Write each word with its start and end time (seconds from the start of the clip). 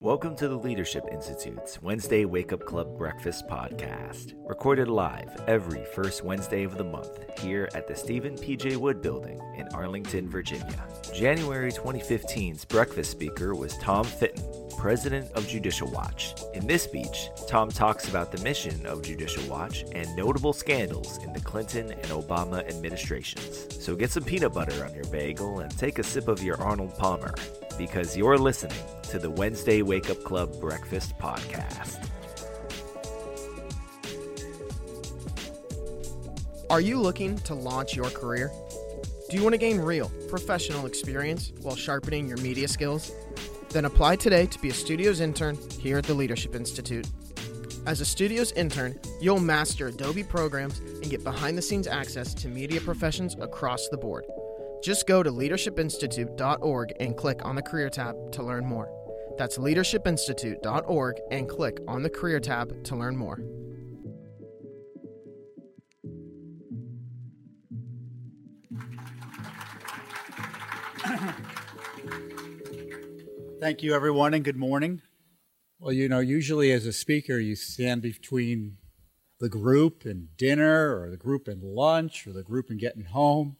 Welcome 0.00 0.36
to 0.36 0.48
the 0.48 0.58
Leadership 0.58 1.06
Institute's 1.10 1.80
Wednesday 1.80 2.26
Wake 2.26 2.52
Up 2.52 2.66
Club 2.66 2.98
Breakfast 2.98 3.48
Podcast, 3.48 4.34
recorded 4.46 4.88
live 4.88 5.30
every 5.48 5.86
first 5.94 6.22
Wednesday 6.22 6.64
of 6.64 6.76
the 6.76 6.84
month 6.84 7.40
here 7.40 7.70
at 7.74 7.88
the 7.88 7.96
Steven 7.96 8.36
P.J. 8.36 8.76
Wood 8.76 9.00
Building 9.00 9.40
in 9.56 9.66
Arlington, 9.68 10.28
Virginia. 10.28 10.86
January 11.14 11.72
2015's 11.72 12.66
breakfast 12.66 13.10
speaker 13.10 13.54
was 13.54 13.78
Tom 13.78 14.04
Fitton, 14.04 14.44
president 14.76 15.32
of 15.32 15.48
Judicial 15.48 15.90
Watch. 15.90 16.34
In 16.52 16.66
this 16.66 16.82
speech, 16.82 17.30
Tom 17.48 17.70
talks 17.70 18.06
about 18.06 18.30
the 18.30 18.42
mission 18.42 18.84
of 18.84 19.02
Judicial 19.02 19.44
Watch 19.44 19.86
and 19.92 20.14
notable 20.14 20.52
scandals 20.52 21.16
in 21.24 21.32
the 21.32 21.40
Clinton 21.40 21.92
and 21.92 22.08
Obama 22.08 22.68
administrations. 22.68 23.82
So 23.82 23.96
get 23.96 24.10
some 24.10 24.24
peanut 24.24 24.52
butter 24.52 24.84
on 24.84 24.94
your 24.94 25.06
bagel 25.06 25.60
and 25.60 25.70
take 25.78 25.98
a 25.98 26.02
sip 26.02 26.28
of 26.28 26.42
your 26.42 26.60
Arnold 26.60 26.94
Palmer 26.98 27.32
because 27.78 28.16
you're 28.16 28.38
listening 28.38 28.78
to 29.04 29.18
the 29.18 29.30
Wednesday 29.30 29.82
Wake 29.82 30.10
Up 30.10 30.22
Club 30.24 30.60
Breakfast 30.60 31.16
Podcast. 31.18 32.08
Are 36.68 36.80
you 36.80 37.00
looking 37.00 37.38
to 37.38 37.54
launch 37.54 37.94
your 37.94 38.10
career? 38.10 38.50
Do 39.30 39.36
you 39.36 39.42
want 39.42 39.54
to 39.54 39.58
gain 39.58 39.78
real, 39.78 40.10
professional 40.28 40.86
experience 40.86 41.52
while 41.62 41.76
sharpening 41.76 42.26
your 42.28 42.38
media 42.38 42.68
skills? 42.68 43.12
Then 43.70 43.84
apply 43.84 44.16
today 44.16 44.46
to 44.46 44.58
be 44.60 44.70
a 44.70 44.74
studios 44.74 45.20
intern 45.20 45.58
here 45.78 45.98
at 45.98 46.04
the 46.04 46.14
Leadership 46.14 46.54
Institute. 46.54 47.08
As 47.86 48.00
a 48.00 48.04
studios 48.04 48.50
intern, 48.52 48.98
you'll 49.20 49.38
master 49.38 49.88
Adobe 49.88 50.24
programs 50.24 50.80
and 50.80 51.08
get 51.08 51.22
behind 51.22 51.56
the 51.56 51.62
scenes 51.62 51.86
access 51.86 52.34
to 52.34 52.48
media 52.48 52.80
professions 52.80 53.36
across 53.40 53.88
the 53.88 53.96
board. 53.96 54.24
Just 54.86 55.06
go 55.08 55.20
to 55.20 55.32
leadershipinstitute.org 55.32 56.92
and 57.00 57.16
click 57.16 57.44
on 57.44 57.56
the 57.56 57.62
career 57.62 57.90
tab 57.90 58.14
to 58.30 58.44
learn 58.44 58.64
more. 58.64 58.88
That's 59.36 59.58
leadershipinstitute.org 59.58 61.16
and 61.32 61.48
click 61.48 61.80
on 61.88 62.04
the 62.04 62.08
career 62.08 62.38
tab 62.38 62.84
to 62.84 62.94
learn 62.94 63.16
more. 63.16 63.40
Thank 73.60 73.82
you, 73.82 73.92
everyone, 73.92 74.34
and 74.34 74.44
good 74.44 74.56
morning. 74.56 75.02
Well, 75.80 75.92
you 75.92 76.08
know, 76.08 76.20
usually 76.20 76.70
as 76.70 76.86
a 76.86 76.92
speaker, 76.92 77.40
you 77.40 77.56
stand 77.56 78.02
between 78.02 78.76
the 79.40 79.48
group 79.48 80.04
and 80.04 80.28
dinner, 80.36 80.96
or 80.96 81.10
the 81.10 81.16
group 81.16 81.48
and 81.48 81.60
lunch, 81.60 82.24
or 82.24 82.32
the 82.32 82.44
group 82.44 82.70
and 82.70 82.78
getting 82.78 83.06
home. 83.06 83.56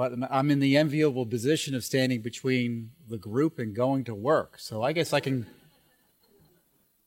But 0.00 0.14
I'm 0.30 0.50
in 0.50 0.60
the 0.60 0.78
enviable 0.78 1.26
position 1.26 1.74
of 1.74 1.84
standing 1.84 2.22
between 2.22 2.92
the 3.06 3.18
group 3.18 3.58
and 3.58 3.76
going 3.76 4.04
to 4.04 4.14
work. 4.14 4.58
So 4.58 4.82
I 4.82 4.94
guess 4.94 5.12
I 5.12 5.20
can 5.20 5.44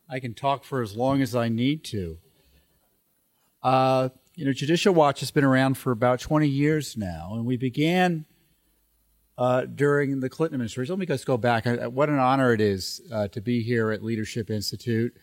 I 0.08 0.20
can 0.20 0.36
talk 0.36 0.64
for 0.64 0.80
as 0.80 0.96
long 0.96 1.20
as 1.24 1.36
I 1.36 1.50
need 1.50 1.84
to. 1.86 2.20
Uh, 3.64 4.10
you 4.36 4.46
know, 4.46 4.54
Judicial 4.54 4.94
Watch 4.94 5.22
has 5.22 5.32
been 5.32 5.44
around 5.44 5.80
for 5.80 5.92
about 5.92 6.20
20 6.20 6.48
years 6.48 6.96
now, 6.96 7.32
and 7.34 7.48
we 7.48 7.58
began 7.58 8.26
uh, 9.40 9.62
during 9.62 10.20
the 10.20 10.30
Clinton 10.30 10.54
administration. 10.54 10.94
Let 10.94 11.00
me 11.00 11.08
just 11.08 11.26
go 11.26 11.36
back. 11.36 11.66
what 11.66 12.10
an 12.10 12.20
honor 12.20 12.54
it 12.54 12.62
is 12.62 13.02
uh, 13.12 13.28
to 13.30 13.42
be 13.42 13.64
here 13.64 13.90
at 13.90 14.04
Leadership 14.04 14.52
Institute. 14.52 15.18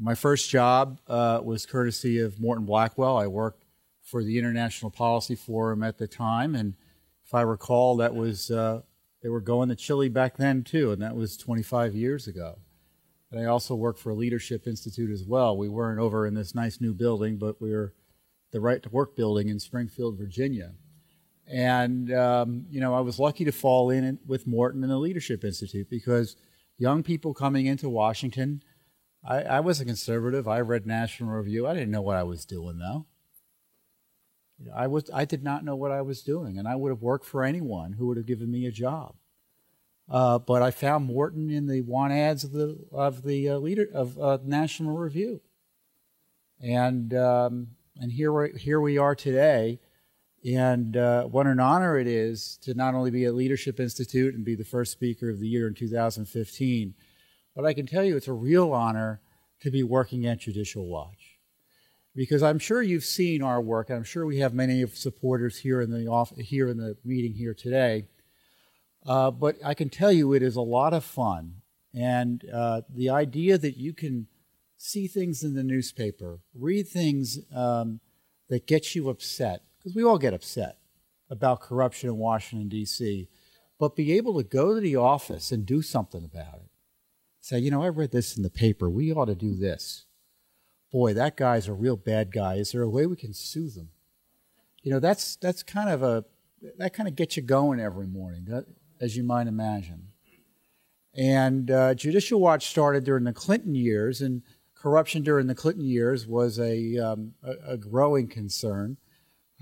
My 0.00 0.14
first 0.14 0.48
job 0.48 1.00
uh, 1.06 1.42
was 1.44 1.66
courtesy 1.66 2.18
of 2.20 2.40
Morton 2.40 2.64
Blackwell. 2.64 3.18
I 3.18 3.26
worked 3.26 3.66
for 4.00 4.24
the 4.24 4.38
International 4.38 4.90
Policy 4.90 5.34
Forum 5.34 5.82
at 5.82 5.98
the 5.98 6.08
time, 6.08 6.54
and 6.54 6.76
if 7.24 7.34
I 7.34 7.40
recall, 7.40 7.96
that 7.96 8.14
was 8.14 8.50
uh, 8.50 8.82
they 9.22 9.28
were 9.28 9.40
going 9.40 9.70
to 9.70 9.76
Chile 9.76 10.08
back 10.08 10.36
then 10.36 10.62
too, 10.62 10.92
and 10.92 11.00
that 11.02 11.16
was 11.16 11.36
25 11.36 11.94
years 11.94 12.26
ago. 12.26 12.58
And 13.30 13.40
I 13.40 13.46
also 13.46 13.74
worked 13.74 13.98
for 13.98 14.10
a 14.10 14.14
leadership 14.14 14.66
institute 14.66 15.10
as 15.10 15.24
well. 15.24 15.56
We 15.56 15.68
weren't 15.68 15.98
over 15.98 16.26
in 16.26 16.34
this 16.34 16.54
nice 16.54 16.80
new 16.80 16.92
building, 16.92 17.36
but 17.38 17.60
we 17.60 17.72
were 17.72 17.94
the 18.52 18.60
Right 18.60 18.82
to 18.82 18.88
Work 18.90 19.16
building 19.16 19.48
in 19.48 19.58
Springfield, 19.58 20.16
Virginia. 20.16 20.72
And 21.46 22.12
um, 22.12 22.66
you 22.70 22.80
know, 22.80 22.94
I 22.94 23.00
was 23.00 23.18
lucky 23.18 23.44
to 23.44 23.52
fall 23.52 23.90
in 23.90 24.18
with 24.26 24.46
Morton 24.46 24.82
and 24.82 24.92
the 24.92 24.98
Leadership 24.98 25.44
Institute 25.44 25.88
because 25.90 26.36
young 26.78 27.02
people 27.02 27.34
coming 27.34 27.66
into 27.66 27.88
Washington. 27.88 28.62
I, 29.26 29.42
I 29.42 29.60
was 29.60 29.80
a 29.80 29.84
conservative. 29.86 30.46
I 30.46 30.60
read 30.60 30.86
National 30.86 31.30
Review. 31.30 31.66
I 31.66 31.72
didn't 31.72 31.90
know 31.90 32.02
what 32.02 32.16
I 32.16 32.22
was 32.22 32.44
doing 32.44 32.78
though. 32.78 33.06
I 34.74 34.86
was 34.86 35.10
I 35.12 35.24
did 35.24 35.42
not 35.42 35.64
know 35.64 35.76
what 35.76 35.90
I 35.90 36.02
was 36.02 36.22
doing, 36.22 36.58
and 36.58 36.68
I 36.68 36.76
would 36.76 36.90
have 36.90 37.02
worked 37.02 37.24
for 37.24 37.42
anyone 37.42 37.92
who 37.94 38.06
would 38.06 38.16
have 38.16 38.26
given 38.26 38.50
me 38.50 38.66
a 38.66 38.72
job. 38.72 39.14
Uh, 40.08 40.38
but 40.38 40.62
I 40.62 40.70
found 40.70 41.06
Morton 41.06 41.50
in 41.50 41.66
the 41.66 41.80
want 41.80 42.12
ads 42.12 42.44
of 42.44 42.52
the 42.52 42.78
of 42.92 43.22
the 43.22 43.48
uh, 43.48 43.58
leader 43.58 43.88
of 43.92 44.18
uh, 44.18 44.38
National 44.44 44.96
Review, 44.96 45.40
and 46.60 47.14
um, 47.14 47.68
and 47.96 48.12
here 48.12 48.32
we 48.32 48.58
here 48.58 48.80
we 48.80 48.98
are 48.98 49.14
today, 49.14 49.80
and 50.44 50.96
uh, 50.96 51.24
what 51.24 51.46
an 51.46 51.58
honor 51.58 51.98
it 51.98 52.06
is 52.06 52.58
to 52.62 52.74
not 52.74 52.94
only 52.94 53.10
be 53.10 53.24
at 53.24 53.34
Leadership 53.34 53.80
Institute 53.80 54.34
and 54.34 54.44
be 54.44 54.54
the 54.54 54.64
first 54.64 54.92
speaker 54.92 55.30
of 55.30 55.40
the 55.40 55.48
year 55.48 55.66
in 55.66 55.74
2015, 55.74 56.94
but 57.56 57.64
I 57.64 57.72
can 57.72 57.86
tell 57.86 58.04
you 58.04 58.16
it's 58.16 58.28
a 58.28 58.32
real 58.32 58.72
honor 58.72 59.20
to 59.60 59.70
be 59.70 59.82
working 59.82 60.26
at 60.26 60.38
Judicial 60.38 60.86
Watch 60.86 61.23
because 62.14 62.42
I'm 62.42 62.58
sure 62.58 62.80
you've 62.80 63.04
seen 63.04 63.42
our 63.42 63.60
work, 63.60 63.90
and 63.90 63.96
I'm 63.96 64.04
sure 64.04 64.24
we 64.24 64.38
have 64.38 64.54
many 64.54 64.82
of 64.82 64.96
supporters 64.96 65.58
here 65.58 65.80
in 65.80 65.90
the 65.90 66.06
off, 66.06 66.34
here 66.36 66.68
in 66.68 66.76
the 66.76 66.96
meeting 67.04 67.34
here 67.34 67.54
today. 67.54 68.06
Uh, 69.04 69.30
but 69.30 69.56
I 69.64 69.74
can 69.74 69.90
tell 69.90 70.12
you, 70.12 70.32
it 70.32 70.42
is 70.42 70.56
a 70.56 70.62
lot 70.62 70.94
of 70.94 71.04
fun, 71.04 71.56
and 71.92 72.44
uh, 72.52 72.82
the 72.88 73.10
idea 73.10 73.58
that 73.58 73.76
you 73.76 73.92
can 73.92 74.28
see 74.76 75.06
things 75.08 75.42
in 75.42 75.54
the 75.54 75.64
newspaper, 75.64 76.40
read 76.54 76.88
things 76.88 77.38
um, 77.54 78.00
that 78.48 78.66
get 78.66 78.94
you 78.94 79.08
upset, 79.08 79.62
because 79.78 79.94
we 79.94 80.04
all 80.04 80.18
get 80.18 80.34
upset 80.34 80.78
about 81.30 81.60
corruption 81.60 82.08
in 82.08 82.16
Washington 82.16 82.68
D.C., 82.68 83.28
but 83.78 83.96
be 83.96 84.12
able 84.12 84.36
to 84.36 84.48
go 84.48 84.74
to 84.74 84.80
the 84.80 84.96
office 84.96 85.50
and 85.50 85.66
do 85.66 85.82
something 85.82 86.24
about 86.24 86.56
it. 86.56 86.70
Say, 87.40 87.58
you 87.58 87.70
know, 87.70 87.82
I 87.82 87.88
read 87.88 88.12
this 88.12 88.36
in 88.36 88.42
the 88.42 88.50
paper. 88.50 88.88
We 88.88 89.12
ought 89.12 89.26
to 89.26 89.34
do 89.34 89.54
this 89.54 90.06
boy, 90.94 91.12
that 91.12 91.36
guy's 91.36 91.66
a 91.66 91.72
real 91.72 91.96
bad 91.96 92.30
guy. 92.32 92.54
Is 92.54 92.70
there 92.70 92.82
a 92.82 92.88
way 92.88 93.04
we 93.04 93.16
can 93.16 93.34
sue 93.34 93.68
them? 93.68 93.88
You 94.84 94.92
know, 94.92 95.00
that's 95.00 95.34
that's 95.34 95.64
kind 95.64 95.90
of 95.90 96.04
a 96.04 96.24
that 96.78 96.94
kind 96.94 97.08
of 97.08 97.16
gets 97.16 97.36
you 97.36 97.42
going 97.42 97.80
every 97.80 98.06
morning, 98.06 98.46
as 99.00 99.16
you 99.16 99.24
might 99.24 99.48
imagine. 99.48 100.10
And 101.16 101.68
uh, 101.68 101.94
Judicial 101.94 102.40
Watch 102.40 102.68
started 102.68 103.02
during 103.02 103.24
the 103.24 103.32
Clinton 103.32 103.74
years, 103.74 104.20
and 104.20 104.42
corruption 104.76 105.24
during 105.24 105.48
the 105.48 105.54
Clinton 105.54 105.84
years 105.84 106.28
was 106.28 106.60
a, 106.60 106.96
um, 106.98 107.34
a, 107.42 107.72
a, 107.72 107.76
growing 107.76 108.28
concern. 108.28 108.96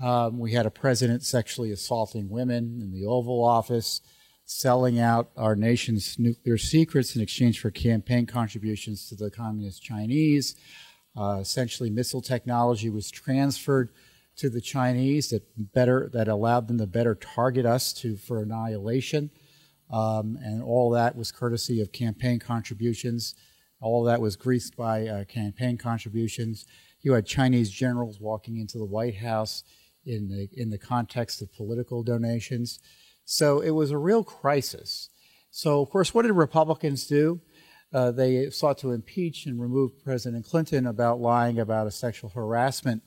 Um, 0.01 0.37
we 0.37 0.53
had 0.53 0.65
a 0.65 0.71
president 0.71 1.23
sexually 1.23 1.71
assaulting 1.71 2.29
women 2.29 2.79
in 2.81 2.91
the 2.91 3.05
Oval 3.05 3.43
Office, 3.43 4.01
selling 4.45 4.99
out 4.99 5.31
our 5.37 5.55
nation's 5.55 6.17
nuclear 6.19 6.57
secrets 6.57 7.15
in 7.15 7.21
exchange 7.21 7.59
for 7.59 7.71
campaign 7.71 8.25
contributions 8.25 9.07
to 9.09 9.15
the 9.15 9.31
Communist 9.31 9.81
Chinese. 9.81 10.55
Uh, 11.15 11.37
essentially, 11.39 11.89
missile 11.89 12.21
technology 12.21 12.89
was 12.89 13.11
transferred 13.11 13.89
to 14.35 14.49
the 14.49 14.61
Chinese 14.61 15.29
that 15.29 15.43
better 15.73 16.09
that 16.13 16.27
allowed 16.27 16.67
them 16.67 16.79
to 16.79 16.87
better 16.87 17.15
target 17.15 17.65
us 17.65 17.93
to 17.93 18.17
for 18.17 18.41
annihilation, 18.41 19.29
um, 19.91 20.37
and 20.41 20.63
all 20.63 20.89
that 20.89 21.15
was 21.15 21.31
courtesy 21.31 21.81
of 21.81 21.91
campaign 21.91 22.39
contributions. 22.39 23.35
All 23.79 24.03
that 24.05 24.21
was 24.21 24.35
greased 24.35 24.75
by 24.75 25.07
uh, 25.07 25.25
campaign 25.25 25.77
contributions. 25.77 26.65
You 27.01 27.13
had 27.13 27.25
Chinese 27.25 27.69
generals 27.69 28.19
walking 28.19 28.57
into 28.57 28.77
the 28.77 28.85
White 28.85 29.17
House 29.17 29.63
in 30.05 30.29
the 30.29 30.49
in 30.53 30.69
the 30.69 30.77
context 30.77 31.41
of 31.41 31.53
political 31.53 32.01
donations. 32.01 32.79
So 33.25 33.59
it 33.59 33.71
was 33.71 33.91
a 33.91 33.97
real 33.97 34.23
crisis. 34.23 35.09
So 35.51 35.81
of 35.81 35.89
course, 35.89 36.13
what 36.13 36.23
did 36.23 36.31
Republicans 36.31 37.05
do? 37.05 37.41
Uh, 37.93 38.11
they 38.11 38.49
sought 38.49 38.77
to 38.79 38.91
impeach 38.91 39.45
and 39.45 39.61
remove 39.61 40.03
President 40.03 40.45
Clinton 40.45 40.87
about 40.87 41.19
lying 41.19 41.59
about 41.59 41.87
a 41.87 41.91
sexual 41.91 42.29
harassment 42.31 43.03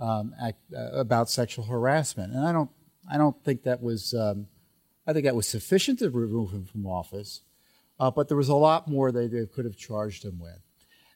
um, 0.00 0.34
act, 0.42 0.58
uh, 0.74 0.92
about 0.92 1.28
sexual 1.28 1.66
harassment, 1.66 2.32
and 2.32 2.46
I 2.46 2.52
don't 2.52 2.70
I 3.10 3.18
don't 3.18 3.42
think 3.44 3.64
that 3.64 3.82
was 3.82 4.14
um, 4.14 4.46
I 5.06 5.12
think 5.12 5.24
that 5.24 5.36
was 5.36 5.46
sufficient 5.46 5.98
to 5.98 6.10
remove 6.10 6.52
him 6.52 6.64
from 6.64 6.86
office, 6.86 7.42
uh, 8.00 8.10
but 8.10 8.28
there 8.28 8.36
was 8.36 8.48
a 8.48 8.54
lot 8.54 8.88
more 8.88 9.12
they, 9.12 9.26
they 9.26 9.46
could 9.46 9.64
have 9.64 9.76
charged 9.76 10.24
him 10.24 10.38
with. 10.38 10.60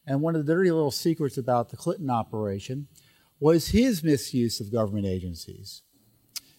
And 0.06 0.20
one 0.20 0.36
of 0.36 0.44
the 0.44 0.52
dirty 0.52 0.70
little 0.70 0.90
secrets 0.90 1.36
about 1.36 1.70
the 1.70 1.76
Clinton 1.76 2.10
operation 2.10 2.86
was 3.40 3.68
his 3.68 4.04
misuse 4.04 4.60
of 4.60 4.72
government 4.72 5.06
agencies, 5.06 5.82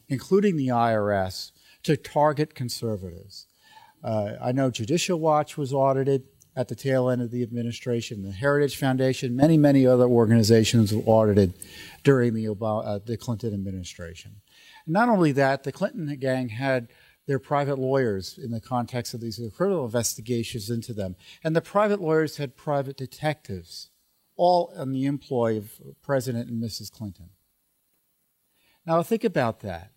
including 0.10 0.58
the 0.58 0.68
IRS, 0.68 1.52
to 1.84 1.96
target 1.96 2.56
conservatives. 2.56 3.48
Uh, 4.04 4.34
I 4.42 4.52
know 4.52 4.70
Judicial 4.70 5.20
Watch 5.20 5.58
was 5.58 5.74
audited 5.74 6.24
at 6.58 6.68
the 6.68 6.76
tail 6.76 7.08
end 7.10 7.22
of 7.22 7.30
the 7.30 7.44
administration. 7.44 8.24
The 8.24 8.32
Heritage 8.32 8.78
Foundation, 8.78 9.36
many, 9.36 9.58
many 9.58 9.86
other 9.86 10.06
organizations 10.06 10.92
were 10.92 11.04
audited 11.06 11.54
during 12.04 12.34
the, 12.34 12.46
Obama, 12.46 12.86
uh, 12.86 13.00
the 13.06 13.16
Clinton 13.16 13.54
administration. 13.54 14.42
And 14.86 14.94
not 14.94 15.08
only 15.08 15.32
that, 15.34 15.64
the 15.64 15.72
Clinton 15.72 16.14
gang 16.20 16.50
had 16.50 16.90
They're 17.28 17.40
private 17.40 17.78
lawyers 17.78 18.40
in 18.42 18.52
the 18.52 18.62
context 18.62 19.14
of 19.14 19.20
these 19.20 19.40
criminal 19.56 19.86
investigations 19.86 20.70
into 20.70 20.94
them. 20.94 21.16
And 21.44 21.56
the 21.56 21.62
private 21.62 22.02
lawyers 22.02 22.38
had 22.38 22.56
private 22.56 22.98
detectives, 22.98 23.90
all 24.36 24.72
in 24.72 24.94
the 24.94 25.06
employ 25.06 25.58
of 25.58 25.74
President 26.02 26.50
and 26.50 26.64
Mrs. 26.64 26.90
Clinton. 26.90 27.30
Now, 28.86 29.04
think 29.04 29.26
about 29.26 29.60
that. 29.60 29.92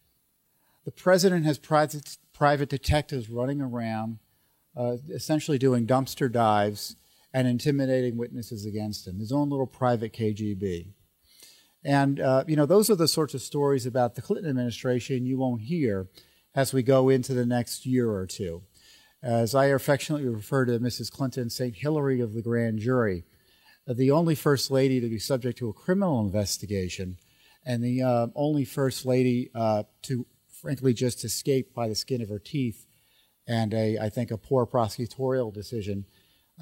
The 0.84 0.90
president 0.90 1.46
has 1.46 1.58
private, 1.58 2.18
private 2.32 2.68
detectives 2.68 3.30
running 3.30 3.60
around, 3.60 4.18
uh, 4.76 4.96
essentially 5.08 5.58
doing 5.58 5.86
dumpster 5.86 6.30
dives 6.30 6.96
and 7.32 7.46
intimidating 7.46 8.16
witnesses 8.16 8.66
against 8.66 9.06
him, 9.06 9.18
his 9.18 9.32
own 9.32 9.50
little 9.50 9.66
private 9.66 10.12
KGB. 10.12 10.92
And, 11.84 12.20
uh, 12.20 12.44
you 12.46 12.56
know, 12.56 12.66
those 12.66 12.90
are 12.90 12.96
the 12.96 13.08
sorts 13.08 13.34
of 13.34 13.42
stories 13.42 13.86
about 13.86 14.14
the 14.14 14.22
Clinton 14.22 14.50
administration 14.50 15.26
you 15.26 15.38
won't 15.38 15.62
hear 15.62 16.08
as 16.54 16.72
we 16.72 16.82
go 16.82 17.08
into 17.08 17.32
the 17.32 17.46
next 17.46 17.86
year 17.86 18.10
or 18.10 18.26
two. 18.26 18.62
As 19.22 19.54
I 19.54 19.66
affectionately 19.66 20.28
refer 20.28 20.64
to 20.64 20.78
Mrs. 20.78 21.10
Clinton, 21.10 21.50
St. 21.50 21.76
Hillary 21.76 22.20
of 22.20 22.34
the 22.34 22.42
grand 22.42 22.78
jury, 22.80 23.24
uh, 23.88 23.94
the 23.94 24.10
only 24.10 24.34
first 24.34 24.70
lady 24.70 25.00
to 25.00 25.08
be 25.08 25.18
subject 25.18 25.58
to 25.58 25.68
a 25.68 25.74
criminal 25.74 26.20
investigation, 26.20 27.18
and 27.64 27.82
the 27.84 28.02
uh, 28.02 28.26
only 28.34 28.64
first 28.64 29.04
lady 29.04 29.50
uh, 29.54 29.84
to, 30.02 30.26
frankly, 30.48 30.94
just 30.94 31.24
escape 31.24 31.74
by 31.74 31.88
the 31.88 31.94
skin 31.94 32.22
of 32.22 32.28
her 32.28 32.38
teeth, 32.38 32.86
and 33.46 33.74
a, 33.74 33.98
I 33.98 34.08
think, 34.08 34.30
a 34.30 34.38
poor 34.38 34.66
prosecutorial 34.66 35.52
decision, 35.52 36.06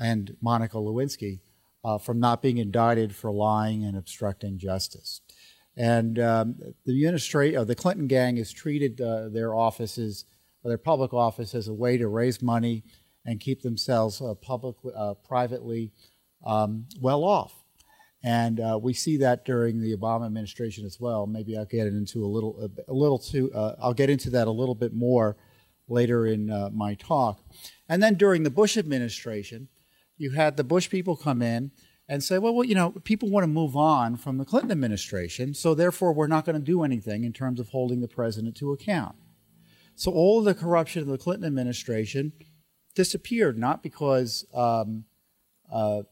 and 0.00 0.36
Monica 0.40 0.76
Lewinsky 0.76 1.40
uh, 1.84 1.98
from 1.98 2.20
not 2.20 2.42
being 2.42 2.58
indicted 2.58 3.14
for 3.14 3.30
lying 3.30 3.84
and 3.84 3.96
obstructing 3.96 4.58
justice. 4.58 5.20
And 5.76 6.19
um, 6.19 6.56
the 6.84 6.92
administration, 6.92 7.60
uh, 7.60 7.64
the 7.64 7.75
Clinton 7.75 8.08
gang 8.08 8.36
has 8.36 8.52
treated 8.52 9.00
uh, 9.00 9.28
their 9.28 9.54
offices, 9.54 10.25
their 10.64 10.78
public 10.78 11.14
office, 11.14 11.54
as 11.54 11.69
a 11.69 11.75
way 11.75 11.96
to 11.96 12.08
raise 12.08 12.42
money 12.42 12.84
and 13.25 13.38
keep 13.38 13.62
themselves 13.62 14.20
uh, 14.20 14.34
publicly, 14.34 14.92
uh, 14.96 15.14
privately 15.14 15.92
um, 16.44 16.86
well 17.00 17.25
off. 17.25 17.54
And 18.25 18.60
we 18.82 18.94
see 18.94 19.16
that 19.19 19.44
during 19.44 19.80
the 19.80 19.96
Obama 19.96 20.26
administration 20.26 20.84
as 20.84 20.98
well. 20.98 21.28
Maybe 21.28 21.56
I'll 21.56 21.64
get 21.64 21.86
into 21.86 22.25
a 22.25 22.26
little, 22.26 22.69
a, 22.88 22.92
little 22.92 23.19
too. 23.19 23.52
I'll 23.80 23.94
get 23.94 24.10
into 24.10 24.28
that 24.30 24.48
a 24.48 24.50
little 24.50 24.75
bit 24.75 24.92
more 24.92 25.36
later 25.88 26.26
in 26.26 26.70
my 26.73 26.94
talk. 26.94 27.40
And 27.88 28.02
then 28.02 28.14
during 28.14 28.43
the 28.43 28.50
Bush 28.50 28.76
administration, 28.76 29.69
you 30.17 30.32
had 30.32 30.56
the 30.56 30.64
Bush 30.64 30.90
people 30.90 31.17
come 31.17 31.43
in 31.43 31.70
and 32.08 32.25
say, 32.25 32.38
well, 32.38 32.55
well, 32.55 32.64
you 32.64 32.75
know, 32.75 32.90
people 33.05 33.29
want 33.29 33.44
to 33.44 33.49
move 33.49 33.76
on 33.76 34.17
from 34.17 34.38
the 34.38 34.44
Clinton 34.44 34.70
administration, 34.70 35.52
so 35.55 35.75
therefore 35.75 36.12
we're 36.12 36.26
not 36.26 36.46
going 36.46 36.56
to 36.56 36.64
do 36.64 36.82
anything 36.82 37.25
in 37.25 37.32
terms 37.32 37.61
of 37.61 37.69
holding 37.69 38.00
the 38.00 38.08
president 38.08 38.56
to 38.56 38.73
account. 38.73 39.14
So 39.94 40.12
all 40.12 40.38
of 40.38 40.44
the 40.44 40.55
corruption 40.55 41.02
of 41.02 41.08
the 41.08 41.19
Clinton 41.19 41.44
administration 41.44 42.32
disappeared, 42.94 43.58
not 43.58 43.82
because 43.82 44.46
um, 44.55 45.05
uh, 45.70 46.02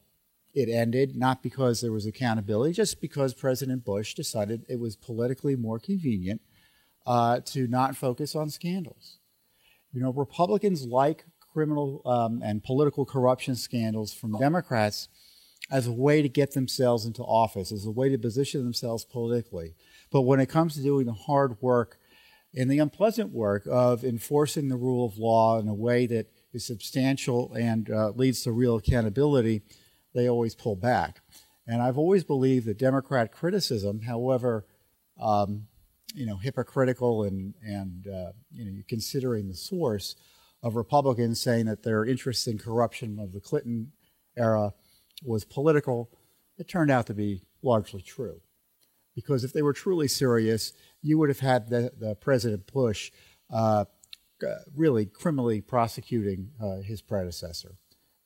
it 0.53 0.69
ended, 0.69 1.15
not 1.15 1.41
because 1.41 1.81
there 1.81 1.91
was 1.91 2.05
accountability, 2.05 2.73
just 2.73 3.01
because 3.01 3.33
President 3.33 3.83
Bush 3.83 4.13
decided 4.13 4.65
it 4.69 4.79
was 4.79 4.95
politically 4.95 5.55
more 5.55 5.79
convenient 5.79 6.41
uh, 7.07 7.39
to 7.45 7.67
not 7.67 7.95
focus 7.95 8.35
on 8.35 8.49
scandals. 8.49 9.17
You 9.93 10.01
know, 10.01 10.11
Republicans 10.11 10.85
like 10.85 11.25
criminal 11.53 12.01
um, 12.05 12.41
and 12.43 12.63
political 12.63 13.05
corruption 13.05 13.55
scandals 13.55 14.13
from 14.13 14.37
Democrats 14.37 15.09
as 15.71 15.87
a 15.87 15.91
way 15.91 16.21
to 16.21 16.29
get 16.29 16.51
themselves 16.51 17.05
into 17.05 17.23
office, 17.23 17.71
as 17.71 17.85
a 17.85 17.91
way 17.91 18.09
to 18.09 18.17
position 18.17 18.63
themselves 18.63 19.03
politically. 19.03 19.75
But 20.11 20.21
when 20.21 20.39
it 20.39 20.47
comes 20.49 20.75
to 20.75 20.83
doing 20.83 21.05
the 21.05 21.13
hard 21.13 21.61
work 21.61 21.97
and 22.55 22.69
the 22.69 22.79
unpleasant 22.79 23.31
work 23.31 23.67
of 23.69 24.03
enforcing 24.03 24.69
the 24.69 24.77
rule 24.77 25.05
of 25.05 25.17
law 25.17 25.59
in 25.59 25.67
a 25.67 25.73
way 25.73 26.05
that 26.07 26.31
is 26.53 26.65
substantial 26.65 27.53
and 27.53 27.89
uh, 27.89 28.09
leads 28.11 28.43
to 28.43 28.51
real 28.51 28.77
accountability, 28.77 29.63
they 30.13 30.29
always 30.29 30.55
pull 30.55 30.75
back. 30.75 31.21
And 31.67 31.81
I've 31.81 31.97
always 31.97 32.23
believed 32.23 32.65
that 32.67 32.77
Democrat 32.77 33.31
criticism, 33.31 34.01
however, 34.01 34.65
um, 35.19 35.67
you 36.17 36.25
know, 36.25 36.37
hypocritical 36.37 37.23
and 37.23 37.53
and 37.63 38.07
uh, 38.07 38.31
you 38.51 38.65
know, 38.65 38.81
considering 38.89 39.47
the 39.47 39.55
source 39.55 40.15
of 40.63 40.75
Republicans 40.75 41.39
saying 41.39 41.67
that 41.67 41.83
their 41.83 42.03
interest 42.03 42.47
in 42.47 42.57
corruption 42.57 43.19
of 43.19 43.33
the 43.33 43.39
Clinton 43.39 43.91
era 44.35 44.73
was 45.23 45.45
political, 45.45 46.09
it 46.57 46.67
turned 46.67 46.89
out 46.89 47.05
to 47.05 47.13
be 47.13 47.43
largely 47.61 48.01
true. 48.01 48.41
Because 49.15 49.43
if 49.43 49.53
they 49.53 49.61
were 49.61 49.73
truly 49.73 50.07
serious, 50.07 50.73
you 51.01 51.17
would 51.19 51.29
have 51.29 51.39
had 51.39 51.69
the, 51.69 51.91
the 51.97 52.15
President 52.15 52.71
Bush 52.71 53.11
uh, 53.51 53.85
really 54.75 55.05
criminally 55.05 55.61
prosecuting 55.61 56.49
uh, 56.61 56.81
his 56.81 57.01
predecessor 57.01 57.77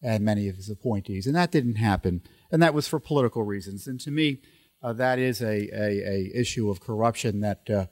and 0.01 0.23
many 0.23 0.47
of 0.47 0.55
his 0.55 0.69
appointees. 0.69 1.27
And 1.27 1.35
that 1.35 1.51
didn't 1.51 1.75
happen. 1.75 2.21
And 2.51 2.61
that 2.61 2.73
was 2.73 2.88
for 2.88 2.99
political 2.99 3.43
reasons. 3.43 3.88
And 3.88 3.99
to 4.01 4.11
me, 4.11 4.39
uh, 4.39 4.57
that 4.83 5.19
is 5.19 5.42
a, 5.42 5.45
a, 5.45 6.10
a, 6.10 6.31
issue 6.33 6.69
of 6.69 6.80
corruption 6.80 7.42
that 7.42 7.69
uh, 7.69 7.86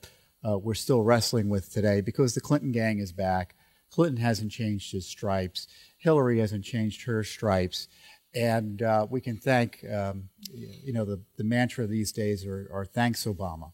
uh, 0.47 0.57
we're 0.57 0.73
still 0.73 1.03
wrestling 1.03 1.49
with 1.49 1.71
today 1.71 2.01
because 2.01 2.33
the 2.33 2.41
Clinton 2.41 2.71
gang 2.71 2.99
is 2.99 3.11
back. 3.11 3.55
Clinton 3.91 4.17
hasn't 4.17 4.51
changed 4.51 4.91
his 4.91 5.05
stripes. 5.05 5.67
Hillary 5.97 6.39
hasn't 6.39 6.65
changed 6.65 7.03
her 7.03 7.23
stripes 7.23 7.87
and 8.35 8.81
uh, 8.81 9.07
we 9.09 9.21
can 9.21 9.37
thank 9.37 9.83
um, 9.91 10.29
you 10.51 10.93
know 10.93 11.05
the, 11.05 11.19
the 11.37 11.43
mantra 11.43 11.87
these 11.87 12.11
days 12.11 12.45
are, 12.45 12.69
are 12.71 12.85
thanks 12.85 13.25
obama 13.25 13.71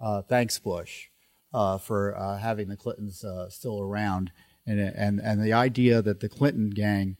uh, 0.00 0.22
thanks 0.22 0.58
bush 0.58 1.08
uh, 1.52 1.78
for 1.78 2.16
uh, 2.18 2.38
having 2.38 2.68
the 2.68 2.76
clintons 2.76 3.24
uh, 3.24 3.48
still 3.48 3.80
around 3.80 4.32
and, 4.66 4.80
and, 4.80 5.20
and 5.20 5.42
the 5.42 5.52
idea 5.52 6.02
that 6.02 6.20
the 6.20 6.28
clinton 6.28 6.70
gang 6.70 7.16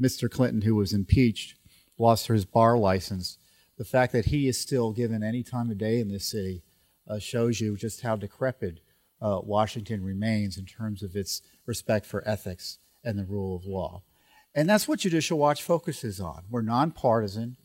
mr 0.00 0.30
clinton 0.30 0.62
who 0.62 0.74
was 0.74 0.92
impeached 0.92 1.54
lost 1.98 2.26
his 2.26 2.44
bar 2.44 2.76
license 2.76 3.38
the 3.78 3.84
fact 3.84 4.12
that 4.12 4.26
he 4.26 4.48
is 4.48 4.60
still 4.60 4.92
given 4.92 5.22
any 5.22 5.42
time 5.42 5.70
of 5.70 5.78
day 5.78 6.00
in 6.00 6.08
this 6.08 6.26
city 6.26 6.62
uh, 7.08 7.18
shows 7.18 7.60
you 7.60 7.76
just 7.76 8.02
how 8.02 8.16
decrepit 8.16 8.80
washington 9.20 10.04
remains 10.04 10.58
in 10.58 10.66
terms 10.66 11.02
of 11.02 11.16
its 11.16 11.42
respect 11.66 12.06
for 12.06 12.26
ethics 12.28 12.78
and 13.02 13.18
the 13.18 13.24
rule 13.24 13.56
of 13.56 13.64
law 13.64 14.02
and 14.58 14.68
that's 14.68 14.88
what 14.88 14.98
Judicial 14.98 15.38
Watch 15.38 15.62
focuses 15.62 16.20
on. 16.20 16.42
We're 16.50 16.62
nonpartisan. 16.62 17.56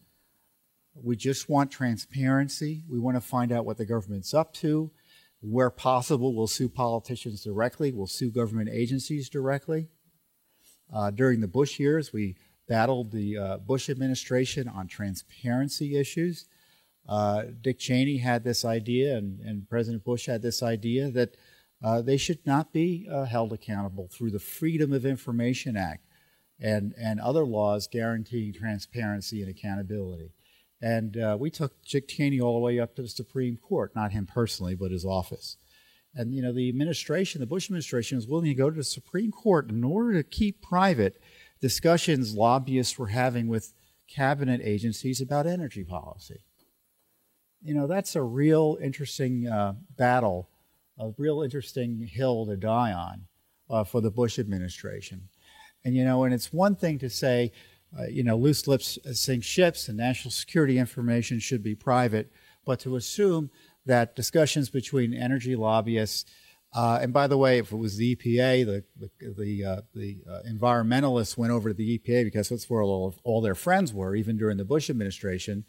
We 0.93 1.15
just 1.15 1.49
want 1.49 1.71
transparency. 1.71 2.83
We 2.87 2.99
want 2.99 3.17
to 3.17 3.21
find 3.21 3.51
out 3.51 3.65
what 3.65 3.77
the 3.77 3.85
government's 3.87 4.31
up 4.31 4.53
to. 4.55 4.91
Where 5.41 5.71
possible, 5.71 6.35
we'll 6.35 6.45
sue 6.45 6.69
politicians 6.69 7.43
directly, 7.43 7.91
we'll 7.91 8.05
sue 8.05 8.29
government 8.29 8.69
agencies 8.71 9.27
directly. 9.27 9.89
Uh, 10.93 11.09
during 11.09 11.41
the 11.41 11.47
Bush 11.47 11.79
years, 11.79 12.13
we 12.13 12.35
battled 12.73 13.11
the 13.11 13.37
uh, 13.37 13.57
Bush 13.57 13.87
administration 13.87 14.67
on 14.67 14.87
transparency 14.87 15.95
issues. 15.95 16.47
Uh, 17.07 17.43
Dick 17.61 17.77
Cheney 17.77 18.17
had 18.17 18.43
this 18.43 18.65
idea, 18.65 19.15
and, 19.15 19.39
and, 19.41 19.69
President 19.69 20.03
Bush 20.03 20.25
had 20.25 20.41
this 20.41 20.63
idea 20.63 21.11
that 21.11 21.37
uh, 21.83 22.01
they 22.01 22.17
should 22.17 22.43
not 22.47 22.73
be 22.73 23.07
uh, 23.11 23.25
held 23.25 23.53
accountable 23.53 24.09
through 24.11 24.31
the 24.31 24.39
Freedom 24.39 24.91
of 24.91 25.05
Information 25.05 25.77
Act 25.77 26.07
and, 26.59 26.95
and 26.97 27.19
other 27.19 27.45
laws 27.45 27.87
guaranteeing 27.87 28.53
transparency 28.53 29.43
and 29.43 29.51
accountability. 29.51 30.31
And 30.81 31.15
uh, 31.15 31.37
we 31.39 31.51
took 31.51 31.73
Dick 31.85 32.07
Cheney 32.07 32.41
all 32.41 32.55
the 32.55 32.65
way 32.65 32.79
up 32.79 32.95
to 32.95 33.03
the 33.03 33.07
Supreme 33.07 33.57
Court, 33.57 33.95
not 33.95 34.13
him 34.13 34.25
personally, 34.25 34.73
but 34.73 34.89
his 34.89 35.05
office. 35.05 35.57
And, 36.15 36.33
you 36.33 36.41
know, 36.41 36.51
the 36.51 36.69
administration, 36.69 37.39
the 37.39 37.45
Bush 37.45 37.67
administration, 37.67 38.15
was 38.17 38.27
willing 38.27 38.49
to 38.49 38.55
go 38.55 38.71
to 38.71 38.75
the 38.75 38.83
Supreme 38.83 39.31
Court 39.31 39.69
in 39.69 39.83
order 39.83 40.13
to 40.13 40.23
keep 40.23 40.63
private 40.63 41.21
discussions 41.63 42.35
lobbyists 42.35 42.99
were 42.99 43.07
having 43.07 43.47
with 43.47 43.71
cabinet 44.09 44.59
agencies 44.61 45.21
about 45.21 45.47
energy 45.47 45.85
policy. 45.85 46.43
You 47.61 47.73
know, 47.73 47.87
that's 47.87 48.17
a 48.17 48.21
real 48.21 48.77
interesting 48.83 49.47
uh, 49.47 49.75
battle, 49.97 50.49
a 50.99 51.11
real 51.17 51.41
interesting 51.41 52.05
hill 52.05 52.45
to 52.47 52.57
die 52.57 52.91
on 52.91 53.27
uh, 53.69 53.85
for 53.85 54.01
the 54.01 54.11
Bush 54.11 54.39
administration. 54.39 55.29
And, 55.85 55.95
you 55.95 56.03
know, 56.03 56.25
and 56.25 56.33
it's 56.33 56.51
one 56.51 56.75
thing 56.75 56.99
to 56.99 57.09
say, 57.09 57.53
uh, 57.97 58.07
you 58.07 58.25
know, 58.25 58.35
loose 58.35 58.67
lips 58.67 58.99
sink 59.13 59.45
ships 59.45 59.87
and 59.87 59.95
national 59.95 60.31
security 60.31 60.77
information 60.77 61.39
should 61.39 61.63
be 61.63 61.75
private, 61.75 62.29
but 62.65 62.81
to 62.81 62.97
assume 62.97 63.49
that 63.85 64.17
discussions 64.17 64.69
between 64.69 65.13
energy 65.13 65.55
lobbyists, 65.55 66.29
uh, 66.73 66.99
and 67.01 67.13
by 67.13 67.27
the 67.27 67.37
way, 67.37 67.59
if 67.59 67.71
it 67.71 67.77
was 67.77 67.97
the 67.97 68.15
EPA, 68.15 68.65
the 68.65 68.83
the 68.97 69.33
the, 69.37 69.65
uh, 69.65 69.81
the 69.93 70.17
uh, 70.29 70.39
environmentalists 70.49 71.37
went 71.37 71.51
over 71.51 71.69
to 71.69 71.75
the 71.75 71.99
EPA 71.99 72.23
because 72.23 72.49
that's 72.49 72.69
where 72.69 72.81
all, 72.81 73.15
all 73.23 73.41
their 73.41 73.55
friends 73.55 73.93
were, 73.93 74.15
even 74.15 74.37
during 74.37 74.57
the 74.57 74.65
Bush 74.65 74.89
administration, 74.89 75.65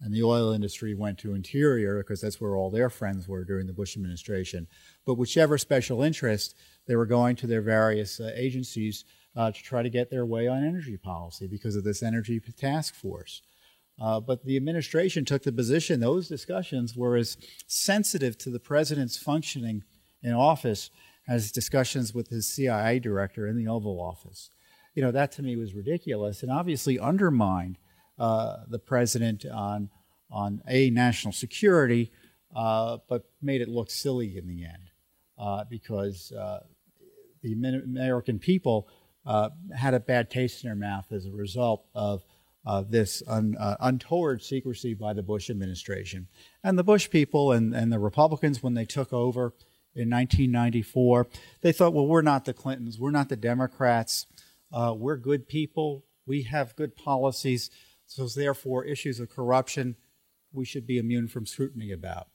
and 0.00 0.14
the 0.14 0.22
oil 0.22 0.52
industry 0.52 0.94
went 0.94 1.18
to 1.18 1.34
Interior 1.34 1.98
because 1.98 2.22
that's 2.22 2.40
where 2.40 2.56
all 2.56 2.70
their 2.70 2.88
friends 2.88 3.28
were 3.28 3.44
during 3.44 3.66
the 3.66 3.72
Bush 3.74 3.96
administration. 3.96 4.66
But 5.04 5.14
whichever 5.14 5.58
special 5.58 6.02
interest, 6.02 6.54
they 6.86 6.96
were 6.96 7.06
going 7.06 7.36
to 7.36 7.46
their 7.46 7.62
various 7.62 8.18
uh, 8.18 8.32
agencies 8.34 9.04
uh, 9.36 9.50
to 9.52 9.62
try 9.62 9.82
to 9.82 9.90
get 9.90 10.10
their 10.10 10.24
way 10.24 10.48
on 10.48 10.64
energy 10.64 10.96
policy 10.96 11.46
because 11.46 11.76
of 11.76 11.84
this 11.84 12.02
energy 12.02 12.40
task 12.56 12.94
force. 12.94 13.42
Uh, 14.00 14.20
but 14.20 14.44
the 14.44 14.56
administration 14.56 15.24
took 15.24 15.42
the 15.42 15.52
position 15.52 16.00
those 16.00 16.28
discussions 16.28 16.96
were 16.96 17.16
as 17.16 17.36
sensitive 17.66 18.36
to 18.38 18.50
the 18.50 18.60
president's 18.60 19.16
functioning 19.16 19.82
in 20.26 20.34
office 20.34 20.90
has 21.26 21.50
discussions 21.52 22.12
with 22.12 22.28
his 22.28 22.46
CIA 22.46 22.98
director 22.98 23.46
in 23.46 23.56
the 23.56 23.68
Oval 23.68 24.00
Office. 24.00 24.50
You 24.94 25.02
know, 25.02 25.12
that 25.12 25.32
to 25.32 25.42
me 25.42 25.56
was 25.56 25.74
ridiculous 25.74 26.42
and 26.42 26.50
obviously 26.50 26.98
undermined 26.98 27.78
uh, 28.18 28.58
the 28.68 28.78
president 28.78 29.44
on, 29.44 29.90
on 30.30 30.62
A, 30.68 30.90
national 30.90 31.32
security, 31.32 32.12
uh, 32.54 32.98
but 33.08 33.24
made 33.40 33.60
it 33.60 33.68
look 33.68 33.90
silly 33.90 34.36
in 34.36 34.46
the 34.46 34.64
end 34.64 34.90
uh, 35.38 35.64
because 35.68 36.32
uh, 36.32 36.60
the 37.42 37.52
American 37.52 38.38
people 38.38 38.88
uh, 39.26 39.50
had 39.76 39.94
a 39.94 40.00
bad 40.00 40.30
taste 40.30 40.64
in 40.64 40.68
their 40.68 40.76
mouth 40.76 41.12
as 41.12 41.26
a 41.26 41.30
result 41.30 41.84
of 41.94 42.24
uh, 42.64 42.82
this 42.88 43.22
un, 43.28 43.56
uh, 43.58 43.76
untoward 43.80 44.42
secrecy 44.42 44.94
by 44.94 45.12
the 45.12 45.22
Bush 45.22 45.50
administration. 45.50 46.26
And 46.64 46.78
the 46.78 46.84
Bush 46.84 47.08
people 47.10 47.52
and, 47.52 47.74
and 47.74 47.92
the 47.92 47.98
Republicans, 47.98 48.62
when 48.62 48.74
they 48.74 48.84
took 48.84 49.12
over 49.12 49.52
in 49.96 50.10
1994, 50.10 51.26
they 51.62 51.72
thought, 51.72 51.94
well, 51.94 52.06
we're 52.06 52.22
not 52.22 52.44
the 52.44 52.52
Clintons, 52.52 52.98
we're 52.98 53.10
not 53.10 53.28
the 53.28 53.36
Democrats, 53.36 54.26
uh, 54.72 54.94
we're 54.96 55.16
good 55.16 55.48
people, 55.48 56.04
we 56.26 56.42
have 56.42 56.76
good 56.76 56.96
policies, 56.96 57.70
so 58.06 58.28
therefore, 58.28 58.84
issues 58.84 59.18
of 59.18 59.30
corruption 59.30 59.96
we 60.52 60.64
should 60.64 60.86
be 60.86 60.98
immune 60.98 61.28
from 61.28 61.46
scrutiny 61.46 61.92
about. 61.92 62.28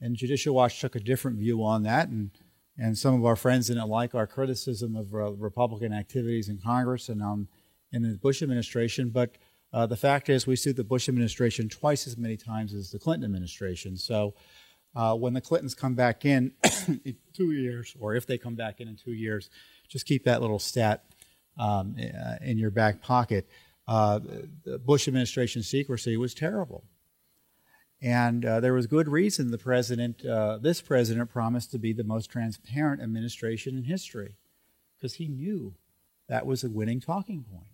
And 0.00 0.16
Judicial 0.16 0.54
Watch 0.54 0.80
took 0.80 0.94
a 0.94 1.00
different 1.00 1.38
view 1.38 1.64
on 1.64 1.82
that, 1.84 2.08
and, 2.08 2.30
and 2.78 2.96
some 2.96 3.14
of 3.14 3.24
our 3.24 3.36
friends 3.36 3.68
didn't 3.68 3.88
like 3.88 4.14
our 4.14 4.26
criticism 4.26 4.94
of 4.94 5.14
uh, 5.14 5.32
Republican 5.32 5.92
activities 5.92 6.48
in 6.48 6.58
Congress 6.58 7.08
and 7.08 7.22
on, 7.22 7.48
in 7.92 8.02
the 8.02 8.18
Bush 8.18 8.42
administration, 8.42 9.10
but 9.10 9.36
uh, 9.72 9.86
the 9.86 9.96
fact 9.96 10.28
is, 10.28 10.46
we 10.46 10.56
sued 10.56 10.76
the 10.76 10.84
Bush 10.84 11.08
administration 11.08 11.68
twice 11.68 12.06
as 12.06 12.18
many 12.18 12.36
times 12.36 12.74
as 12.74 12.90
the 12.90 12.98
Clinton 12.98 13.24
administration. 13.24 13.96
So 13.96 14.34
uh, 14.94 15.14
when 15.14 15.32
the 15.32 15.40
Clintons 15.40 15.74
come 15.74 15.94
back 15.94 16.24
in 16.24 16.52
in 17.04 17.16
two 17.32 17.52
years, 17.52 17.96
or 17.98 18.14
if 18.14 18.26
they 18.26 18.38
come 18.38 18.54
back 18.54 18.80
in 18.80 18.88
in 18.88 18.96
two 18.96 19.12
years, 19.12 19.50
just 19.88 20.06
keep 20.06 20.24
that 20.24 20.40
little 20.40 20.58
stat 20.58 21.04
um, 21.58 21.96
uh, 21.98 22.36
in 22.40 22.58
your 22.58 22.70
back 22.70 23.02
pocket. 23.02 23.48
Uh, 23.88 24.20
the 24.64 24.78
Bush 24.78 25.08
administration 25.08 25.62
secrecy 25.62 26.16
was 26.16 26.34
terrible. 26.34 26.84
And 28.00 28.44
uh, 28.44 28.58
there 28.58 28.74
was 28.74 28.88
good 28.88 29.08
reason 29.08 29.50
the 29.50 29.58
president, 29.58 30.24
uh, 30.26 30.58
this 30.58 30.80
president, 30.80 31.30
promised 31.30 31.70
to 31.70 31.78
be 31.78 31.92
the 31.92 32.02
most 32.02 32.30
transparent 32.30 33.00
administration 33.00 33.76
in 33.76 33.84
history, 33.84 34.34
because 34.96 35.14
he 35.14 35.28
knew 35.28 35.74
that 36.28 36.44
was 36.44 36.64
a 36.64 36.70
winning 36.70 37.00
talking 37.00 37.44
point. 37.44 37.68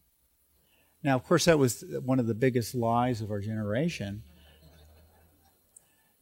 Now, 1.03 1.17
of 1.17 1.25
course, 1.25 1.47
that 1.47 1.59
was 1.59 1.83
one 2.05 2.19
of 2.19 2.27
the 2.27 2.35
biggest 2.35 2.75
lies 2.75 3.23
of 3.23 3.31
our 3.31 3.41
generation. 3.41 4.23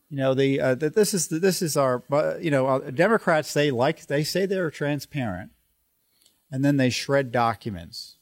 You 0.08 0.18
know, 0.18 0.34
the 0.34 0.60
uh, 0.60 0.74
this 0.76 1.12
is 1.12 1.28
this 1.28 1.62
is 1.62 1.76
our 1.76 2.04
you 2.40 2.50
know 2.50 2.66
uh, 2.66 2.90
Democrats 2.90 3.52
they 3.52 3.70
like 3.72 4.06
they 4.06 4.22
say 4.22 4.46
they're 4.46 4.70
transparent, 4.70 5.50
and 6.50 6.64
then 6.64 6.76
they 6.76 6.90
shred 6.90 7.32
documents. 7.32 8.18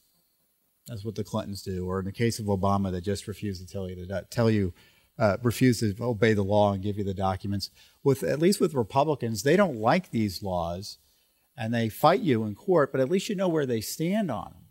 That's 0.87 1.05
what 1.05 1.15
the 1.15 1.23
Clintons 1.23 1.61
do, 1.61 1.87
or 1.87 1.99
in 1.99 2.05
the 2.05 2.11
case 2.11 2.39
of 2.39 2.45
Obama, 2.45 2.91
they 2.91 3.01
just 3.01 3.27
refuse 3.27 3.59
to 3.59 3.67
tell 3.67 3.87
you 3.87 4.07
to 4.07 4.25
tell 4.31 4.49
you 4.49 4.73
uh, 5.19 5.37
refuse 5.43 5.79
to 5.79 5.95
obey 6.01 6.33
the 6.33 6.43
law 6.43 6.73
and 6.73 6.83
give 6.83 6.97
you 6.97 7.03
the 7.03 7.13
documents. 7.13 7.69
With 8.03 8.23
at 8.23 8.39
least 8.39 8.59
with 8.59 8.73
Republicans, 8.73 9.43
they 9.43 9.55
don't 9.55 9.77
like 9.77 10.09
these 10.09 10.41
laws, 10.41 10.97
and 11.55 11.71
they 11.71 11.89
fight 11.89 12.21
you 12.21 12.45
in 12.45 12.55
court. 12.55 12.91
But 12.91 13.01
at 13.01 13.09
least 13.09 13.29
you 13.29 13.35
know 13.35 13.47
where 13.47 13.65
they 13.67 13.81
stand 13.81 14.31
on 14.31 14.53
them. 14.53 14.63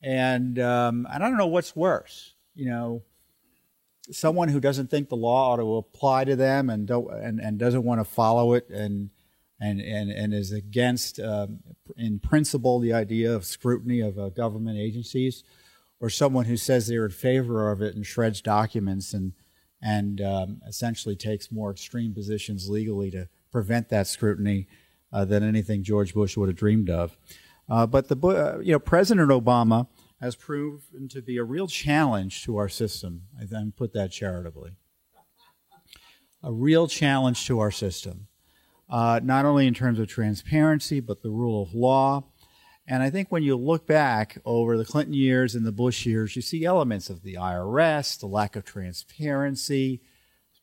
And 0.00 0.58
um, 0.60 1.08
and 1.12 1.24
I 1.24 1.28
don't 1.28 1.38
know 1.38 1.46
what's 1.48 1.74
worse, 1.74 2.34
you 2.54 2.66
know, 2.66 3.02
someone 4.10 4.48
who 4.48 4.60
doesn't 4.60 4.90
think 4.90 5.08
the 5.08 5.16
law 5.16 5.52
ought 5.52 5.56
to 5.56 5.76
apply 5.76 6.24
to 6.24 6.36
them 6.36 6.70
and 6.70 6.86
don't 6.86 7.12
and, 7.12 7.40
and 7.40 7.58
doesn't 7.58 7.84
want 7.84 8.00
to 8.00 8.04
follow 8.04 8.54
it 8.54 8.68
and 8.70 9.10
and 9.60 9.80
and, 9.80 10.10
and 10.10 10.34
is 10.34 10.52
against 10.52 11.18
um, 11.20 11.60
in 11.96 12.18
principle 12.18 12.78
the 12.78 12.92
idea 12.92 13.34
of 13.34 13.44
scrutiny 13.44 14.00
of 14.00 14.18
uh, 14.18 14.28
government 14.30 14.78
agencies, 14.78 15.44
or 16.00 16.10
someone 16.10 16.44
who 16.44 16.56
says 16.56 16.86
they're 16.86 17.04
in 17.04 17.10
favor 17.10 17.70
of 17.70 17.82
it 17.82 17.94
and 17.94 18.06
shreds 18.06 18.40
documents 18.40 19.12
and 19.12 19.32
and 19.82 20.20
um, 20.20 20.60
essentially 20.66 21.16
takes 21.16 21.52
more 21.52 21.70
extreme 21.70 22.12
positions 22.12 22.68
legally 22.68 23.10
to 23.10 23.28
prevent 23.50 23.88
that 23.88 24.06
scrutiny 24.06 24.66
uh, 25.12 25.24
than 25.24 25.42
anything 25.42 25.82
George 25.82 26.14
Bush 26.14 26.36
would 26.36 26.48
have 26.48 26.56
dreamed 26.56 26.90
of. 26.90 27.16
Uh, 27.68 27.86
but 27.86 28.08
the 28.08 28.16
uh, 28.16 28.58
you 28.60 28.72
know 28.72 28.78
President 28.78 29.30
Obama 29.30 29.88
has 30.20 30.34
proven 30.34 31.08
to 31.08 31.22
be 31.22 31.36
a 31.36 31.44
real 31.44 31.68
challenge 31.68 32.42
to 32.44 32.56
our 32.56 32.68
system. 32.68 33.22
I 33.40 33.44
then 33.44 33.72
put 33.76 33.92
that 33.92 34.10
charitably. 34.10 34.72
A 36.42 36.52
real 36.52 36.88
challenge 36.88 37.46
to 37.46 37.60
our 37.60 37.70
system, 37.70 38.28
uh, 38.88 39.20
not 39.22 39.44
only 39.44 39.66
in 39.66 39.74
terms 39.74 39.98
of 39.98 40.08
transparency, 40.08 41.00
but 41.00 41.22
the 41.22 41.30
rule 41.30 41.62
of 41.62 41.74
law. 41.74 42.24
And 42.86 43.02
I 43.02 43.10
think 43.10 43.30
when 43.30 43.42
you 43.42 43.56
look 43.56 43.86
back 43.86 44.38
over 44.44 44.76
the 44.76 44.84
Clinton 44.84 45.14
years 45.14 45.54
and 45.54 45.66
the 45.66 45.72
Bush 45.72 46.06
years, 46.06 46.34
you 46.34 46.42
see 46.42 46.64
elements 46.64 47.10
of 47.10 47.22
the 47.22 47.34
IRS, 47.34 48.18
the 48.18 48.26
lack 48.26 48.56
of 48.56 48.64
transparency, 48.64 50.00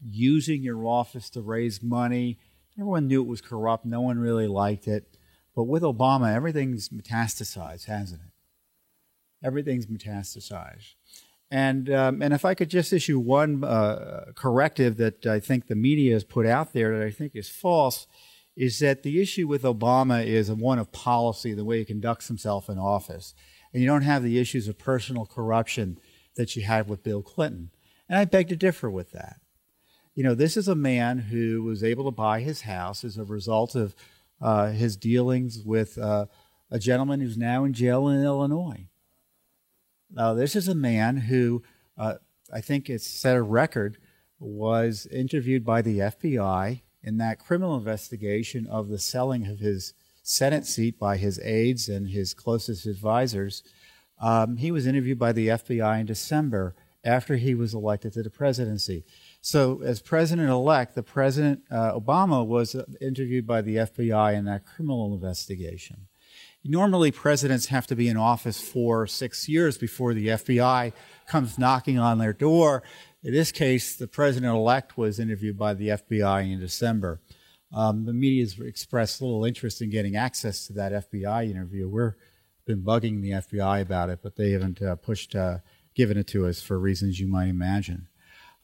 using 0.02 0.64
your 0.64 0.86
office 0.86 1.30
to 1.32 1.42
raise 1.42 1.84
money. 1.84 2.40
Everyone 2.78 3.08
knew 3.08 3.22
it 3.22 3.28
was 3.28 3.42
corrupt. 3.42 3.86
No 3.86 4.02
one 4.02 4.18
really 4.18 4.48
liked 4.48 4.88
it. 4.88 5.18
But 5.56 5.66
with 5.66 5.84
Obama, 5.84 6.34
everything's 6.34 6.90
metastasized, 6.90 7.86
hasn't 7.86 8.22
it? 8.22 8.35
Everything's 9.44 9.88
metastasized. 9.88 10.96
And, 11.52 11.90
um, 11.92 12.22
and 12.22 12.34
if 12.34 12.44
I 12.44 12.54
could 12.54 12.70
just 12.70 12.92
issue 12.92 13.20
one 13.20 13.64
uh, 13.64 14.32
corrective 14.36 14.98
that 14.98 15.26
I 15.26 15.40
think 15.40 15.68
the 15.68 15.76
media 15.76 16.14
has 16.14 16.24
put 16.24 16.46
out 16.46 16.74
there 16.74 16.98
that 16.98 17.06
I 17.06 17.12
think 17.12 17.36
is 17.36 17.50
false, 17.50 18.08
is 18.56 18.80
that 18.80 19.04
the 19.04 19.22
issue 19.22 19.48
with 19.48 19.64
Obama 19.64 20.26
is 20.26 20.52
one 20.52 20.80
of 20.80 20.92
policy, 20.92 21.54
the 21.54 21.66
way 21.66 21.80
he 21.80 21.86
conducts 21.86 22.28
himself 22.28 22.70
in 22.70 22.80
office. 22.80 23.36
And 23.74 23.82
you 23.82 23.88
don't 23.88 24.04
have 24.04 24.24
the 24.24 24.40
issues 24.40 24.68
of 24.68 24.78
personal 24.78 25.26
corruption 25.26 26.00
that 26.36 26.56
you 26.56 26.64
had 26.64 26.88
with 26.88 27.04
Bill 27.04 27.22
Clinton. 27.22 27.72
And 28.10 28.18
I 28.18 28.26
beg 28.26 28.48
to 28.50 28.56
differ 28.56 28.90
with 28.90 29.12
that. 29.12 29.38
You 30.14 30.24
know, 30.24 30.34
this 30.34 30.56
is 30.56 30.68
a 30.68 30.76
man 30.76 31.18
who 31.18 31.64
was 31.64 31.84
able 31.84 32.06
to 32.06 32.12
buy 32.12 32.40
his 32.40 32.62
house 32.62 33.04
as 33.04 33.18
a 33.18 33.26
result 33.26 33.76
of 33.76 33.94
uh, 34.42 34.68
his 34.72 34.96
dealings 34.96 35.62
with 35.64 35.98
uh, 35.98 36.26
a 36.72 36.80
gentleman 36.80 37.20
who's 37.20 37.38
now 37.38 37.66
in 37.66 37.74
jail 37.74 38.08
in 38.08 38.24
Illinois. 38.24 38.88
Now, 40.12 40.34
this 40.34 40.56
is 40.56 40.68
a 40.68 40.76
man 40.76 41.18
who 41.18 41.64
uh, 41.98 42.16
I 42.52 42.62
think 42.62 42.90
it's 42.90 43.08
set 43.08 43.36
a 43.36 43.42
record, 43.42 43.98
was 44.40 45.08
interviewed 45.08 45.66
by 45.66 45.82
the 45.82 46.00
FBI 46.00 46.82
in 47.04 47.18
that 47.18 47.40
criminal 47.40 47.76
investigation 47.76 48.68
of 48.68 48.90
the 48.90 49.00
selling 49.00 49.48
of 49.48 49.60
his 49.60 49.94
Senate 50.22 50.66
seat 50.66 51.00
by 51.00 51.18
his 51.18 51.40
aides 51.40 51.88
and 51.88 52.10
his 52.10 52.34
closest 52.34 52.86
advisors. 52.86 53.64
Um, 54.20 54.58
he 54.58 54.72
was 54.72 54.88
interviewed 54.88 55.20
by 55.20 55.32
the 55.32 55.48
FBI 55.48 56.00
in 56.00 56.06
December 56.06 56.76
after 57.04 57.36
he 57.36 57.54
was 57.54 57.74
elected 57.74 58.14
to 58.14 58.24
the 58.24 58.30
presidency. 58.30 59.06
So, 59.42 59.82
as 59.84 60.02
president 60.02 60.50
elect, 60.50 60.96
the 60.96 61.04
president 61.04 61.62
uh, 61.70 61.94
Obama 61.94 62.46
was 62.46 62.76
interviewed 63.00 63.46
by 63.46 63.62
the 63.62 63.76
FBI 63.76 64.34
in 64.34 64.46
that 64.46 64.66
criminal 64.66 65.14
investigation. 65.14 66.08
Normally, 66.68 67.12
presidents 67.12 67.68
have 67.68 67.86
to 67.88 67.96
be 67.96 68.08
in 68.08 68.18
office 68.18 68.60
for 68.60 69.06
six 69.06 69.48
years 69.48 69.78
before 69.78 70.16
the 70.16 70.30
FBI 70.30 70.94
comes 71.28 71.60
knocking 71.60 72.00
on 72.00 72.18
their 72.18 72.34
door. 72.34 72.82
In 73.22 73.34
this 73.34 73.52
case, 73.52 73.96
the 73.96 74.08
president 74.08 74.52
elect 74.52 74.98
was 74.98 75.20
interviewed 75.20 75.60
by 75.60 75.76
the 75.76 75.90
FBI 75.90 76.52
in 76.52 76.60
December. 76.60 77.22
Um, 77.72 78.06
the 78.06 78.14
media 78.14 78.44
has 78.44 78.60
expressed 78.60 79.22
little 79.22 79.46
interest 79.46 79.80
in 79.84 79.92
getting 79.92 80.16
access 80.16 80.66
to 80.66 80.74
that 80.74 81.12
FBI 81.12 81.52
interview. 81.52 81.88
We've 81.88 82.14
been 82.66 82.82
bugging 82.82 83.22
the 83.22 83.32
FBI 83.32 83.82
about 83.82 84.10
it, 84.10 84.20
but 84.24 84.36
they 84.36 84.50
haven't 84.50 84.82
uh, 84.82 84.96
pushed, 84.96 85.36
uh, 85.36 85.60
given 85.94 86.18
it 86.18 86.26
to 86.30 86.48
us 86.48 86.64
for 86.64 86.80
reasons 86.80 87.20
you 87.20 87.28
might 87.28 87.48
imagine. 87.48 88.08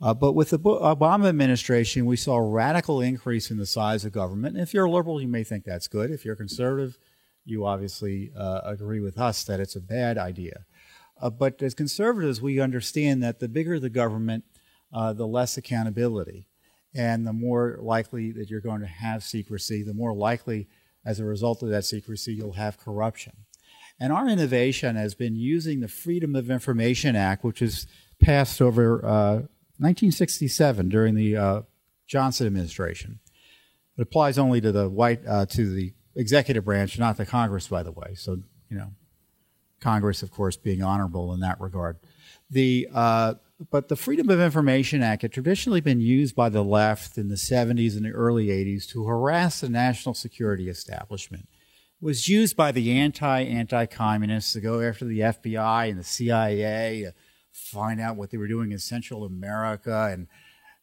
Uh, 0.02 0.16
but 0.16 0.34
with 0.34 0.50
the 0.50 0.58
Obama 0.58 1.30
administration, 1.30 2.08
we 2.08 2.18
saw 2.18 2.38
a 2.38 2.50
radical 2.50 3.00
increase 3.00 3.52
in 3.52 3.58
the 3.58 3.68
size 3.68 4.06
of 4.06 4.12
government. 4.12 4.56
And 4.56 4.64
if 4.64 4.74
you're 4.74 4.86
a 4.86 4.92
liberal, 4.92 5.22
you 5.22 5.28
may 5.28 5.44
think 5.44 5.66
that's 5.66 5.88
good. 5.88 6.10
If 6.10 6.26
you're 6.26 6.36
conservative, 6.36 6.98
you 7.46 7.66
obviously 7.66 8.32
uh, 8.38 8.62
agree 8.64 9.00
with 9.00 9.18
us 9.18 9.44
that 9.44 9.60
it's 9.60 9.76
a 9.76 9.82
bad 9.82 10.18
idea. 10.18 10.66
Uh, 11.22 11.30
but 11.30 11.62
as 11.62 11.74
conservatives, 11.74 12.42
we 12.42 12.60
understand 12.60 13.22
that 13.24 13.40
the 13.40 13.48
bigger 13.48 13.80
the 13.80 13.90
government, 13.90 14.44
uh, 14.94 15.14
the 15.14 15.28
less 15.28 15.58
accountability. 15.58 16.48
And 16.94 17.26
the 17.26 17.34
more 17.34 17.78
likely 17.80 18.32
that 18.34 18.50
you're 18.50 18.60
going 18.60 18.82
to 18.82 18.88
have 18.88 19.24
secrecy, 19.24 19.84
the 19.84 19.94
more 19.94 20.14
likely, 20.14 20.68
as 21.06 21.20
a 21.20 21.26
result 21.26 21.64
of 21.64 21.70
that 21.70 21.86
secrecy, 21.86 22.34
you'll 22.34 22.54
have 22.54 22.78
corruption. 22.78 23.34
And 24.00 24.12
our 24.12 24.28
innovation 24.28 24.96
has 24.96 25.14
been 25.14 25.36
using 25.36 25.80
the 25.80 25.88
Freedom 25.88 26.36
of 26.36 26.50
Information 26.50 27.16
Act, 27.16 27.44
which 27.44 27.62
was 27.62 27.86
passed 28.20 28.62
over 28.62 29.06
uh, 29.06 29.34
1967 29.78 30.90
during 30.90 31.16
the 31.16 31.38
uh, 31.38 31.62
Johnson 32.08 32.48
administration. 32.48 33.20
It 33.98 34.02
applies 34.02 34.38
only 34.38 34.60
to 34.62 34.72
the 34.72 34.90
white 34.90 35.22
uh, 35.28 35.46
to 35.48 35.74
the 35.74 35.94
executive 36.16 36.66
branch, 36.66 36.98
not 37.00 37.18
the 37.18 37.26
Congress, 37.26 37.68
by 37.68 37.84
the 37.84 37.92
way. 37.92 38.14
So 38.16 38.38
you 38.70 38.78
know, 38.78 38.92
Congress, 39.80 40.24
of 40.24 40.32
course, 40.32 40.56
being 40.58 40.82
honorable 40.82 41.34
in 41.34 41.42
that 41.42 41.60
regard. 41.60 41.98
The 42.50 42.88
uh, 42.94 43.36
but 43.70 43.90
the 43.90 43.96
Freedom 43.96 44.30
of 44.30 44.40
Information 44.40 45.04
Act 45.04 45.22
had 45.22 45.32
traditionally 45.32 45.82
been 45.82 46.00
used 46.00 46.36
by 46.36 46.50
the 46.50 46.64
left 46.64 47.18
in 47.18 47.28
the 47.28 47.36
70s 47.36 47.96
and 47.96 48.06
the 48.06 48.12
early 48.12 48.48
80s 48.48 48.88
to 48.90 49.06
harass 49.06 49.62
the 49.62 49.70
national 49.70 50.16
security 50.16 50.68
establishment. 50.68 51.48
It 52.02 52.06
was 52.06 52.28
used 52.28 52.56
by 52.56 52.72
the 52.72 52.92
anti 52.92 53.42
anti 53.42 53.86
communists 53.86 54.54
to 54.54 54.62
go 54.62 54.82
after 54.82 55.06
the 55.06 55.20
FBI 55.20 55.90
and 55.90 56.00
the 56.00 56.04
CIA, 56.04 57.08
uh, 57.08 57.12
find 57.52 58.00
out 58.00 58.16
what 58.16 58.32
they 58.32 58.38
were 58.38 58.48
doing 58.48 58.72
in 58.72 58.80
Central 58.80 59.26
America, 59.26 60.10
and 60.12 60.28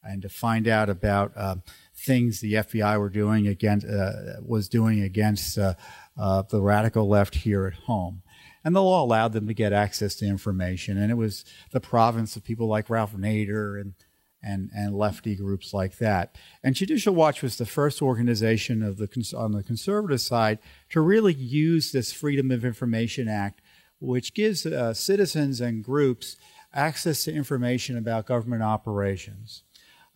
and 0.04 0.22
to 0.22 0.28
find 0.28 0.68
out 0.68 0.88
about 0.88 1.32
uh, 1.36 1.56
things 1.98 2.40
the 2.40 2.54
FBI 2.54 2.98
were 2.98 3.08
doing 3.08 3.46
against 3.46 3.86
uh, 3.86 4.40
was 4.40 4.68
doing 4.68 5.02
against 5.02 5.58
uh, 5.58 5.74
uh, 6.16 6.42
the 6.42 6.60
radical 6.60 7.08
left 7.08 7.36
here 7.36 7.66
at 7.66 7.74
home. 7.74 8.22
And 8.64 8.74
the 8.74 8.82
law 8.82 9.04
allowed 9.04 9.32
them 9.32 9.46
to 9.46 9.54
get 9.54 9.72
access 9.72 10.14
to 10.16 10.26
information, 10.26 10.98
and 10.98 11.10
it 11.10 11.16
was 11.16 11.44
the 11.70 11.80
province 11.80 12.36
of 12.36 12.44
people 12.44 12.66
like 12.66 12.90
Ralph 12.90 13.14
Nader 13.14 13.80
and 13.80 13.94
and 14.42 14.70
and 14.74 14.96
lefty 14.96 15.34
groups 15.34 15.74
like 15.74 15.98
that. 15.98 16.36
And 16.62 16.74
Judicial 16.74 17.14
Watch 17.14 17.42
was 17.42 17.56
the 17.56 17.66
first 17.66 18.00
organization 18.00 18.82
of 18.82 18.98
the 18.98 19.34
on 19.36 19.52
the 19.52 19.62
conservative 19.62 20.20
side 20.20 20.58
to 20.90 21.00
really 21.00 21.34
use 21.34 21.92
this 21.92 22.12
Freedom 22.12 22.50
of 22.50 22.64
Information 22.64 23.28
Act, 23.28 23.60
which 24.00 24.34
gives 24.34 24.66
uh, 24.66 24.94
citizens 24.94 25.60
and 25.60 25.82
groups 25.82 26.36
access 26.74 27.24
to 27.24 27.32
information 27.32 27.96
about 27.96 28.26
government 28.26 28.62
operations 28.62 29.62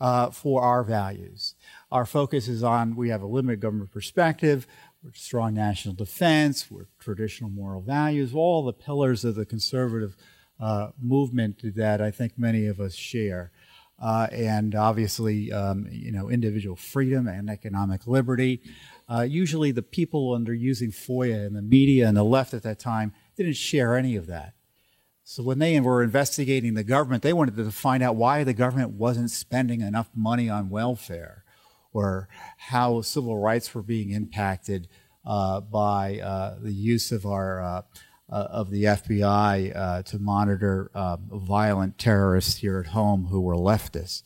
uh, 0.02 0.30
for 0.30 0.62
our 0.62 0.82
values. 0.82 1.54
Our 1.92 2.04
focus 2.04 2.48
is 2.48 2.64
on 2.64 2.96
we 2.96 3.10
have 3.10 3.22
a 3.22 3.26
limited 3.26 3.60
government 3.60 3.92
perspective, 3.92 4.66
we're 5.02 5.12
strong 5.14 5.54
national 5.54 5.94
defense, 5.94 6.68
we're 6.68 6.88
traditional 6.98 7.50
moral 7.50 7.80
values, 7.80 8.34
all 8.34 8.64
the 8.64 8.72
pillars 8.72 9.24
of 9.24 9.36
the 9.36 9.46
conservative 9.46 10.16
uh, 10.58 10.88
movement 11.00 11.62
that 11.76 12.00
I 12.00 12.10
think 12.10 12.36
many 12.36 12.66
of 12.66 12.80
us 12.80 12.94
share. 12.94 13.52
Uh, 14.02 14.26
and 14.32 14.74
obviously, 14.74 15.52
um, 15.52 15.86
you 15.88 16.10
know, 16.10 16.28
individual 16.28 16.74
freedom 16.74 17.28
and 17.28 17.48
economic 17.48 18.04
liberty. 18.08 18.60
Uh, 19.08 19.20
usually, 19.20 19.70
the 19.70 19.82
people 19.82 20.34
under 20.34 20.52
using 20.52 20.90
FOIA 20.90 21.46
and 21.46 21.54
the 21.54 21.62
media 21.62 22.08
and 22.08 22.16
the 22.16 22.24
left 22.24 22.54
at 22.54 22.64
that 22.64 22.80
time 22.80 23.12
didn't 23.36 23.54
share 23.54 23.96
any 23.96 24.16
of 24.16 24.26
that. 24.26 24.54
So 25.24 25.42
when 25.42 25.58
they 25.58 25.78
were 25.80 26.02
investigating 26.02 26.74
the 26.74 26.84
government, 26.84 27.22
they 27.22 27.32
wanted 27.32 27.56
to 27.56 27.70
find 27.70 28.02
out 28.02 28.16
why 28.16 28.42
the 28.44 28.54
government 28.54 28.90
wasn't 28.90 29.30
spending 29.30 29.80
enough 29.80 30.10
money 30.14 30.50
on 30.50 30.68
welfare 30.68 31.44
or 31.92 32.28
how 32.56 33.02
civil 33.02 33.38
rights 33.38 33.72
were 33.74 33.82
being 33.82 34.10
impacted 34.10 34.88
uh, 35.24 35.60
by 35.60 36.18
uh, 36.18 36.56
the 36.60 36.72
use 36.72 37.12
of 37.12 37.24
our 37.24 37.62
uh, 37.62 37.82
uh 38.30 38.48
of 38.50 38.70
the 38.70 38.84
FBI 38.84 39.76
uh, 39.76 40.02
to 40.02 40.18
monitor 40.18 40.90
um, 40.94 41.28
violent 41.30 41.98
terrorists 41.98 42.56
here 42.56 42.80
at 42.80 42.86
home 42.86 43.26
who 43.26 43.40
were 43.40 43.54
leftists. 43.54 44.22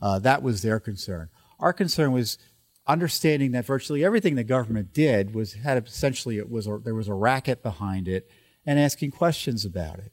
That 0.00 0.42
was 0.42 0.62
their 0.62 0.80
concern. 0.80 1.28
Our 1.58 1.72
concern 1.72 2.12
was 2.12 2.38
understanding 2.86 3.52
that 3.52 3.66
virtually 3.66 4.04
everything 4.04 4.36
the 4.36 4.44
government 4.44 4.94
did 4.94 5.34
was 5.34 5.52
had 5.54 5.86
essentially 5.86 6.38
it 6.38 6.48
was 6.48 6.66
a, 6.66 6.78
there 6.82 6.94
was 6.94 7.08
a 7.08 7.14
racket 7.14 7.62
behind 7.62 8.08
it, 8.08 8.30
and 8.64 8.78
asking 8.78 9.10
questions 9.10 9.66
about 9.66 9.98
it. 9.98 10.12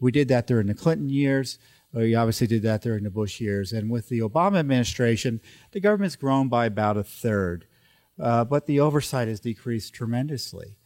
We 0.00 0.12
did 0.12 0.28
that 0.28 0.46
during 0.46 0.66
the 0.66 0.74
Clinton 0.74 1.08
years. 1.08 1.58
We 1.92 2.14
obviously 2.14 2.46
did 2.46 2.62
that 2.62 2.82
during 2.82 3.04
the 3.04 3.10
Bush 3.10 3.40
years. 3.40 3.72
And 3.72 3.90
with 3.90 4.08
the 4.08 4.20
Obama 4.20 4.58
administration, 4.58 5.40
the 5.70 5.80
government's 5.80 6.16
grown 6.16 6.48
by 6.48 6.66
about 6.66 6.96
a 6.96 7.04
third. 7.04 7.66
Uh, 8.20 8.44
but 8.44 8.66
the 8.66 8.80
oversight 8.80 9.28
has 9.28 9.40
decreased 9.40 9.94
tremendously. 9.94 10.76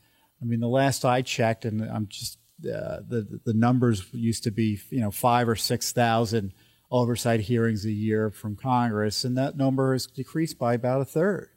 I 0.41 0.45
mean, 0.45 0.61
the 0.61 0.69
last 0.69 1.05
I 1.05 1.23
checked, 1.23 1.65
and 1.65 1.83
I'm 1.83 2.07
just 2.09 2.39
uh, 2.61 3.01
the 3.07 3.41
the 3.45 3.55
numbers 3.55 4.05
used 4.13 4.45
to 4.45 4.51
be 4.51 4.81
you 4.91 5.01
know 5.01 5.11
five 5.11 5.49
or 5.49 5.57
six 5.57 5.93
thousand 5.93 6.53
oversight 6.91 7.41
hearings 7.41 7.85
a 7.85 7.93
year 7.93 8.31
from 8.31 8.57
Congress, 8.57 9.25
and 9.25 9.37
that 9.37 9.57
number 9.57 9.93
has 9.93 10.07
decreased 10.07 10.59
by 10.59 10.75
about 10.75 11.01
a 11.01 11.05
third. 11.05 11.51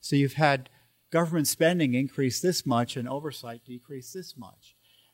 So 0.00 0.16
you've 0.16 0.34
had 0.34 0.68
government 1.10 1.48
spending 1.48 1.94
increase 1.94 2.40
this 2.40 2.64
much 2.64 2.96
and 2.96 3.08
oversight 3.08 3.64
decrease 3.64 4.12
this 4.12 4.36
much. 4.36 4.71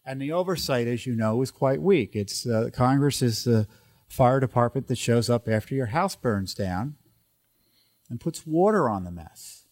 And 0.08 0.22
the 0.22 0.32
oversight, 0.32 0.86
as 0.86 1.04
you 1.06 1.14
know, 1.14 1.42
is 1.42 1.50
quite 1.50 1.82
weak. 1.82 2.16
It's 2.16 2.46
uh, 2.46 2.70
Congress 2.72 3.20
is 3.20 3.44
the 3.44 3.68
fire 4.08 4.40
department 4.40 4.86
that 4.86 4.96
shows 4.96 5.28
up 5.28 5.46
after 5.46 5.74
your 5.74 5.86
house 5.88 6.16
burns 6.16 6.54
down 6.54 6.94
and 8.08 8.18
puts 8.18 8.46
water 8.46 8.88
on 8.88 9.04
the 9.04 9.10
mess. 9.10 9.66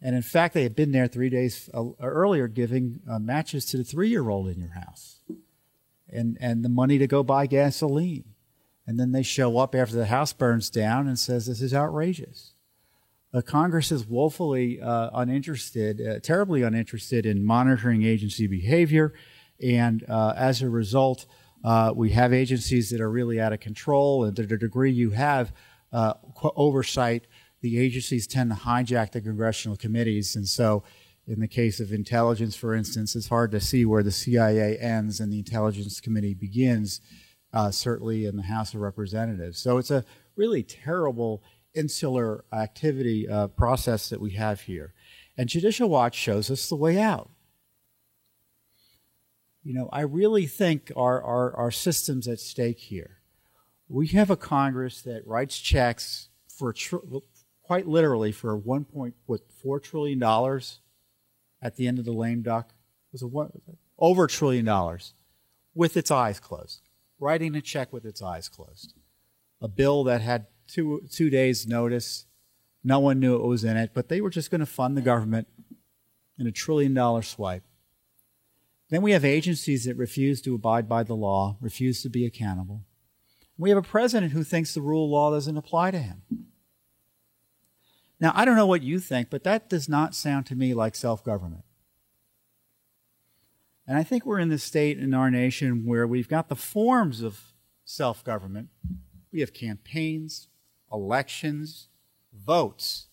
And 0.00 0.16
in 0.16 0.22
fact, 0.22 0.54
they 0.54 0.62
had 0.62 0.74
been 0.74 0.92
there 0.92 1.06
three 1.08 1.28
days 1.28 1.68
uh, 1.74 1.90
earlier 2.00 2.48
giving 2.48 3.00
uh, 3.06 3.18
matches 3.18 3.66
to 3.66 3.76
the 3.76 3.84
three 3.84 4.08
year 4.08 4.30
old 4.30 4.48
in 4.48 4.58
your 4.58 4.72
house 4.72 5.20
and, 6.08 6.38
and 6.40 6.64
the 6.64 6.70
money 6.70 6.96
to 6.96 7.06
go 7.06 7.22
buy 7.22 7.46
gasoline. 7.46 8.24
And 8.86 8.98
then 8.98 9.12
they 9.12 9.22
show 9.22 9.58
up 9.58 9.74
after 9.74 9.94
the 9.94 10.06
house 10.06 10.32
burns 10.32 10.70
down 10.70 11.06
and 11.06 11.18
says 11.18 11.48
this 11.48 11.60
is 11.60 11.74
outrageous. 11.74 12.52
Uh, 13.34 13.42
Congress 13.42 13.92
is 13.92 14.06
woefully 14.06 14.80
uh, 14.80 15.10
uninterested, 15.12 16.00
uh, 16.00 16.18
terribly 16.20 16.62
uninterested 16.62 17.26
in 17.26 17.44
monitoring 17.44 18.04
agency 18.04 18.46
behavior 18.46 19.12
and 19.62 20.04
uh, 20.08 20.34
as 20.36 20.62
a 20.62 20.68
result, 20.68 21.26
uh, 21.64 21.92
we 21.94 22.10
have 22.10 22.32
agencies 22.32 22.90
that 22.90 23.00
are 23.00 23.10
really 23.10 23.40
out 23.40 23.52
of 23.52 23.60
control. 23.60 24.24
And 24.24 24.36
to 24.36 24.46
the 24.46 24.58
degree 24.58 24.92
you 24.92 25.10
have 25.10 25.52
uh, 25.92 26.14
oversight, 26.56 27.26
the 27.62 27.78
agencies 27.78 28.26
tend 28.26 28.50
to 28.50 28.56
hijack 28.56 29.12
the 29.12 29.20
congressional 29.20 29.76
committees. 29.76 30.36
And 30.36 30.46
so, 30.46 30.84
in 31.26 31.40
the 31.40 31.48
case 31.48 31.80
of 31.80 31.90
intelligence, 31.90 32.54
for 32.54 32.74
instance, 32.74 33.16
it's 33.16 33.28
hard 33.28 33.50
to 33.52 33.60
see 33.60 33.86
where 33.86 34.02
the 34.02 34.12
CIA 34.12 34.76
ends 34.78 35.20
and 35.20 35.32
the 35.32 35.38
Intelligence 35.38 35.98
Committee 35.98 36.34
begins, 36.34 37.00
uh, 37.54 37.70
certainly 37.70 38.26
in 38.26 38.36
the 38.36 38.42
House 38.42 38.74
of 38.74 38.80
Representatives. 38.80 39.58
So, 39.58 39.78
it's 39.78 39.90
a 39.90 40.04
really 40.36 40.62
terrible 40.62 41.42
insular 41.74 42.44
activity 42.52 43.26
uh, 43.26 43.48
process 43.48 44.10
that 44.10 44.20
we 44.20 44.32
have 44.32 44.60
here. 44.60 44.92
And 45.38 45.48
Judicial 45.48 45.88
Watch 45.88 46.14
shows 46.14 46.50
us 46.50 46.68
the 46.68 46.76
way 46.76 47.00
out 47.00 47.30
you 49.64 49.72
know, 49.72 49.88
I 49.90 50.02
really 50.02 50.46
think 50.46 50.92
our, 50.94 51.22
our, 51.22 51.56
our 51.56 51.70
system's 51.70 52.28
at 52.28 52.38
stake 52.38 52.78
here. 52.78 53.18
We 53.88 54.08
have 54.08 54.30
a 54.30 54.36
Congress 54.36 55.00
that 55.02 55.26
writes 55.26 55.58
checks 55.58 56.28
for 56.48 56.72
tr- 56.72 56.96
quite 57.62 57.88
literally 57.88 58.30
for 58.30 58.58
1.4 58.58 59.82
trillion 59.82 60.18
dollars 60.18 60.80
at 61.62 61.76
the 61.76 61.88
end 61.88 61.98
of 61.98 62.04
the 62.04 62.12
lame 62.12 62.42
duck. 62.42 62.68
It 63.08 63.12
was 63.12 63.22
a 63.22 63.26
one, 63.26 63.50
over 63.98 64.24
a 64.24 64.28
trillion 64.28 64.66
dollars 64.66 65.14
with 65.74 65.96
its 65.96 66.10
eyes 66.10 66.38
closed, 66.38 66.82
writing 67.18 67.56
a 67.56 67.62
check 67.62 67.92
with 67.92 68.04
its 68.04 68.20
eyes 68.20 68.48
closed. 68.48 68.92
A 69.62 69.68
bill 69.68 70.04
that 70.04 70.20
had 70.20 70.46
two 70.66 71.02
two 71.10 71.30
days 71.30 71.66
notice. 71.66 72.26
No 72.82 73.00
one 73.00 73.18
knew 73.18 73.34
it 73.36 73.42
was 73.42 73.64
in 73.64 73.78
it, 73.78 73.92
but 73.94 74.08
they 74.08 74.20
were 74.20 74.28
just 74.28 74.50
going 74.50 74.60
to 74.60 74.66
fund 74.66 74.94
the 74.94 75.02
government 75.02 75.48
in 76.38 76.46
a 76.46 76.52
trillion 76.52 76.92
dollar 76.92 77.22
swipe. 77.22 77.64
Then 78.90 79.02
we 79.02 79.12
have 79.12 79.24
agencies 79.24 79.84
that 79.84 79.96
refuse 79.96 80.40
to 80.42 80.54
abide 80.54 80.88
by 80.88 81.02
the 81.02 81.16
law, 81.16 81.56
refuse 81.60 82.02
to 82.02 82.08
be 82.08 82.26
accountable. 82.26 82.82
We 83.56 83.70
have 83.70 83.78
a 83.78 83.82
president 83.82 84.32
who 84.32 84.44
thinks 84.44 84.74
the 84.74 84.82
rule 84.82 85.04
of 85.04 85.10
law 85.10 85.30
doesn't 85.30 85.56
apply 85.56 85.92
to 85.92 85.98
him. 85.98 86.22
Now, 88.20 88.32
I 88.34 88.44
don't 88.44 88.56
know 88.56 88.66
what 88.66 88.82
you 88.82 89.00
think, 89.00 89.30
but 89.30 89.44
that 89.44 89.68
does 89.68 89.88
not 89.88 90.14
sound 90.14 90.46
to 90.46 90.54
me 90.54 90.74
like 90.74 90.94
self 90.94 91.24
government. 91.24 91.64
And 93.86 93.98
I 93.98 94.02
think 94.02 94.24
we're 94.24 94.38
in 94.38 94.48
the 94.48 94.58
state 94.58 94.98
in 94.98 95.12
our 95.12 95.30
nation 95.30 95.84
where 95.84 96.06
we've 96.06 96.28
got 96.28 96.48
the 96.48 96.56
forms 96.56 97.22
of 97.22 97.52
self 97.84 98.24
government. 98.24 98.68
We 99.32 99.40
have 99.40 99.52
campaigns, 99.52 100.48
elections, 100.92 101.88
votes. 102.32 103.08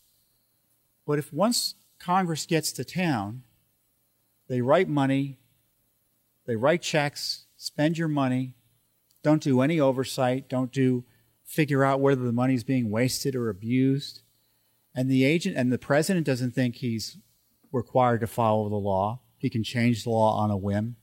But 1.06 1.20
if 1.20 1.34
once 1.34 1.76
Congress 2.00 2.46
gets 2.46 2.72
to 2.74 2.86
town, 2.86 3.44
they 4.48 4.62
write 4.62 4.88
money 4.88 5.40
they 6.52 6.58
write 6.58 6.82
checks, 6.82 7.46
spend 7.56 7.98
your 7.98 8.10
money, 8.10 8.56
don't 9.24 9.42
do 9.42 9.62
any 9.62 9.80
oversight, 9.80 10.50
don't 10.50 10.70
do 10.70 11.06
figure 11.46 11.82
out 11.82 12.02
whether 12.02 12.24
the 12.24 12.34
money 12.34 12.56
is 12.56 12.66
being 12.66 12.92
wasted 12.92 13.38
or 13.38 13.48
abused. 13.48 14.22
And 14.94 15.10
the 15.10 15.24
agent 15.24 15.56
and 15.56 15.72
the 15.72 15.78
president 15.78 16.26
doesn't 16.26 16.52
think 16.52 16.76
he's 16.76 17.18
required 17.72 18.20
to 18.20 18.28
follow 18.28 18.68
the 18.68 18.76
law. 18.76 19.22
He 19.38 19.50
can 19.50 19.64
change 19.64 20.04
the 20.04 20.10
law 20.10 20.38
on 20.40 20.52
a 20.52 20.58
whim. 20.58 20.98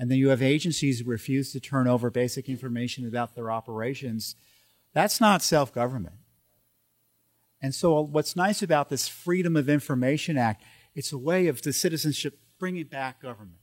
And 0.00 0.10
then 0.10 0.18
you 0.18 0.30
have 0.30 0.42
agencies 0.42 0.98
who 0.98 1.08
refuse 1.08 1.52
to 1.52 1.60
turn 1.60 1.86
over 1.86 2.10
basic 2.10 2.48
information 2.48 3.06
about 3.06 3.36
their 3.36 3.52
operations. 3.52 4.34
That's 4.94 5.20
not 5.20 5.42
self 5.42 5.72
government. 5.72 6.16
And 7.60 7.72
so, 7.72 7.98
uh, 7.98 8.02
what's 8.02 8.34
nice 8.34 8.64
about 8.64 8.88
this 8.88 9.06
Freedom 9.06 9.54
of 9.54 9.68
Information 9.68 10.36
Act, 10.36 10.64
it's 10.92 11.12
a 11.12 11.18
way 11.18 11.46
of 11.46 11.62
the 11.62 11.72
citizenship 11.72 12.40
bringing 12.58 12.86
back 12.86 13.22
government 13.22 13.61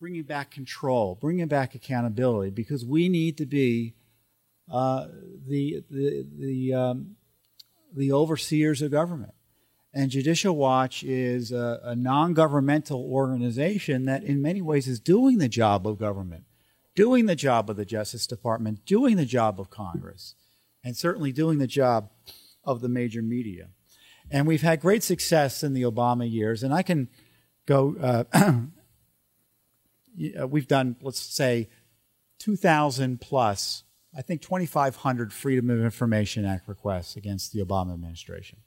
bringing 0.00 0.22
back 0.22 0.50
control, 0.50 1.16
bringing 1.20 1.48
back 1.48 1.74
accountability, 1.74 2.50
because 2.50 2.84
we 2.84 3.08
need 3.08 3.38
to 3.38 3.46
be 3.46 3.94
uh, 4.70 5.06
the 5.46 5.84
the 5.90 6.26
the 6.38 6.74
um, 6.74 7.16
the 7.94 8.12
overseers 8.12 8.82
of 8.82 8.90
government. 8.90 9.34
And 9.96 10.10
Judicial 10.10 10.56
Watch 10.56 11.04
is 11.04 11.52
a, 11.52 11.80
a 11.84 11.96
non 11.96 12.34
governmental 12.34 13.08
organization 13.10 14.06
that, 14.06 14.24
in 14.24 14.42
many 14.42 14.60
ways, 14.60 14.88
is 14.88 14.98
doing 14.98 15.38
the 15.38 15.48
job 15.48 15.86
of 15.86 15.98
government, 15.98 16.44
doing 16.96 17.26
the 17.26 17.36
job 17.36 17.70
of 17.70 17.76
the 17.76 17.84
Justice 17.84 18.26
Department, 18.26 18.84
doing 18.84 19.16
the 19.16 19.24
job 19.24 19.60
of 19.60 19.70
Congress, 19.70 20.34
and 20.82 20.96
certainly 20.96 21.30
doing 21.30 21.58
the 21.58 21.68
job 21.68 22.10
of 22.64 22.80
the 22.80 22.88
major 22.88 23.22
media. 23.22 23.68
And 24.30 24.46
we've 24.46 24.62
had 24.62 24.80
great 24.80 25.02
success 25.02 25.62
in 25.62 25.74
the 25.74 25.82
Obama 25.82 26.30
years. 26.30 26.62
And 26.62 26.74
I 26.74 26.82
can 26.82 27.08
go, 27.66 27.94
uh, 28.00 28.24
Uh, 30.40 30.46
we've 30.46 30.68
done, 30.68 30.96
let's 31.00 31.20
say, 31.20 31.68
2,000 32.38 33.20
plus, 33.20 33.84
I 34.16 34.22
think 34.22 34.42
2,500 34.42 35.32
Freedom 35.32 35.70
of 35.70 35.82
Information 35.82 36.44
Act 36.44 36.68
requests 36.68 37.16
against 37.16 37.52
the 37.52 37.64
Obama 37.64 37.92
administration 37.94 38.58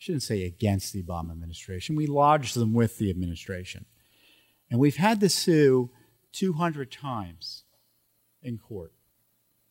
I 0.00 0.02
shouldn't 0.02 0.22
say 0.22 0.44
against 0.44 0.94
the 0.94 1.02
Obama 1.02 1.30
administration. 1.30 1.94
We 1.94 2.06
lodged 2.06 2.56
them 2.56 2.72
with 2.72 2.96
the 2.96 3.10
administration. 3.10 3.84
And 4.70 4.80
we've 4.80 4.96
had 4.96 5.20
to 5.20 5.28
sue 5.28 5.90
200 6.32 6.90
times 6.90 7.64
in 8.42 8.56
court. 8.56 8.94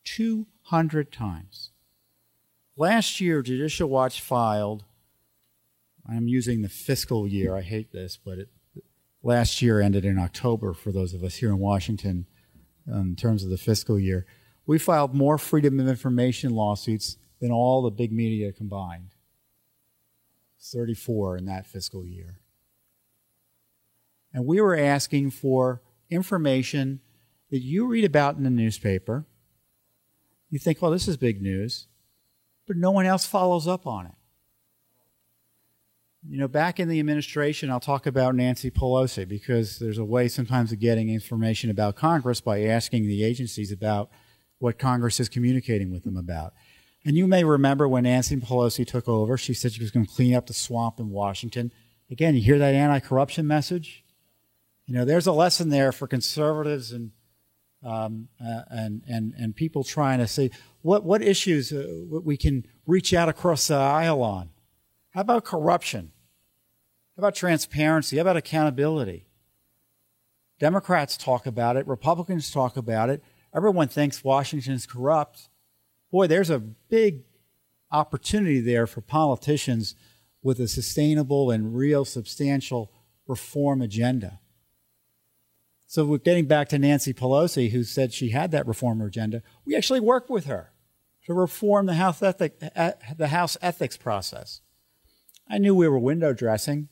200 0.03 1.11
times. 1.11 1.71
Last 2.77 3.19
year, 3.19 3.41
Judicial 3.41 3.89
Watch 3.89 4.21
filed, 4.21 4.85
I'm 6.07 6.27
using 6.27 6.61
the 6.61 6.69
fiscal 6.69 7.27
year, 7.27 7.55
I 7.55 7.61
hate 7.61 7.91
this, 7.91 8.15
but 8.15 8.37
it, 8.37 8.49
last 9.23 9.61
year 9.61 9.81
ended 9.81 10.05
in 10.05 10.17
October 10.17 10.73
for 10.73 10.91
those 10.91 11.13
of 11.13 11.23
us 11.23 11.35
here 11.35 11.49
in 11.49 11.59
Washington 11.59 12.25
um, 12.91 13.09
in 13.09 13.15
terms 13.15 13.43
of 13.43 13.49
the 13.49 13.57
fiscal 13.57 13.99
year. 13.99 14.25
We 14.65 14.77
filed 14.77 15.13
more 15.13 15.37
Freedom 15.37 15.79
of 15.79 15.87
Information 15.87 16.53
lawsuits 16.53 17.17
than 17.39 17.51
all 17.51 17.81
the 17.81 17.91
big 17.91 18.11
media 18.11 18.51
combined. 18.51 19.15
34 20.61 21.37
in 21.37 21.45
that 21.45 21.65
fiscal 21.65 22.05
year. 22.05 22.39
And 24.33 24.45
we 24.45 24.61
were 24.61 24.77
asking 24.77 25.31
for 25.31 25.81
information 26.09 26.99
that 27.49 27.59
you 27.59 27.87
read 27.87 28.05
about 28.05 28.35
in 28.35 28.43
the 28.43 28.49
newspaper. 28.49 29.25
You 30.49 30.59
think, 30.59 30.81
well, 30.81 30.91
this 30.91 31.07
is 31.07 31.17
big 31.17 31.41
news, 31.41 31.87
but 32.67 32.75
no 32.75 32.91
one 32.91 33.05
else 33.05 33.25
follows 33.25 33.67
up 33.67 33.87
on 33.87 34.07
it. 34.07 34.13
You 36.27 36.37
know, 36.37 36.49
back 36.49 36.79
in 36.79 36.89
the 36.89 36.99
administration, 36.99 37.71
I'll 37.71 37.79
talk 37.79 38.05
about 38.05 38.35
Nancy 38.35 38.69
Pelosi 38.69 39.25
because 39.25 39.79
there's 39.79 39.97
a 39.97 40.03
way 40.03 40.27
sometimes 40.27 40.71
of 40.73 40.79
getting 40.79 41.09
information 41.09 41.69
about 41.69 41.95
Congress 41.95 42.41
by 42.41 42.63
asking 42.63 43.07
the 43.07 43.23
agencies 43.23 43.71
about 43.71 44.09
what 44.57 44.77
Congress 44.77 45.21
is 45.21 45.29
communicating 45.29 45.91
with 45.91 46.03
them 46.03 46.17
about. 46.17 46.53
And 47.05 47.15
you 47.15 47.25
may 47.25 47.45
remember 47.45 47.87
when 47.87 48.03
Nancy 48.03 48.35
Pelosi 48.35 48.85
took 48.85 49.07
over, 49.07 49.37
she 49.37 49.53
said 49.53 49.71
she 49.71 49.81
was 49.81 49.91
going 49.91 50.05
to 50.05 50.11
clean 50.11 50.35
up 50.35 50.47
the 50.47 50.53
swamp 50.53 50.99
in 50.99 51.09
Washington. 51.09 51.71
Again, 52.11 52.35
you 52.35 52.41
hear 52.41 52.59
that 52.59 52.75
anti 52.75 52.99
corruption 52.99 53.47
message? 53.47 54.03
You 54.87 54.95
know, 54.95 55.05
there's 55.05 55.27
a 55.27 55.31
lesson 55.31 55.69
there 55.69 55.93
for 55.93 56.05
conservatives 56.05 56.91
and, 56.91 57.11
um, 57.81 58.27
uh, 58.43 58.63
and, 58.69 59.03
and, 59.07 59.33
and 59.37 59.55
people 59.55 59.85
trying 59.85 60.19
to 60.19 60.27
say 60.27 60.51
what, 60.81 61.05
what 61.05 61.21
issues 61.21 61.71
uh, 61.71 61.85
we 62.09 62.35
can 62.35 62.65
reach 62.85 63.13
out 63.13 63.29
across 63.29 63.67
the 63.67 63.75
aisle 63.75 64.21
on. 64.21 64.49
How 65.11 65.21
about 65.21 65.45
corruption? 65.45 66.11
How 67.15 67.21
about 67.21 67.35
transparency? 67.35 68.17
How 68.17 68.21
about 68.21 68.37
accountability? 68.37 69.27
Democrats 70.59 71.15
talk 71.17 71.45
about 71.45 71.77
it, 71.77 71.87
Republicans 71.87 72.51
talk 72.51 72.75
about 72.75 73.09
it. 73.09 73.23
Everyone 73.55 73.87
thinks 73.87 74.23
Washington 74.23 74.73
is 74.73 74.85
corrupt 74.85 75.49
boy, 76.11 76.27
there's 76.27 76.49
a 76.49 76.59
big 76.59 77.23
opportunity 77.91 78.59
there 78.59 78.87
for 78.87 79.01
politicians 79.01 79.95
with 80.41 80.59
a 80.59 80.67
sustainable 80.67 81.51
and 81.51 81.75
real 81.75 82.05
substantial 82.05 82.91
reform 83.27 83.81
agenda. 83.81 84.39
So 85.87 86.05
we're 86.05 86.19
getting 86.19 86.45
back 86.45 86.69
to 86.69 86.79
Nancy 86.79 87.13
Pelosi, 87.13 87.71
who 87.71 87.83
said 87.83 88.13
she 88.13 88.29
had 88.29 88.51
that 88.51 88.67
reform 88.67 89.01
agenda. 89.01 89.41
We 89.65 89.75
actually 89.75 89.99
worked 89.99 90.29
with 90.29 90.45
her 90.45 90.71
to 91.25 91.33
reform 91.33 91.87
the 91.87 91.95
House, 91.95 92.21
ethic, 92.21 92.61
uh, 92.75 92.91
the 93.17 93.29
House 93.29 93.57
ethics 93.61 93.97
process. 93.97 94.61
I 95.49 95.57
knew 95.57 95.73
we 95.73 95.87
were 95.87 95.99
window 95.99 96.33
dressing. 96.33 96.89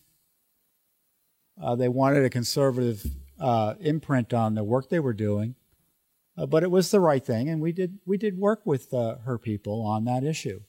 Uh, 1.62 1.76
they 1.76 1.90
wanted 1.90 2.24
a 2.26 2.30
conservative 2.30 3.06
uh, 3.40 3.76
imprint 3.80 4.34
on 4.34 4.56
the 4.56 4.64
work 4.64 4.90
they 4.90 5.00
were 5.00 5.14
doing. 5.14 5.56
Uh, 6.38 6.46
but 6.46 6.64
it 6.64 6.70
was 6.72 6.92
the 6.92 7.00
right 7.00 7.26
thing, 7.26 7.50
and 7.50 7.62
we 7.62 7.72
did 7.72 7.98
we 8.06 8.16
did 8.18 8.38
work 8.38 8.62
with 8.64 8.94
uh, 8.94 9.16
her 9.26 9.40
people 9.40 9.82
on 9.82 10.06
that 10.06 10.24
issue. 10.24 10.62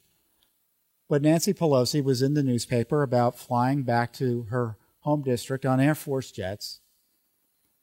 But 1.09 1.23
Nancy 1.23 1.53
Pelosi 1.53 2.03
was 2.03 2.23
in 2.23 2.35
the 2.35 2.43
newspaper 2.43 3.03
about 3.03 3.39
flying 3.39 3.83
back 3.83 4.13
to 4.15 4.45
her 4.45 4.77
home 5.01 5.23
district 5.23 5.67
on 5.67 5.81
Air 5.81 5.95
Force 5.95 6.31
jets. 6.31 6.81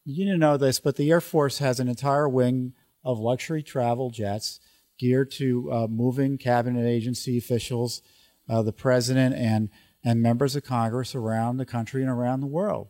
You 0.03 0.25
didn't 0.25 0.39
know 0.39 0.57
this, 0.57 0.79
but 0.79 0.95
the 0.95 1.09
Air 1.11 1.21
Force 1.21 1.59
has 1.59 1.79
an 1.79 1.87
entire 1.87 2.29
wing 2.29 2.73
of 3.03 3.19
luxury 3.19 3.61
travel 3.63 4.09
jets 4.09 4.59
geared 4.97 5.29
to 5.31 5.71
uh, 5.71 5.87
moving 5.87 6.37
cabinet 6.37 6.87
agency 6.87 7.37
officials, 7.37 8.01
uh, 8.49 8.61
the 8.61 8.73
president, 8.73 9.35
and 9.35 9.69
and 10.05 10.21
members 10.21 10.55
of 10.55 10.63
Congress 10.63 11.15
around 11.15 11.57
the 11.57 11.65
country 11.65 12.03
and 12.03 12.11
around 12.11 12.39
the 12.39 12.47
world. 12.47 12.89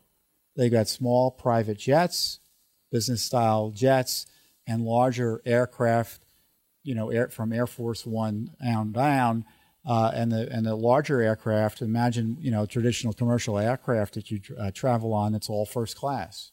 They've 0.56 0.71
got 0.71 0.89
small 0.89 1.32
private 1.32 1.80
jets, 1.80 2.39
business 2.91 3.23
style 3.23 3.71
jets 3.71 4.25
and 4.67 4.84
larger 4.84 5.41
aircraft, 5.45 6.25
you 6.84 6.93
know, 6.93 7.10
air, 7.10 7.30
from 7.30 7.54
Air 7.54 7.67
Force 7.67 8.06
One 8.06 8.51
down 8.62 8.91
down, 8.91 9.45
uh, 9.86 10.12
and 10.13 10.32
the 10.32 10.51
and 10.51 10.65
the 10.65 10.75
larger 10.75 11.21
aircraft. 11.21 11.82
Imagine 11.82 12.38
you 12.39 12.51
know 12.51 12.65
traditional 12.65 13.13
commercial 13.13 13.58
aircraft 13.58 14.15
that 14.15 14.30
you 14.30 14.41
uh, 14.60 14.71
travel 14.71 15.13
on. 15.13 15.34
It's 15.36 15.49
all 15.49 15.65
first 15.65 15.95
class. 15.95 16.51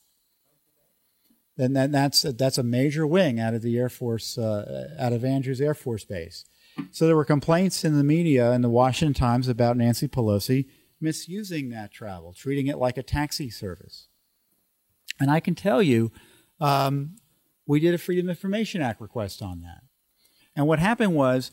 And 1.59 1.77
then 1.77 1.91
that's 1.91 2.23
that's 2.23 2.59
a 2.59 2.63
major 2.63 3.07
wing 3.07 3.39
out 3.39 3.55
of 3.55 3.63
the 3.63 3.79
Air 3.79 3.91
Force, 3.91 4.39
uh, 4.39 4.95
out 4.99 5.13
of 5.13 5.25
Andrews 5.25 5.61
Air 5.61 5.75
Force 5.75 6.05
Base. 6.05 6.47
So 6.91 7.07
there 7.07 7.17
were 7.17 7.25
complaints 7.25 7.85
in 7.85 7.97
the 7.97 8.05
media 8.05 8.53
in 8.53 8.63
the 8.63 8.69
Washington 8.69 9.15
Times 9.15 9.49
about 9.49 9.77
Nancy 9.77 10.09
Pelosi 10.09 10.67
misusing 11.01 11.71
that 11.71 11.93
travel, 11.93 12.33
treating 12.33 12.69
it 12.69 12.79
like 12.79 12.97
a 12.97 13.03
taxi 13.03 13.51
service. 13.51 14.09
And 15.21 15.31
I 15.31 15.41
can 15.41 15.55
tell 15.55 15.83
you, 15.83 16.13
um, 16.61 17.17
we 17.67 17.81
did 17.81 17.95
a 17.95 17.99
Freedom 17.99 18.27
of 18.27 18.37
Information 18.37 18.81
Act 18.81 19.01
request 19.01 19.43
on 19.43 19.61
that. 19.63 19.83
And 20.55 20.67
what 20.67 20.79
happened 20.79 21.15
was 21.15 21.51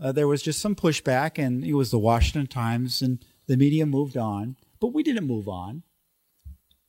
uh, 0.00 0.12
there 0.12 0.28
was 0.28 0.42
just 0.42 0.60
some 0.60 0.74
pushback, 0.74 1.42
and 1.42 1.64
it 1.64 1.74
was 1.74 1.90
the 1.90 1.98
Washington 1.98 2.46
Times, 2.46 3.02
and 3.02 3.24
the 3.46 3.56
media 3.56 3.84
moved 3.86 4.16
on, 4.16 4.56
but 4.80 4.94
we 4.94 5.02
didn't 5.02 5.26
move 5.26 5.48
on. 5.48 5.82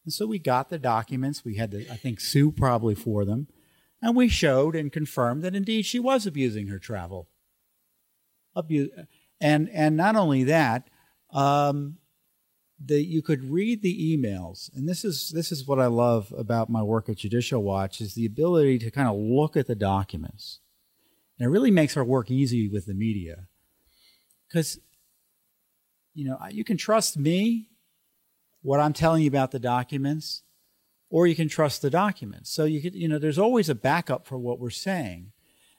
And 0.05 0.13
so 0.13 0.25
we 0.25 0.39
got 0.39 0.69
the 0.69 0.79
documents. 0.79 1.43
We 1.43 1.55
had 1.55 1.71
to, 1.71 1.89
I 1.91 1.95
think, 1.95 2.19
sue 2.19 2.51
probably 2.51 2.95
for 2.95 3.25
them. 3.25 3.47
And 4.01 4.15
we 4.15 4.29
showed 4.29 4.75
and 4.75 4.91
confirmed 4.91 5.43
that 5.43 5.55
indeed 5.55 5.85
she 5.85 5.99
was 5.99 6.25
abusing 6.25 6.67
her 6.67 6.79
travel. 6.79 7.27
Abuse, 8.59 8.91
and, 9.41 9.69
and 9.69 9.97
not 9.97 10.15
only 10.15 10.43
that, 10.45 10.89
um, 11.31 11.97
you 12.87 13.21
could 13.21 13.43
read 13.43 13.81
the 13.81 14.17
emails 14.17 14.73
and 14.75 14.87
this 14.87 15.03
is 15.03 15.31
this 15.31 15.51
is 15.51 15.67
what 15.67 15.79
i 15.79 15.85
love 15.85 16.33
about 16.37 16.69
my 16.69 16.81
work 16.81 17.09
at 17.09 17.17
judicial 17.17 17.61
watch 17.61 17.99
is 17.99 18.13
the 18.13 18.25
ability 18.25 18.79
to 18.79 18.91
kind 18.91 19.07
of 19.07 19.15
look 19.15 19.57
at 19.57 19.67
the 19.67 19.75
documents. 19.75 20.59
And 21.37 21.45
it 21.45 21.49
really 21.49 21.71
makes 21.71 21.95
our 21.95 22.03
work 22.03 22.29
easy 22.29 22.67
with 22.67 22.85
the 22.85 22.93
media. 22.93 23.47
Because 24.47 24.79
you 26.13 26.25
know 26.25 26.37
you 26.49 26.63
can 26.63 26.77
trust 26.77 27.17
me 27.17 27.67
what 28.61 28.79
i'm 28.79 28.93
telling 28.93 29.23
you 29.23 29.29
about 29.29 29.51
the 29.51 29.59
documents 29.59 30.43
or 31.09 31.25
you 31.25 31.35
can 31.35 31.49
trust 31.49 31.81
the 31.81 31.89
documents. 31.89 32.51
So 32.51 32.65
you 32.65 32.81
could 32.81 32.95
you 32.95 33.07
know 33.07 33.19
there's 33.19 33.39
always 33.39 33.69
a 33.69 33.75
backup 33.75 34.25
for 34.25 34.37
what 34.37 34.59
we're 34.59 34.69
saying. 34.69 35.31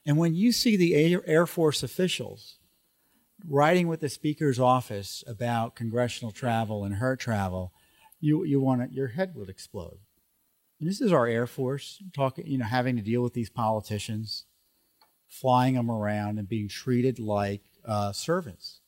And 0.05 0.17
when 0.17 0.33
you 0.33 0.51
see 0.51 0.75
the 0.75 1.21
air 1.25 1.45
force 1.45 1.83
officials 1.83 2.57
writing 3.47 3.87
with 3.87 4.01
the 4.01 4.09
speaker's 4.09 4.59
office 4.59 5.23
about 5.27 5.75
congressional 5.75 6.31
travel 6.31 6.83
and 6.83 6.95
her 6.95 7.15
travel, 7.15 7.73
you 8.19 8.43
you 8.43 8.59
want 8.61 8.89
to, 8.89 8.95
your 8.95 9.09
head 9.09 9.33
would 9.35 9.49
explode. 9.49 9.99
And 10.79 10.89
this 10.89 11.01
is 11.01 11.11
our 11.11 11.27
Air 11.27 11.47
Force 11.47 12.01
talking, 12.13 12.47
you 12.47 12.57
know, 12.57 12.65
having 12.65 12.95
to 12.95 13.01
deal 13.01 13.21
with 13.21 13.33
these 13.33 13.49
politicians, 13.49 14.45
flying 15.27 15.75
them 15.75 15.91
around 15.91 16.39
and 16.39 16.49
being 16.49 16.67
treated 16.67 17.19
like 17.19 17.61
uh, 17.85 18.11
servants. 18.11 18.79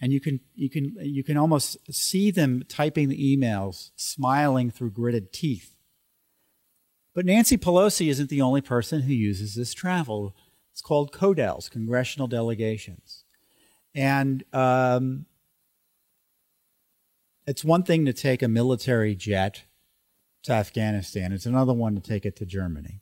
And 0.00 0.12
you 0.12 0.20
can 0.20 0.40
you 0.54 0.68
can 0.68 0.96
you 1.00 1.22
can 1.22 1.36
almost 1.36 1.76
see 1.92 2.30
them 2.30 2.64
typing 2.68 3.08
the 3.08 3.36
emails, 3.36 3.90
smiling 3.94 4.70
through 4.70 4.92
gritted 4.92 5.32
teeth. 5.32 5.74
But 7.14 7.26
Nancy 7.26 7.58
Pelosi 7.58 8.08
isn't 8.08 8.30
the 8.30 8.40
only 8.40 8.62
person 8.62 9.02
who 9.02 9.12
uses 9.12 9.54
this 9.54 9.74
travel. 9.74 10.34
It's 10.72 10.80
called 10.80 11.12
CODELs, 11.12 11.70
congressional 11.70 12.26
delegations. 12.26 13.21
And 13.94 14.44
um, 14.52 15.26
it's 17.46 17.64
one 17.64 17.82
thing 17.82 18.04
to 18.06 18.12
take 18.12 18.42
a 18.42 18.48
military 18.48 19.14
jet 19.14 19.64
to 20.44 20.52
Afghanistan, 20.52 21.32
it's 21.32 21.46
another 21.46 21.72
one 21.72 21.94
to 21.94 22.00
take 22.00 22.26
it 22.26 22.34
to 22.36 22.44
Germany. 22.44 23.00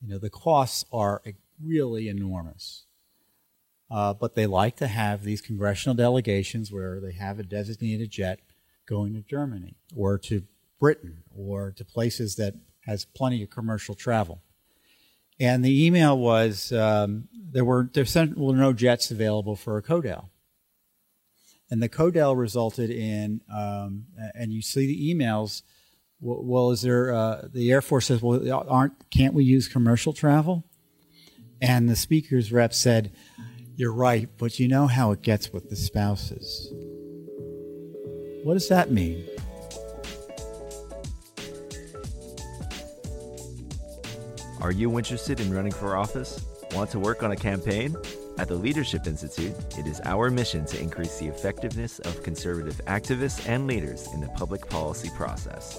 You 0.00 0.10
know, 0.10 0.18
the 0.18 0.30
costs 0.30 0.84
are 0.92 1.22
really 1.60 2.08
enormous. 2.08 2.84
Uh, 3.90 4.14
but 4.14 4.34
they 4.34 4.46
like 4.46 4.76
to 4.76 4.86
have 4.86 5.22
these 5.22 5.40
congressional 5.40 5.94
delegations 5.94 6.72
where 6.72 7.00
they 7.00 7.12
have 7.12 7.38
a 7.38 7.42
designated 7.42 8.10
jet 8.10 8.40
going 8.86 9.12
to 9.14 9.22
Germany 9.22 9.76
or 9.94 10.18
to 10.18 10.44
Britain 10.80 11.22
or 11.36 11.70
to 11.72 11.84
places 11.84 12.36
that 12.36 12.54
has 12.86 13.04
plenty 13.04 13.42
of 13.42 13.50
commercial 13.50 13.94
travel. 13.94 14.42
And 15.40 15.64
the 15.64 15.84
email 15.86 16.16
was 16.16 16.72
um, 16.72 17.28
there 17.50 17.64
were 17.64 17.90
there 17.92 18.06
were 18.36 18.54
no 18.54 18.72
jets 18.72 19.10
available 19.10 19.56
for 19.56 19.76
a 19.76 19.82
Codel, 19.82 20.30
and 21.70 21.82
the 21.82 21.88
Codel 21.88 22.36
resulted 22.36 22.90
in 22.90 23.40
um, 23.52 24.06
and 24.34 24.52
you 24.52 24.62
see 24.62 24.86
the 24.86 25.14
emails. 25.14 25.62
Well, 26.20 26.70
is 26.70 26.82
there 26.82 27.12
uh, 27.12 27.48
the 27.52 27.70
Air 27.70 27.82
Force 27.82 28.06
says, 28.06 28.22
well, 28.22 28.64
aren't 28.68 29.10
can't 29.10 29.34
we 29.34 29.44
use 29.44 29.68
commercial 29.68 30.12
travel? 30.12 30.64
And 31.60 31.88
the 31.88 31.96
speaker's 31.96 32.52
rep 32.52 32.72
said, 32.72 33.12
"You're 33.76 33.92
right, 33.92 34.28
but 34.38 34.58
you 34.60 34.68
know 34.68 34.86
how 34.86 35.10
it 35.12 35.22
gets 35.22 35.52
with 35.52 35.68
the 35.68 35.76
spouses." 35.76 36.72
What 38.44 38.54
does 38.54 38.68
that 38.68 38.90
mean? 38.90 39.24
Are 44.64 44.72
you 44.72 44.96
interested 44.96 45.40
in 45.40 45.52
running 45.52 45.72
for 45.72 45.94
office? 45.94 46.42
Want 46.72 46.88
to 46.92 46.98
work 46.98 47.22
on 47.22 47.32
a 47.32 47.36
campaign? 47.36 47.94
At 48.38 48.48
the 48.48 48.54
Leadership 48.54 49.06
Institute, 49.06 49.54
it 49.78 49.86
is 49.86 50.00
our 50.06 50.30
mission 50.30 50.64
to 50.64 50.80
increase 50.80 51.18
the 51.18 51.26
effectiveness 51.26 51.98
of 51.98 52.22
conservative 52.22 52.80
activists 52.86 53.46
and 53.46 53.66
leaders 53.66 54.08
in 54.14 54.22
the 54.22 54.28
public 54.28 54.66
policy 54.70 55.10
process. 55.14 55.78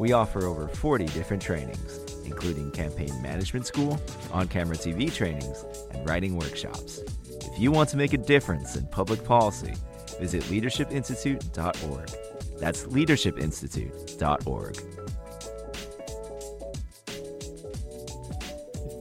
We 0.00 0.14
offer 0.14 0.46
over 0.46 0.66
40 0.66 1.04
different 1.06 1.44
trainings, 1.44 2.00
including 2.24 2.72
campaign 2.72 3.22
management 3.22 3.68
school, 3.68 4.00
on 4.32 4.48
camera 4.48 4.74
TV 4.74 5.14
trainings, 5.14 5.64
and 5.92 6.04
writing 6.04 6.36
workshops. 6.36 6.98
If 7.28 7.56
you 7.56 7.70
want 7.70 7.88
to 7.90 7.96
make 7.96 8.14
a 8.14 8.18
difference 8.18 8.74
in 8.74 8.88
public 8.88 9.22
policy, 9.22 9.74
visit 10.18 10.42
leadershipinstitute.org. 10.42 12.10
That's 12.58 12.82
leadershipinstitute.org. 12.86 14.93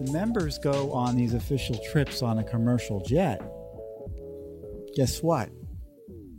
the 0.04 0.12
members 0.12 0.58
go 0.58 0.92
on 0.92 1.16
these 1.16 1.34
official 1.34 1.80
trips 1.92 2.22
on 2.22 2.38
a 2.40 2.44
commercial 2.44 3.00
jet, 3.02 3.42
guess 4.96 5.24
what? 5.24 5.50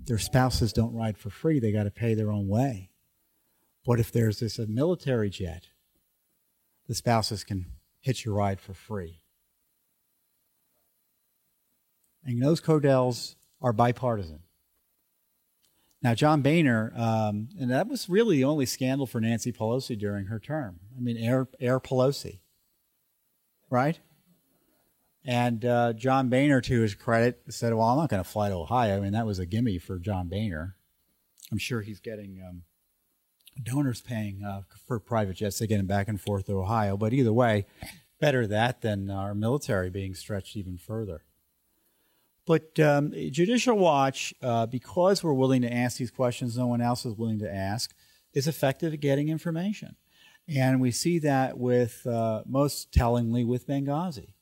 Their 0.04 0.18
spouses 0.18 0.72
don't 0.72 0.94
ride 0.94 1.16
for 1.16 1.30
free. 1.30 1.60
They 1.60 1.72
got 1.72 1.84
to 1.84 1.90
pay 1.90 2.14
their 2.14 2.30
own 2.30 2.46
way. 2.46 2.90
But 3.86 4.00
if 4.00 4.12
there's 4.12 4.40
this 4.40 4.58
a 4.58 4.66
military 4.66 5.30
jet, 5.30 5.68
the 6.88 6.94
spouses 6.94 7.42
can 7.44 7.66
hitch 8.00 8.26
a 8.26 8.30
ride 8.30 8.60
for 8.60 8.74
free. 8.74 9.22
And 12.22 12.42
those 12.42 12.60
Codels 12.60 13.34
are 13.62 13.72
bipartisan. 13.72 14.40
Now, 16.02 16.14
John 16.14 16.42
Boehner, 16.42 16.92
um, 16.94 17.48
and 17.58 17.70
that 17.70 17.88
was 17.88 18.10
really 18.10 18.36
the 18.36 18.44
only 18.44 18.66
scandal 18.66 19.06
for 19.06 19.22
Nancy 19.22 19.52
Pelosi 19.52 19.98
during 19.98 20.26
her 20.26 20.38
term. 20.38 20.80
I 20.94 21.00
mean, 21.00 21.16
Air, 21.16 21.48
Air 21.60 21.80
Pelosi 21.80 22.40
right? 23.74 23.98
And 25.24 25.64
uh, 25.64 25.94
John 25.94 26.28
Boehner, 26.28 26.60
to 26.60 26.80
his 26.80 26.94
credit, 26.94 27.42
said, 27.48 27.74
"Well, 27.74 27.88
I'm 27.88 27.98
not 27.98 28.08
going 28.08 28.22
to 28.22 28.28
fly 28.28 28.48
to 28.50 28.54
Ohio." 28.54 28.96
I 28.96 29.00
mean, 29.00 29.12
that 29.12 29.26
was 29.26 29.38
a 29.38 29.46
gimme 29.46 29.78
for 29.78 29.98
John 29.98 30.28
Boehner. 30.28 30.76
I'm 31.50 31.58
sure 31.58 31.80
he's 31.80 32.00
getting 32.00 32.40
um, 32.46 32.62
donors 33.62 34.00
paying 34.00 34.44
uh, 34.44 34.62
for 34.86 35.00
private 35.00 35.36
jets 35.36 35.58
to 35.58 35.66
get 35.66 35.80
him 35.80 35.86
back 35.86 36.08
and 36.08 36.20
forth 36.20 36.46
to 36.46 36.58
Ohio. 36.58 36.96
But 36.96 37.12
either 37.12 37.32
way, 37.32 37.66
better 38.20 38.46
that 38.46 38.80
than 38.82 39.10
our 39.10 39.34
military 39.34 39.90
being 39.90 40.14
stretched 40.14 40.56
even 40.56 40.78
further. 40.78 41.24
But 42.46 42.78
um, 42.78 43.12
Judicial 43.30 43.76
Watch, 43.76 44.34
uh, 44.42 44.66
because 44.66 45.24
we're 45.24 45.32
willing 45.32 45.62
to 45.62 45.72
ask 45.72 45.96
these 45.96 46.10
questions 46.10 46.56
no 46.56 46.66
one 46.66 46.82
else 46.82 47.06
is 47.06 47.14
willing 47.14 47.38
to 47.38 47.52
ask, 47.52 47.94
is 48.34 48.46
effective 48.46 48.92
at 48.92 49.00
getting 49.00 49.30
information. 49.30 49.96
And 50.48 50.80
we 50.80 50.90
see 50.90 51.18
that 51.20 51.56
with, 51.58 52.06
uh, 52.06 52.42
most 52.46 52.92
tellingly, 52.92 53.44
with 53.44 53.66
Benghazi. 53.66 54.34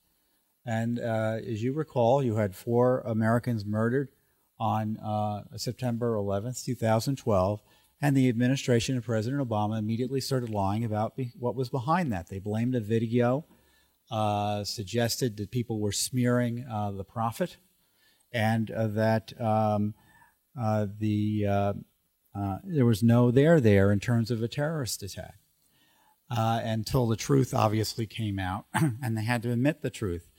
And 0.64 0.98
uh, 0.98 1.38
as 1.46 1.62
you 1.62 1.72
recall, 1.72 2.22
you 2.22 2.36
had 2.36 2.54
four 2.54 3.00
Americans 3.00 3.64
murdered 3.64 4.08
on 4.58 4.96
uh, 4.98 5.42
September 5.56 6.14
11th, 6.14 6.64
2012. 6.64 7.62
And 8.00 8.16
the 8.16 8.28
administration 8.28 8.96
of 8.96 9.04
President 9.04 9.48
Obama 9.48 9.78
immediately 9.78 10.20
started 10.20 10.50
lying 10.50 10.84
about 10.84 11.16
be- 11.16 11.32
what 11.38 11.54
was 11.54 11.68
behind 11.68 12.12
that. 12.12 12.28
They 12.28 12.40
blamed 12.40 12.74
a 12.74 12.80
video, 12.80 13.44
uh, 14.10 14.64
suggested 14.64 15.36
that 15.36 15.52
people 15.52 15.78
were 15.78 15.92
smearing 15.92 16.66
uh, 16.68 16.90
the 16.92 17.04
prophet, 17.04 17.58
and 18.32 18.70
uh, 18.72 18.88
that 18.88 19.40
um, 19.40 19.94
the 20.56 21.74
there 22.64 22.86
was 22.86 23.04
no 23.04 23.30
there 23.30 23.60
there 23.60 23.92
in 23.92 24.00
terms 24.00 24.32
of 24.32 24.42
a 24.42 24.48
terrorist 24.48 25.02
attack 25.04 25.41
uh, 26.34 26.60
until 26.64 27.06
the 27.06 27.16
truth 27.16 27.52
obviously 27.52 28.06
came 28.06 28.38
out, 28.38 28.64
and 28.74 29.16
they 29.16 29.24
had 29.24 29.42
to 29.42 29.50
admit 29.50 29.82
the 29.82 29.90
truth. 29.90 30.30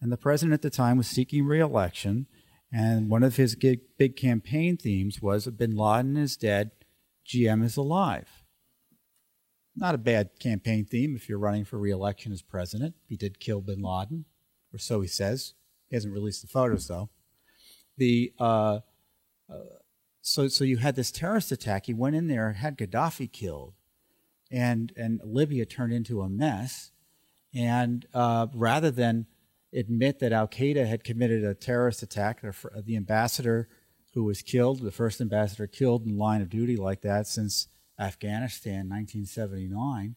And 0.00 0.10
the 0.10 0.16
president 0.16 0.54
at 0.54 0.62
the 0.62 0.70
time 0.70 0.96
was 0.96 1.06
seeking 1.06 1.44
reelection, 1.44 2.26
and 2.72 3.08
one 3.08 3.22
of 3.22 3.36
his 3.36 3.54
big, 3.54 4.16
campaign 4.16 4.76
themes 4.76 5.20
was 5.20 5.46
Bin 5.46 5.76
Laden 5.76 6.16
is 6.16 6.36
dead, 6.36 6.70
GM 7.26 7.62
is 7.62 7.76
alive. 7.76 8.44
Not 9.76 9.94
a 9.94 9.98
bad 9.98 10.38
campaign 10.40 10.84
theme 10.84 11.14
if 11.14 11.28
you're 11.28 11.38
running 11.38 11.64
for 11.64 11.78
reelection 11.78 12.32
as 12.32 12.42
president. 12.42 12.94
He 13.06 13.16
did 13.16 13.40
kill 13.40 13.60
Bin 13.60 13.82
Laden, 13.82 14.24
or 14.72 14.78
so 14.78 15.00
he 15.00 15.08
says. 15.08 15.54
He 15.88 15.96
hasn't 15.96 16.14
released 16.14 16.42
the 16.42 16.48
photos 16.48 16.88
though. 16.88 17.10
The 17.96 18.32
uh, 18.38 18.80
uh, 19.50 19.58
so 20.22 20.48
so 20.48 20.64
you 20.64 20.78
had 20.78 20.96
this 20.96 21.10
terrorist 21.10 21.52
attack. 21.52 21.86
He 21.86 21.94
went 21.94 22.16
in 22.16 22.28
there 22.28 22.48
and 22.48 22.56
had 22.56 22.78
Gaddafi 22.78 23.30
killed 23.30 23.74
and 24.50 24.92
and 24.96 25.20
Libya 25.24 25.66
turned 25.66 25.92
into 25.92 26.22
a 26.22 26.28
mess. 26.28 26.90
And 27.54 28.06
uh, 28.12 28.48
rather 28.52 28.90
than 28.90 29.26
admit 29.72 30.18
that 30.20 30.32
Al 30.32 30.48
Qaeda 30.48 30.86
had 30.86 31.04
committed 31.04 31.44
a 31.44 31.54
terrorist 31.54 32.02
attack, 32.02 32.42
the 32.84 32.96
ambassador 32.96 33.68
who 34.14 34.24
was 34.24 34.42
killed, 34.42 34.80
the 34.80 34.92
first 34.92 35.20
ambassador 35.20 35.66
killed 35.66 36.06
in 36.06 36.16
line 36.16 36.40
of 36.40 36.48
duty 36.48 36.76
like 36.76 37.02
that 37.02 37.26
since 37.26 37.68
Afghanistan, 37.98 38.88
1979, 38.88 40.16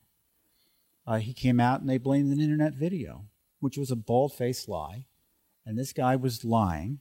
uh, 1.05 1.17
he 1.17 1.33
came 1.33 1.59
out 1.59 1.79
and 1.79 1.89
they 1.89 1.97
blamed 1.97 2.31
an 2.31 2.41
internet 2.41 2.73
video, 2.73 3.25
which 3.59 3.77
was 3.77 3.91
a 3.91 3.95
bald-faced 3.95 4.67
lie, 4.67 5.05
and 5.65 5.77
this 5.77 5.93
guy 5.93 6.15
was 6.15 6.43
lying 6.43 6.99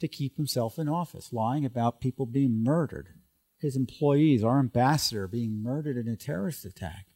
to 0.00 0.08
keep 0.08 0.36
himself 0.36 0.78
in 0.78 0.88
office, 0.88 1.32
lying 1.32 1.64
about 1.64 2.00
people 2.00 2.26
being 2.26 2.62
murdered 2.62 3.10
his 3.64 3.76
employees, 3.76 4.44
our 4.44 4.58
ambassador, 4.58 5.26
being 5.26 5.62
murdered 5.62 5.96
in 5.96 6.06
a 6.06 6.16
terrorist 6.16 6.64
attack. 6.64 7.06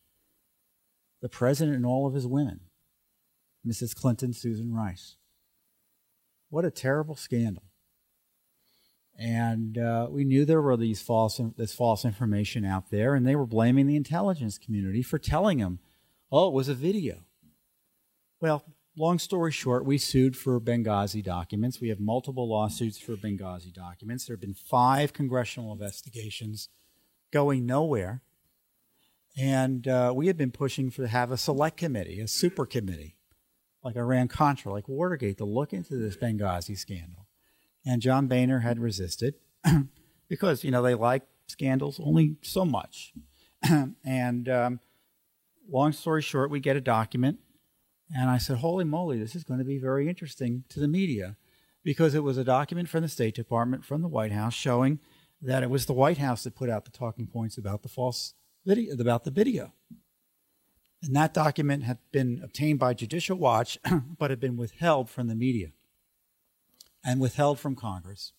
The 1.20 1.28
president 1.28 1.76
and 1.76 1.87
all 1.87 2.06
of 2.06 2.14
his 2.14 2.26
women. 2.26 2.61
Mrs. 3.66 3.94
Clinton, 3.94 4.32
Susan 4.32 4.72
Rice. 4.72 5.16
What 6.50 6.64
a 6.64 6.70
terrible 6.70 7.16
scandal. 7.16 7.64
And 9.18 9.76
uh, 9.76 10.06
we 10.11 10.24
knew 10.24 10.44
there 10.44 10.62
were 10.62 10.76
these 10.76 11.02
false, 11.02 11.40
this 11.56 11.74
false 11.74 12.04
information 12.04 12.64
out 12.64 12.90
there, 12.90 13.14
and 13.14 13.26
they 13.26 13.34
were 13.34 13.46
blaming 13.46 13.87
the 13.87 13.96
intelligence 13.96 14.58
community 14.58 15.02
for 15.02 15.18
telling 15.18 15.58
them, 15.58 15.80
oh, 16.30 16.48
it 16.48 16.54
was 16.54 16.68
a 16.68 16.74
video. 16.74 17.24
Well, 18.40 18.64
long 18.98 19.18
story 19.18 19.52
short, 19.52 19.84
we 19.84 19.96
sued 19.96 20.37
for 20.37 20.61
Benghazi 20.61 21.22
documents. 21.22 21.80
We 21.80 21.88
have 21.88 22.00
multiple 22.00 22.48
lawsuits 22.48 22.98
for 22.98 23.16
Benghazi 23.16 23.72
documents. 23.72 24.26
There 24.26 24.34
have 24.34 24.40
been 24.40 24.54
five 24.54 25.12
congressional 25.12 25.72
investigations 25.72 26.68
going 27.30 27.64
nowhere. 27.64 28.22
And 29.37 29.87
uh, 29.87 30.12
we 30.14 30.26
had 30.26 30.37
been 30.37 30.50
pushing 30.50 30.90
for 30.90 31.02
to 31.02 31.08
have 31.08 31.30
a 31.30 31.37
select 31.37 31.76
committee, 31.76 32.20
a 32.20 32.26
super 32.26 32.66
committee, 32.66 33.16
like 33.84 33.96
Iran 33.96 34.26
Contra, 34.26 34.72
like 34.72 34.88
Watergate, 34.88 35.38
to 35.38 35.44
look 35.44 35.72
into 35.72 35.96
this 35.96 36.16
Benghazi 36.16 36.76
scandal. 36.76 37.28
And 37.87 38.02
John 38.02 38.26
Boehner 38.26 38.61
had 38.61 38.80
resisted 38.80 39.34
because, 40.28 40.64
you 40.64 40.72
know, 40.72 40.82
they 40.82 40.94
like 40.94 41.22
scandals 41.46 42.00
only 42.00 42.37
so 42.42 42.64
much. 42.64 43.12
and 44.04 44.48
um, 44.48 44.80
long 45.70 45.92
story 45.92 46.20
short, 46.20 46.50
we 46.50 46.58
get 46.58 46.76
a 46.76 46.80
document 46.80 47.38
and 48.14 48.31
I 48.31 48.38
said, 48.38 48.59
Holy 48.59 48.85
moly, 48.85 49.18
this 49.18 49.35
is 49.35 49.44
going 49.44 49.59
to 49.59 49.64
be 49.64 49.79
very 49.79 50.09
interesting 50.09 50.64
to 50.71 50.81
the 50.81 50.88
media 50.88 51.37
because 51.85 52.14
it 52.14 52.23
was 52.23 52.38
a 52.38 52.44
document 52.44 52.88
from 52.88 53.03
the 53.03 53.09
State 53.09 53.35
Department, 53.35 53.85
from 53.85 54.03
the 54.03 54.09
White 54.09 54.33
House, 54.33 54.55
showing 54.55 54.99
that 55.40 55.62
it 55.62 55.71
was 55.71 55.87
the 55.87 55.92
White 55.92 56.18
House 56.18 56.44
that 56.44 56.57
put 56.57 56.71
out 56.71 56.85
the 56.85 56.90
talking 56.90 57.27
points 57.27 57.57
about 57.59 57.83
the 57.83 57.88
false 57.88 58.35
video, 58.64 58.94
about 58.94 59.25
the 59.25 59.31
video. 59.31 59.73
And 61.03 61.14
that 61.14 61.33
document 61.33 61.85
had 61.85 61.99
been 62.11 62.40
obtained 62.42 62.79
by 62.79 62.94
Judicial 62.94 63.38
Watch, 63.38 63.79
but 64.18 64.31
had 64.31 64.40
been 64.40 64.57
withheld 64.57 65.09
from 65.09 65.29
the 65.29 65.35
media 65.35 65.68
and 67.05 67.21
withheld 67.21 67.61
from 67.61 67.77
Congress. 67.77 68.33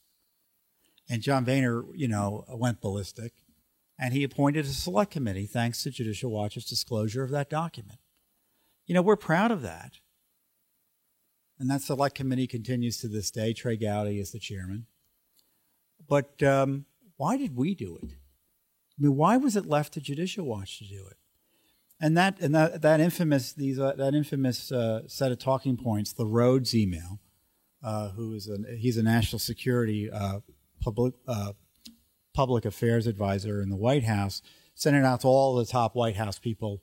And 1.09 1.21
John 1.21 1.43
Boehner, 1.45 1.85
you 1.95 2.07
know, 2.07 2.45
went 2.49 2.81
ballistic. 2.81 3.33
And 3.97 4.13
he 4.13 4.23
appointed 4.23 4.65
a 4.65 4.69
select 4.69 5.11
committee 5.11 5.45
thanks 5.45 5.83
to 5.83 5.89
Judicial 5.89 6.31
Watch's 6.31 6.65
disclosure 6.65 7.23
of 7.23 7.31
that 7.31 7.49
document. 7.49 7.99
You 8.89 8.95
know, 8.95 9.03
we're 9.03 9.17
proud 9.17 9.51
of 9.51 9.61
that. 9.61 9.99
and 11.59 11.69
that 11.69 11.83
select 11.83 12.15
committee 12.15 12.47
continues 12.47 12.97
to 13.01 13.07
this 13.07 13.29
day. 13.29 13.53
Trey 13.53 13.77
Gowdy 13.77 14.19
is 14.19 14.31
the 14.31 14.39
chairman. 14.39 14.87
But 16.07 16.41
um, 16.41 16.85
why 17.17 17.37
did 17.37 17.55
we 17.55 17.75
do 17.75 17.99
it? 18.01 18.13
I 18.13 18.97
mean, 18.97 19.15
why 19.15 19.37
was 19.37 19.55
it 19.55 19.67
left 19.67 19.93
to 19.93 20.01
Judicial 20.01 20.43
Watch 20.43 20.79
to 20.79 20.85
do 20.85 21.05
it? 21.05 21.17
And 22.01 22.17
that 22.17 22.39
and 22.39 22.55
that, 22.55 22.81
that 22.81 22.99
infamous 22.99 23.53
these 23.53 23.77
uh, 23.77 23.93
that 23.93 24.15
infamous 24.15 24.71
uh, 24.71 25.07
set 25.07 25.31
of 25.31 25.37
talking 25.37 25.77
points, 25.77 26.11
the 26.11 26.25
Rhodes 26.25 26.73
email, 26.73 27.19
uh, 27.83 28.09
who 28.09 28.33
is 28.33 28.49
a 28.49 28.75
he's 28.75 28.97
a 28.97 29.03
national 29.03 29.37
security 29.37 30.09
uh, 30.09 30.39
public 30.81 31.13
uh, 31.27 31.53
public 32.33 32.65
affairs 32.65 33.05
advisor 33.05 33.61
in 33.61 33.69
the 33.69 33.75
White 33.75 34.05
House, 34.05 34.41
sending 34.73 35.03
out 35.03 35.21
to 35.21 35.27
all 35.27 35.55
the 35.55 35.65
top 35.65 35.93
White 35.93 36.15
House 36.15 36.39
people 36.39 36.81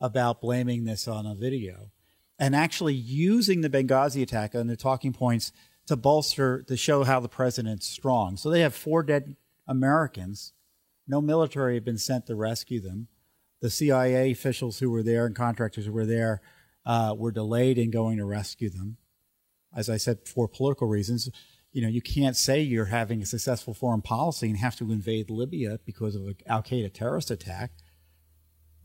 about 0.00 0.40
blaming 0.40 0.84
this 0.84 1.08
on 1.08 1.26
a 1.26 1.34
video, 1.34 1.90
and 2.38 2.54
actually 2.54 2.94
using 2.94 3.60
the 3.60 3.70
Benghazi 3.70 4.22
attack 4.22 4.54
and 4.54 4.68
the 4.68 4.76
talking 4.76 5.12
points 5.12 5.52
to 5.86 5.96
bolster 5.96 6.62
to 6.62 6.76
show 6.76 7.04
how 7.04 7.20
the 7.20 7.28
president's 7.28 7.86
strong. 7.86 8.36
So 8.36 8.50
they 8.50 8.60
have 8.60 8.74
four 8.74 9.02
dead 9.02 9.36
Americans. 9.66 10.52
No 11.06 11.20
military 11.20 11.74
had 11.74 11.84
been 11.84 11.98
sent 11.98 12.26
to 12.26 12.34
rescue 12.34 12.80
them 12.80 13.08
the 13.60 13.70
CIA 13.70 14.30
officials 14.30 14.78
who 14.78 14.90
were 14.90 15.02
there 15.02 15.26
and 15.26 15.34
contractors 15.34 15.86
who 15.86 15.92
were 15.92 16.06
there 16.06 16.40
uh, 16.84 17.14
were 17.16 17.32
delayed 17.32 17.78
in 17.78 17.90
going 17.90 18.18
to 18.18 18.24
rescue 18.24 18.70
them. 18.70 18.96
As 19.74 19.90
I 19.90 19.96
said, 19.96 20.26
for 20.26 20.48
political 20.48 20.86
reasons, 20.86 21.28
you 21.72 21.82
know, 21.82 21.88
you 21.88 22.00
can't 22.00 22.36
say 22.36 22.60
you're 22.60 22.86
having 22.86 23.20
a 23.22 23.26
successful 23.26 23.74
foreign 23.74 24.02
policy 24.02 24.48
and 24.48 24.58
have 24.58 24.76
to 24.76 24.92
invade 24.92 25.30
Libya 25.30 25.80
because 25.84 26.14
of 26.14 26.22
an 26.22 26.36
Al 26.46 26.62
Qaeda 26.62 26.92
terrorist 26.92 27.30
attack. 27.30 27.72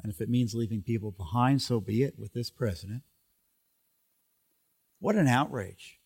And 0.03 0.11
if 0.11 0.21
it 0.21 0.29
means 0.29 0.53
leaving 0.55 0.81
people 0.81 1.11
behind, 1.11 1.61
so 1.61 1.79
be 1.79 2.03
it 2.03 2.17
with 2.17 2.33
this 2.33 2.49
president. 2.49 3.03
What 4.99 5.15
an 5.15 5.27
outrage. 5.27 5.99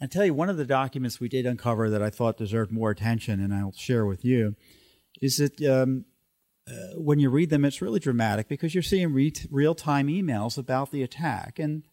I 0.00 0.06
tell 0.06 0.24
you, 0.24 0.34
one 0.34 0.48
of 0.48 0.56
the 0.56 0.64
documents 0.64 1.20
we 1.20 1.28
did 1.28 1.46
uncover 1.46 1.88
that 1.88 2.02
I 2.02 2.10
thought 2.10 2.36
deserved 2.36 2.72
more 2.72 2.90
attention, 2.90 3.40
and 3.40 3.54
I'll 3.54 3.72
share 3.72 4.04
with 4.04 4.24
you, 4.24 4.56
is 5.20 5.36
that 5.36 5.62
um, 5.62 6.06
uh, 6.68 6.98
when 6.98 7.18
you 7.18 7.30
read 7.30 7.50
them, 7.50 7.64
it's 7.64 7.80
really 7.80 8.00
dramatic 8.00 8.48
because 8.48 8.74
you're 8.74 8.82
seeing 8.82 9.12
re- 9.12 9.32
real 9.50 9.74
time 9.74 10.08
emails 10.08 10.58
about 10.58 10.90
the 10.90 11.02
attack. 11.02 11.58
And, 11.58 11.84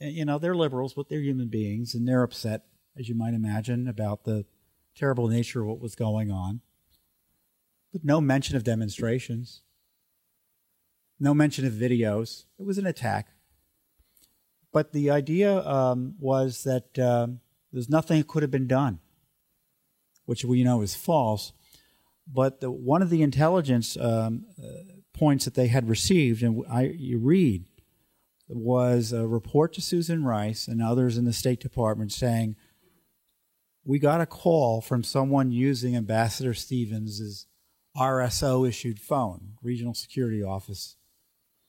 you 0.00 0.24
know, 0.24 0.38
they're 0.38 0.54
liberals, 0.54 0.94
but 0.94 1.08
they're 1.08 1.20
human 1.20 1.48
beings, 1.48 1.94
and 1.94 2.08
they're 2.08 2.22
upset, 2.22 2.62
as 2.96 3.08
you 3.08 3.14
might 3.14 3.34
imagine, 3.34 3.86
about 3.86 4.24
the 4.24 4.46
terrible 4.94 5.28
nature 5.28 5.60
of 5.60 5.66
what 5.66 5.80
was 5.80 5.94
going 5.94 6.30
on. 6.30 6.62
But 7.92 8.04
no 8.04 8.20
mention 8.20 8.56
of 8.56 8.64
demonstrations, 8.64 9.62
no 11.18 11.34
mention 11.34 11.66
of 11.66 11.72
videos. 11.72 12.44
It 12.58 12.66
was 12.66 12.78
an 12.78 12.86
attack. 12.86 13.28
But 14.72 14.92
the 14.92 15.10
idea 15.10 15.66
um, 15.66 16.14
was 16.18 16.64
that 16.64 16.98
um, 16.98 17.40
there's 17.72 17.88
nothing 17.88 18.18
that 18.18 18.28
could 18.28 18.42
have 18.42 18.50
been 18.50 18.66
done, 18.66 19.00
which 20.26 20.44
we 20.44 20.64
know 20.64 20.82
is 20.82 20.94
false. 20.94 21.52
But 22.26 22.60
the, 22.60 22.70
one 22.70 23.02
of 23.02 23.10
the 23.10 23.22
intelligence 23.22 23.96
um, 23.96 24.44
uh, 24.62 24.98
points 25.14 25.44
that 25.46 25.54
they 25.54 25.68
had 25.68 25.88
received, 25.88 26.42
and 26.42 26.62
I, 26.68 26.82
you 26.82 27.18
read, 27.18 27.64
was 28.48 29.12
a 29.12 29.26
report 29.26 29.72
to 29.74 29.80
Susan 29.80 30.24
Rice 30.24 30.68
and 30.68 30.82
others 30.82 31.16
in 31.16 31.24
the 31.24 31.32
State 31.32 31.60
Department 31.60 32.12
saying, 32.12 32.56
We 33.84 33.98
got 33.98 34.20
a 34.20 34.26
call 34.26 34.80
from 34.80 35.02
someone 35.02 35.52
using 35.52 35.96
Ambassador 35.96 36.54
Stevens' 36.54 37.46
RSO 37.96 38.68
issued 38.68 39.00
phone, 39.00 39.54
Regional 39.62 39.94
Security 39.94 40.42
Office 40.42 40.96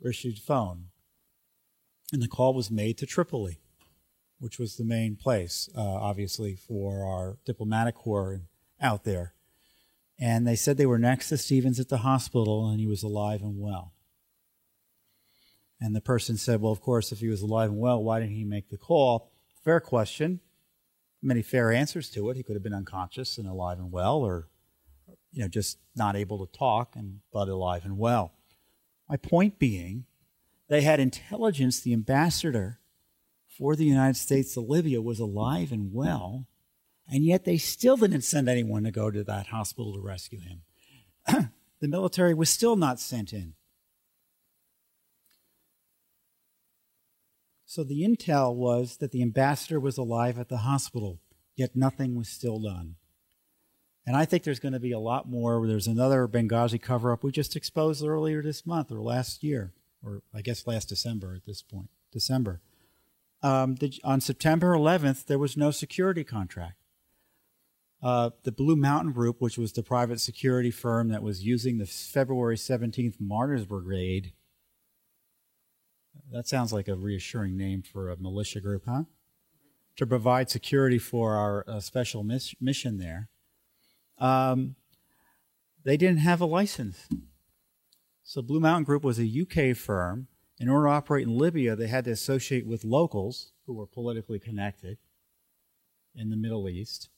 issued 0.03 0.39
phone. 0.39 0.85
And 2.13 2.21
the 2.21 2.27
call 2.27 2.53
was 2.53 2.71
made 2.71 2.97
to 2.99 3.05
Tripoli, 3.05 3.59
which 4.39 4.59
was 4.59 4.75
the 4.75 4.85
main 4.85 5.15
place, 5.15 5.69
uh, 5.75 5.81
obviously, 5.81 6.55
for 6.55 7.05
our 7.05 7.37
diplomatic 7.45 7.95
corps 7.95 8.41
out 8.81 9.03
there 9.03 9.33
and 10.19 10.47
they 10.47 10.55
said 10.55 10.77
they 10.77 10.85
were 10.85 10.97
next 10.97 11.29
to 11.29 11.37
Stevens 11.37 11.79
at 11.79 11.89
the 11.89 11.97
hospital 11.97 12.69
and 12.69 12.79
he 12.79 12.87
was 12.87 13.03
alive 13.03 13.41
and 13.41 13.59
well. 13.59 13.93
And 15.79 15.95
the 15.95 16.01
person 16.01 16.37
said, 16.37 16.59
Well, 16.59 16.71
of 16.71 16.81
course, 16.81 17.11
if 17.11 17.19
he 17.19 17.27
was 17.27 17.41
alive 17.41 17.69
and 17.69 17.79
well, 17.79 18.03
why 18.03 18.19
didn't 18.19 18.35
he 18.35 18.43
make 18.43 18.69
the 18.69 18.77
call? 18.77 19.31
Fair 19.63 19.79
question. 19.79 20.39
Many 21.21 21.43
fair 21.43 21.71
answers 21.71 22.09
to 22.11 22.29
it. 22.29 22.37
He 22.37 22.43
could 22.43 22.55
have 22.55 22.63
been 22.63 22.73
unconscious 22.73 23.37
and 23.37 23.47
alive 23.47 23.77
and 23.77 23.91
well, 23.91 24.17
or 24.17 24.47
you 25.31 25.41
know, 25.41 25.47
just 25.47 25.77
not 25.95 26.15
able 26.15 26.45
to 26.45 26.57
talk 26.57 26.95
and 26.95 27.19
but 27.31 27.47
alive 27.47 27.85
and 27.85 27.97
well. 27.97 28.33
My 29.09 29.17
point 29.17 29.59
being, 29.59 30.05
they 30.67 30.81
had 30.81 30.99
intelligence 30.99 31.79
the 31.79 31.93
ambassador 31.93 32.79
for 33.47 33.75
the 33.75 33.85
United 33.85 34.17
States 34.17 34.53
to 34.53 34.61
Libya 34.61 35.01
was 35.01 35.19
alive 35.19 35.71
and 35.71 35.93
well 35.93 36.45
and 37.09 37.23
yet 37.23 37.45
they 37.45 37.57
still 37.57 37.97
didn't 37.97 38.21
send 38.21 38.49
anyone 38.49 38.83
to 38.83 38.91
go 38.91 39.09
to 39.09 39.23
that 39.23 39.47
hospital 39.47 39.93
to 39.93 40.01
rescue 40.01 40.39
him. 40.39 40.61
the 41.79 41.87
military 41.87 42.33
was 42.33 42.49
still 42.49 42.75
not 42.75 42.99
sent 42.99 43.31
in. 43.31 43.53
So 47.65 47.83
the 47.83 48.03
intel 48.03 48.55
was 48.55 48.97
that 48.97 49.11
the 49.11 49.21
ambassador 49.21 49.79
was 49.79 49.97
alive 49.97 50.39
at 50.39 50.49
the 50.49 50.57
hospital, 50.57 51.19
yet 51.55 51.75
nothing 51.75 52.15
was 52.15 52.27
still 52.27 52.59
done. 52.59 52.95
And 54.07 54.15
I 54.15 54.23
think 54.23 54.43
there's 54.43 54.61
going 54.61 54.73
to 54.73 54.79
be 54.79 54.93
a 54.93 54.99
lot 54.99 55.29
more. 55.29 55.67
There's 55.67 55.85
another 55.85 56.29
Benghazi 56.29 56.81
cover 56.81 57.11
up 57.11 57.25
we 57.25 57.31
just 57.33 57.57
exposed 57.57 58.05
earlier 58.05 58.41
this 58.41 58.65
month 58.65 58.89
or 58.89 59.01
last 59.01 59.43
year, 59.43 59.73
or 60.01 60.21
I 60.33 60.41
guess 60.41 60.65
last 60.65 60.87
December 60.87 61.35
at 61.35 61.45
this 61.45 61.61
point, 61.61 61.89
December. 62.13 62.61
Um, 63.43 63.75
the, 63.75 63.99
on 64.05 64.21
September 64.21 64.73
11th, 64.73 65.25
there 65.25 65.37
was 65.37 65.57
no 65.57 65.71
security 65.71 66.23
contract. 66.23 66.77
Uh, 68.01 68.29
the 68.43 68.51
Blue 68.53 68.77
Mountain 68.77 69.11
Group, 69.11 69.41
which 69.41 69.57
was 69.57 69.73
the 69.73 69.83
private 69.83 70.21
security 70.21 70.71
firm 70.71 71.09
that 71.09 71.21
was 71.21 71.43
using 71.43 71.77
the 71.77 71.85
February 71.85 72.55
17th 72.55 73.15
Martyrs 73.19 73.65
Brigade. 73.65 74.31
That 76.31 76.47
sounds 76.47 76.71
like 76.71 76.87
a 76.87 76.95
reassuring 76.95 77.57
name 77.57 77.81
for 77.81 78.09
a 78.09 78.15
militia 78.15 78.61
group, 78.61 78.83
huh? 78.87 79.03
To 79.97 80.07
provide 80.07 80.49
security 80.49 80.97
for 80.97 81.35
our 81.35 81.65
uh, 81.67 81.79
special 81.81 82.23
miss- 82.23 82.55
mission 82.61 82.99
there. 82.99 83.27
Um, 84.17 84.75
they 85.83 85.97
didn't 85.97 86.19
have 86.19 86.41
a 86.41 86.45
license. 86.45 87.07
So 88.23 88.41
Blue 88.41 88.59
Mountain 88.59 88.83
Group 88.83 89.03
was 89.03 89.19
a 89.19 89.25
UK 89.25 89.75
firm. 89.75 90.27
In 90.59 90.69
order 90.69 90.87
to 90.87 90.93
operate 90.93 91.27
in 91.27 91.37
Libya, 91.37 91.75
they 91.75 91.87
had 91.87 92.05
to 92.05 92.11
associate 92.11 92.65
with 92.65 92.83
locals 92.83 93.51
who 93.65 93.73
were 93.73 93.85
politically 93.85 94.39
connected 94.39 94.97
in 96.15 96.29
the 96.29 96.35
Middle 96.35 96.67
East 96.67 97.09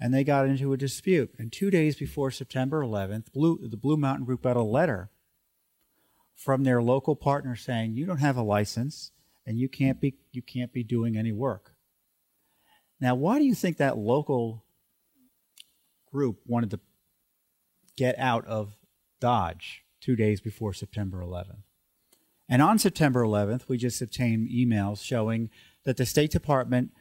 and 0.00 0.14
they 0.14 0.24
got 0.24 0.46
into 0.46 0.72
a 0.72 0.76
dispute. 0.76 1.34
And 1.38 1.52
two 1.52 1.70
days 1.70 1.96
before 1.96 2.30
September 2.30 2.82
11th, 2.82 3.32
Blue, 3.32 3.58
the 3.68 3.76
Blue 3.76 3.96
Mountain 3.96 4.26
Group 4.26 4.42
got 4.42 4.56
a 4.56 4.62
letter 4.62 5.10
from 6.36 6.62
their 6.62 6.80
local 6.80 7.16
partner 7.16 7.56
saying, 7.56 7.94
"You 7.94 8.06
don't 8.06 8.18
have 8.18 8.36
a 8.36 8.42
license, 8.42 9.10
and 9.44 9.58
you 9.58 9.68
can't 9.68 10.00
be 10.00 10.18
you 10.30 10.42
can't 10.42 10.72
be 10.72 10.84
doing 10.84 11.16
any 11.16 11.32
work." 11.32 11.74
Now, 13.00 13.14
why 13.14 13.38
do 13.38 13.44
you 13.44 13.54
think 13.54 13.76
that 13.78 13.98
local 13.98 14.64
group 16.10 16.40
wanted 16.46 16.70
to 16.70 16.80
get 17.96 18.18
out 18.18 18.46
of 18.46 18.76
Dodge 19.20 19.84
two 20.00 20.16
days 20.16 20.40
before 20.40 20.72
September 20.72 21.22
11th? 21.22 21.62
And 22.48 22.62
on 22.62 22.78
September 22.78 23.22
11th, 23.22 23.68
we 23.68 23.76
just 23.76 24.00
obtained 24.00 24.48
emails 24.48 25.02
showing 25.02 25.50
that 25.84 25.96
the 25.96 26.06
State 26.06 26.30
Department 26.30 26.92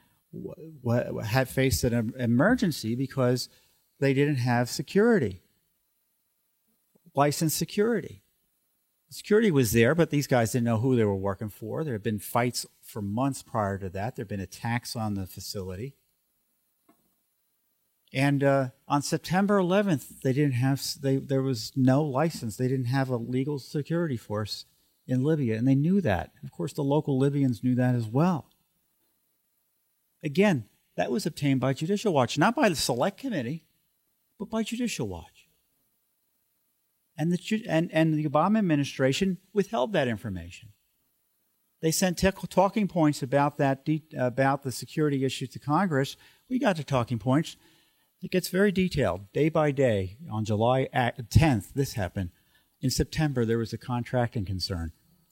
had 1.25 1.47
faced 1.47 1.83
an 1.83 2.13
emergency 2.19 2.95
because 2.95 3.47
they 3.99 4.13
didn't 4.13 4.35
have 4.35 4.69
security, 4.69 5.41
licensed 7.15 7.57
security. 7.57 8.23
Security 9.09 9.51
was 9.51 9.71
there, 9.71 9.95
but 9.95 10.09
these 10.09 10.27
guys 10.27 10.51
didn't 10.51 10.65
know 10.65 10.79
who 10.79 10.97
they 10.97 11.05
were 11.05 11.15
working 11.15 11.49
for. 11.49 11.83
There 11.83 11.93
had 11.93 12.03
been 12.03 12.19
fights 12.19 12.65
for 12.81 13.01
months 13.01 13.41
prior 13.41 13.77
to 13.77 13.89
that. 13.89 14.15
There 14.15 14.23
had 14.23 14.27
been 14.27 14.41
attacks 14.41 14.97
on 14.97 15.13
the 15.13 15.25
facility. 15.25 15.95
And 18.13 18.43
uh, 18.43 18.69
on 18.87 19.01
September 19.01 19.59
11th, 19.59 20.21
they 20.21 20.33
didn't 20.33 20.53
have 20.53 20.81
they, 21.01 21.17
there 21.17 21.41
was 21.41 21.73
no 21.75 22.03
license. 22.03 22.55
They 22.55 22.67
didn't 22.67 22.85
have 22.85 23.09
a 23.09 23.17
legal 23.17 23.59
security 23.59 24.17
force 24.17 24.65
in 25.07 25.23
Libya, 25.23 25.57
and 25.57 25.67
they 25.67 25.75
knew 25.75 26.01
that. 26.01 26.31
Of 26.43 26.51
course, 26.51 26.73
the 26.73 26.83
local 26.83 27.17
Libyans 27.17 27.63
knew 27.63 27.75
that 27.75 27.95
as 27.95 28.07
well. 28.07 28.49
Again, 30.23 30.65
that 30.95 31.11
was 31.11 31.25
obtained 31.25 31.59
by 31.59 31.73
Judicial 31.73 32.13
Watch, 32.13 32.37
not 32.37 32.55
by 32.55 32.69
the 32.69 32.75
Select 32.75 33.17
Committee, 33.17 33.65
but 34.39 34.49
by 34.49 34.63
Judicial 34.63 35.07
Watch. 35.07 35.47
And 37.17 37.31
the, 37.31 37.65
and, 37.67 37.89
and 37.91 38.13
the 38.13 38.27
Obama 38.27 38.59
administration 38.59 39.37
withheld 39.53 39.93
that 39.93 40.07
information. 40.07 40.69
They 41.81 41.91
sent 41.91 42.23
talking 42.49 42.87
points 42.87 43.21
about 43.21 43.57
that 43.57 43.85
de- 43.85 44.03
about 44.17 44.63
the 44.63 44.71
security 44.71 45.23
issues 45.23 45.49
to 45.49 45.59
Congress. 45.59 46.17
We 46.49 46.57
got 46.57 46.77
the 46.77 46.83
talking 46.83 47.19
points. 47.19 47.55
It 48.21 48.31
gets 48.31 48.47
very 48.47 48.71
detailed, 48.71 49.31
day 49.31 49.49
by 49.49 49.71
day. 49.71 50.17
On 50.31 50.43
July 50.43 50.87
10th, 50.93 51.73
this 51.73 51.93
happened. 51.93 52.31
In 52.81 52.89
September, 52.89 53.45
there 53.45 53.59
was 53.59 53.73
a 53.73 53.77
contracting 53.77 54.45
concern. 54.45 54.91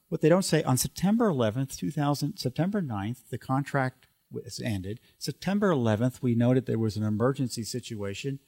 What 0.09 0.21
they 0.21 0.29
don't 0.29 0.45
say 0.45 0.61
on 0.63 0.77
September 0.77 1.29
11th, 1.29 1.77
2000, 1.77 2.37
September 2.37 2.81
9th, 2.81 3.29
the 3.29 3.39
contract 3.39 4.07
was 4.31 4.59
ended. 4.63 4.99
September 5.17 5.71
11th, 5.71 6.21
we 6.21 6.35
noted 6.35 6.65
there 6.65 6.77
was 6.77 6.95
an 6.95 7.03
emergency 7.03 7.63
situation 7.63 8.39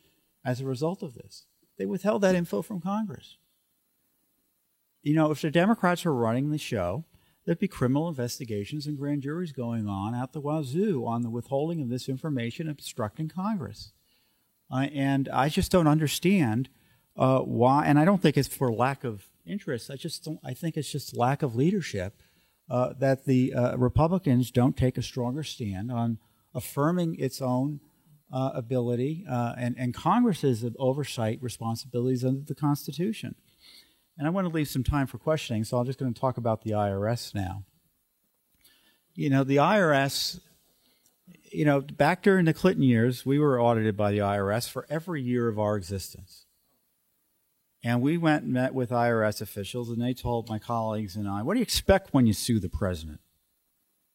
as 0.45 0.61
a 0.61 0.65
result 0.65 1.01
of 1.01 1.15
this. 1.15 1.45
They 1.77 1.85
withheld 1.85 2.21
that 2.21 2.35
info 2.35 2.61
from 2.61 2.79
Congress. 2.79 3.37
You 5.01 5.15
know, 5.15 5.31
if 5.31 5.41
the 5.41 5.49
Democrats 5.49 6.05
were 6.05 6.13
running 6.13 6.51
the 6.51 6.57
show, 6.57 7.05
there'd 7.45 7.59
be 7.59 7.67
criminal 7.67 8.07
investigations 8.07 8.85
and 8.85 8.97
grand 8.97 9.23
juries 9.23 9.51
going 9.51 9.87
on 9.87 10.13
out 10.13 10.33
the 10.33 10.41
wazoo 10.41 11.05
on 11.07 11.21
the 11.21 11.29
withholding 11.29 11.81
of 11.81 11.89
this 11.89 12.09
information 12.09 12.69
obstructing 12.69 13.29
Congress. 13.29 13.93
Uh, 14.71 14.87
and 14.93 15.29
I 15.29 15.49
just 15.49 15.71
don't 15.71 15.87
understand 15.87 16.69
uh, 17.15 17.39
why, 17.39 17.85
and 17.85 17.97
I 17.97 18.05
don't 18.05 18.21
think 18.21 18.37
it's 18.37 18.47
for 18.47 18.71
lack 18.71 19.03
of 19.03 19.25
interest. 19.45 19.89
I 19.89 19.95
just 19.95 20.23
don't, 20.23 20.39
I 20.43 20.53
think 20.53 20.77
it's 20.77 20.91
just 20.91 21.15
lack 21.15 21.41
of 21.41 21.55
leadership 21.55 22.21
uh, 22.69 22.93
that 22.99 23.25
the 23.25 23.53
uh, 23.53 23.77
Republicans 23.77 24.51
don't 24.51 24.75
take 24.75 24.97
a 24.97 25.01
stronger 25.01 25.43
stand 25.43 25.91
on 25.91 26.19
affirming 26.53 27.15
its 27.19 27.41
own 27.41 27.79
uh, 28.31 28.51
ability 28.53 29.25
uh, 29.29 29.53
and, 29.57 29.75
and 29.77 29.93
Congress's 29.93 30.65
oversight 30.77 31.39
responsibilities 31.41 32.25
under 32.25 32.41
the 32.41 32.55
Constitution. 32.55 33.35
And 34.17 34.27
I 34.27 34.31
want 34.31 34.47
to 34.47 34.53
leave 34.53 34.67
some 34.67 34.83
time 34.83 35.07
for 35.07 35.17
questioning, 35.17 35.63
so 35.63 35.77
I'm 35.77 35.85
just 35.85 35.99
going 35.99 36.13
to 36.13 36.19
talk 36.19 36.37
about 36.37 36.63
the 36.63 36.71
IRS 36.71 37.35
now. 37.35 37.63
You 39.13 39.29
know, 39.29 39.43
the 39.43 39.57
IRS, 39.57 40.39
you 41.51 41.65
know, 41.65 41.81
back 41.81 42.21
during 42.21 42.45
the 42.45 42.53
Clinton 42.53 42.83
years, 42.83 43.25
we 43.25 43.39
were 43.39 43.61
audited 43.61 43.95
by 43.95 44.11
the 44.11 44.19
IRS 44.19 44.69
for 44.69 44.85
every 44.89 45.21
year 45.21 45.47
of 45.47 45.59
our 45.59 45.75
existence. 45.75 46.45
And 47.83 48.01
we 48.01 48.17
went 48.17 48.43
and 48.43 48.53
met 48.53 48.73
with 48.73 48.89
IRS 48.89 49.41
officials, 49.41 49.89
and 49.89 50.01
they 50.01 50.13
told 50.13 50.49
my 50.49 50.59
colleagues 50.59 51.15
and 51.15 51.27
I, 51.27 51.43
What 51.43 51.53
do 51.53 51.59
you 51.59 51.63
expect 51.63 52.13
when 52.13 52.25
you 52.25 52.33
sue 52.33 52.59
the 52.59 52.69
president? 52.69 53.19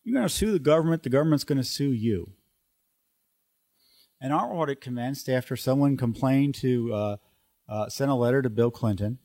You're 0.05 0.15
going 0.15 0.29
to 0.29 0.35
sue 0.35 0.53
the 0.53 0.59
government, 0.59 1.05
the 1.05 1.11
government's 1.11 1.45
going 1.45 1.59
to 1.59 1.65
sue 1.65 1.93
you. 1.93 2.33
And 4.21 4.33
our 4.33 4.53
audit 4.53 4.81
commenced 4.81 5.29
after 5.29 5.57
someone 5.57 5.97
complained 5.97 6.55
to, 6.57 6.93
uh, 6.93 7.17
uh, 7.69 7.89
sent 7.89 8.11
a 8.11 8.15
letter 8.15 8.43
to 8.43 8.51
Bill 8.51 8.71
Clinton 8.71 9.19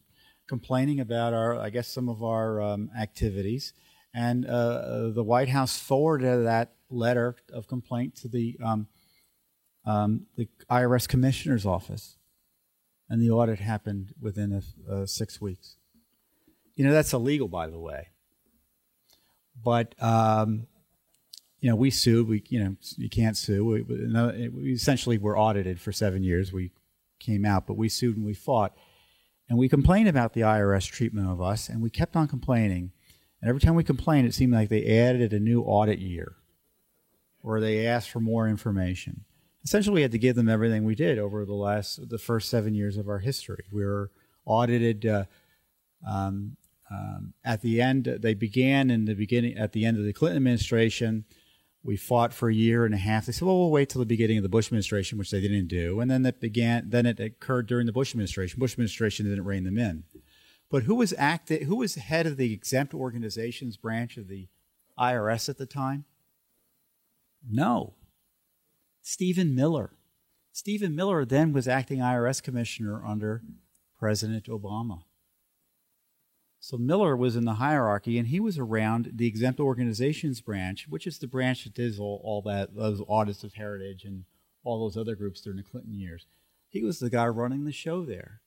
complaining 0.48 1.00
about 1.00 1.34
our, 1.34 1.58
I 1.58 1.70
guess, 1.70 1.88
some 1.88 2.10
of 2.10 2.24
our 2.24 2.62
um, 2.62 2.90
activities. 2.98 3.74
And 4.14 4.46
uh, 4.46 4.50
uh 4.50 5.10
the 5.12 5.24
White 5.24 5.50
House 5.50 5.78
forwarded 5.78 6.46
that 6.46 6.77
letter 6.90 7.36
of 7.52 7.68
complaint 7.68 8.16
to 8.18 8.28
the, 8.28 8.58
um, 8.64 8.88
um, 9.86 10.26
the 10.36 10.48
IRS 10.70 11.08
commissioner's 11.08 11.66
office 11.66 12.18
and 13.10 13.22
the 13.22 13.30
audit 13.30 13.60
happened 13.60 14.14
within 14.20 14.52
a, 14.52 14.92
uh, 14.94 15.06
six 15.06 15.40
weeks. 15.40 15.78
You 16.76 16.86
know, 16.86 16.92
that's 16.92 17.14
illegal, 17.14 17.48
by 17.48 17.68
the 17.68 17.80
way. 17.80 18.10
But, 19.64 19.96
um, 20.02 20.68
you 21.60 21.70
know, 21.70 21.76
we 21.76 21.90
sued. 21.90 22.28
We, 22.28 22.44
you 22.50 22.64
know, 22.64 22.76
you 22.98 23.10
can't 23.10 23.36
sue. 23.36 23.66
We, 23.66 23.82
we 23.82 24.72
essentially 24.74 25.18
were 25.18 25.38
audited 25.38 25.80
for 25.82 25.92
seven 25.92 26.24
years. 26.24 26.54
We 26.54 26.72
came 27.20 27.46
out, 27.46 27.66
but 27.66 27.78
we 27.78 27.90
sued 27.90 28.16
and 28.16 28.26
we 28.26 28.34
fought. 28.34 28.76
And 29.50 29.58
we 29.58 29.70
complained 29.70 30.10
about 30.10 30.34
the 30.34 30.42
IRS 30.42 30.88
treatment 30.92 31.30
of 31.30 31.42
us, 31.42 31.70
and 31.70 31.82
we 31.82 31.90
kept 31.90 32.16
on 32.16 32.28
complaining. 32.28 32.92
And 33.42 33.50
every 33.50 33.62
time 33.62 33.76
we 33.76 33.84
complained, 33.84 34.28
it 34.28 34.34
seemed 34.34 34.54
like 34.54 34.70
they 34.70 35.00
added 35.00 35.34
a 35.34 35.40
new 35.40 35.62
audit 35.62 36.00
year 36.00 36.36
or 37.48 37.60
they 37.60 37.88
asked 37.88 38.10
for 38.10 38.20
more 38.20 38.48
information 38.48 39.26
essentially 39.68 39.96
we 39.96 40.02
had 40.02 40.14
to 40.14 40.18
give 40.18 40.38
them 40.38 40.48
everything 40.48 40.86
we 40.86 40.96
did 40.96 41.20
over 41.20 41.44
the 41.44 41.54
last 41.54 42.10
the 42.10 42.18
first 42.18 42.50
seven 42.50 42.74
years 42.74 42.96
of 42.96 43.10
our 43.10 43.20
history. 43.20 43.66
We 43.70 43.84
were 43.84 44.12
audited 44.46 45.06
uh, 45.06 45.26
um, 46.08 46.56
um, 46.90 47.34
at 47.44 47.62
the 47.62 47.82
end. 47.82 48.06
They 48.06 48.34
began 48.34 48.90
in 48.90 49.04
the 49.04 49.14
beginning 49.14 49.58
at 49.58 49.74
the 49.74 49.86
end 49.86 49.98
of 49.98 50.06
the 50.06 50.14
Clinton 50.14 50.38
administration. 50.38 51.26
We 51.84 51.98
fought 51.98 52.34
for 52.34 52.50
a 52.50 52.54
year 52.54 52.86
and 52.86 52.94
a 52.94 52.98
half. 52.98 53.26
They 53.26 53.34
said, 53.34 53.46
"Well, 53.46 53.58
we'll 53.60 53.72
wait 53.72 53.90
till 53.90 54.00
the 54.00 54.06
beginning 54.06 54.38
of 54.38 54.44
the 54.44 54.50
Bush 54.50 54.68
administration," 54.68 55.18
which 55.18 55.32
they 55.32 55.42
didn't 55.42 55.68
do. 55.68 56.00
And 56.00 56.10
then 56.10 56.22
that 56.22 56.40
began. 56.40 56.90
Then 56.90 57.06
it 57.06 57.20
occurred 57.20 57.68
during 57.68 57.88
the 57.88 57.92
Bush 57.92 58.12
administration. 58.12 58.60
Bush 58.60 58.74
administration 58.74 59.26
didn't 59.26 59.44
rein 59.44 59.66
them 59.66 59.78
in. 59.78 60.06
But 60.70 60.84
who 60.84 60.96
was 60.96 61.14
active? 61.18 61.64
Who 61.64 61.76
was 61.76 61.96
head 61.96 62.26
of 62.26 62.38
the 62.38 62.54
exempt 62.54 62.94
organizations 62.94 63.76
branch 63.76 64.16
of 64.16 64.30
the 64.30 64.48
IRS 64.98 65.50
at 65.50 65.58
the 65.58 65.66
time? 65.66 66.06
No, 67.46 67.96
Steven 69.02 69.56
Miller. 69.56 69.92
Steven 70.52 70.96
Miller 70.96 71.24
then 71.24 71.54
was 71.54 71.68
acting 71.68 72.00
IRS 72.00 72.42
commissioner 72.42 73.06
under 73.06 73.44
President 74.00 74.46
Obama. 74.46 75.04
So 76.60 76.78
Miller 76.78 77.16
was 77.16 77.36
in 77.36 77.46
the 77.46 77.54
hierarchy, 77.54 78.18
and 78.18 78.28
he 78.28 78.40
was 78.40 78.58
around 78.58 79.12
the 79.16 79.28
exempt 79.28 79.60
organizations 79.60 80.42
branch, 80.42 80.88
which 80.90 81.08
is 81.08 81.20
the 81.20 81.28
branch 81.28 81.64
that 81.64 81.76
does 81.76 82.00
all, 82.00 82.20
all 82.24 82.42
that 82.42 82.76
those 82.76 83.02
audits 83.08 83.44
of 83.44 83.54
heritage 83.54 84.04
and 84.04 84.26
all 84.64 84.80
those 84.80 84.98
other 84.98 85.16
groups 85.16 85.40
during 85.42 85.58
the 85.58 85.64
Clinton 85.64 85.94
years. 85.94 86.26
He 86.68 86.84
was 86.84 87.00
the 87.00 87.10
guy 87.10 87.28
running 87.28 87.64
the 87.64 87.72
show 87.72 88.04
there, 88.04 88.42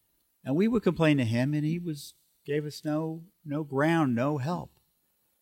and 0.44 0.56
we 0.56 0.68
would 0.68 0.82
complain 0.82 1.16
to 1.18 1.24
him, 1.24 1.54
and 1.54 1.64
he 1.64 1.78
was 1.78 2.14
gave 2.44 2.66
us 2.66 2.84
no 2.84 3.22
no 3.44 3.62
ground, 3.62 4.14
no 4.14 4.38
help. 4.38 4.79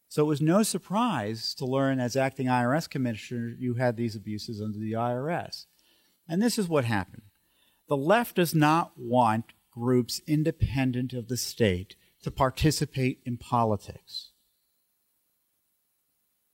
So 0.09 0.23
it 0.23 0.27
was 0.27 0.41
no 0.41 0.63
surprise 0.63 1.55
to 1.55 1.67
learn 1.67 2.01
as 2.01 2.17
acting 2.17 2.47
IRS 2.47 2.89
commissioner 2.89 3.55
you 3.59 3.75
had 3.75 3.97
these 3.97 4.17
abuses 4.17 4.61
under 4.61 4.79
the 4.79 4.93
IRS. 4.93 5.67
And 6.27 6.43
this 6.43 6.59
is 6.59 6.67
what 6.67 6.87
happened. 6.87 7.23
The 7.89 7.97
left 7.97 8.37
does 8.37 8.55
not 8.55 8.93
want 8.97 9.53
groups 9.71 10.21
independent 10.27 11.13
of 11.13 11.29
the 11.29 11.37
state 11.37 11.95
to 12.23 12.31
participate 12.31 13.21
in 13.25 13.37
politics. 13.37 14.31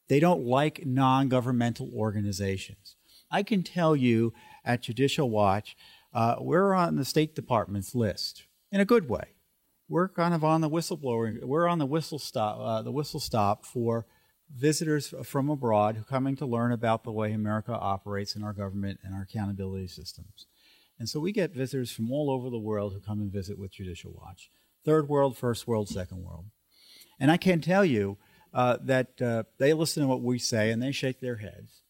They 0.08 0.20
don't 0.20 0.44
like 0.44 0.84
non 0.84 1.28
governmental 1.28 1.90
organizations. 1.94 2.96
I 3.30 3.42
can 3.42 3.62
tell 3.62 3.96
you 3.96 4.34
at 4.64 4.82
Judicial 4.82 5.30
Watch, 5.30 5.76
uh, 6.12 6.36
we're 6.40 6.74
on 6.74 6.96
the 6.96 7.04
State 7.04 7.34
Department's 7.34 7.94
list 7.94 8.44
in 8.70 8.80
a 8.80 8.84
good 8.84 9.08
way 9.08 9.33
we're 9.88 10.08
kind 10.08 10.34
of 10.34 10.44
on 10.44 10.60
the 10.60 10.70
whistleblower. 10.70 11.42
We're 11.42 11.68
on 11.68 11.78
the 11.78 11.86
whistle 11.86 12.18
stop, 12.18 12.58
uh, 12.58 12.82
the 12.82 12.92
whistle 12.92 13.20
stop 13.20 13.64
for 13.64 14.06
visitors 14.54 15.12
from 15.24 15.50
abroad 15.50 15.96
who 15.96 16.04
coming 16.04 16.36
to 16.36 16.46
learn 16.46 16.72
about 16.72 17.04
the 17.04 17.12
way 17.12 17.32
America 17.32 17.72
operates 17.72 18.36
in 18.36 18.42
our 18.42 18.52
government 18.52 19.00
and 19.02 19.14
our 19.14 19.22
accountability 19.22 19.88
systems. 19.88 20.46
And 20.98 21.08
so 21.08 21.18
we 21.18 21.32
get 21.32 21.54
visitors 21.54 21.90
from 21.90 22.12
all 22.12 22.30
over 22.30 22.50
the 22.50 22.58
world 22.58 22.92
who 22.92 23.00
come 23.00 23.20
and 23.20 23.32
visit 23.32 23.58
with 23.58 23.72
Judicial 23.72 24.12
Watch. 24.14 24.50
Third 24.84 25.08
world, 25.08 25.36
first 25.36 25.66
world, 25.66 25.88
second 25.88 26.22
world. 26.22 26.46
And 27.18 27.30
I 27.30 27.36
can 27.36 27.60
tell 27.60 27.84
you 27.84 28.18
uh, 28.52 28.78
that 28.82 29.20
uh, 29.20 29.44
they 29.58 29.72
listen 29.72 30.02
to 30.02 30.08
what 30.08 30.22
we 30.22 30.38
say 30.38 30.70
and 30.70 30.82
they 30.82 30.92
shake 30.92 31.20
their 31.20 31.36
heads. 31.36 31.82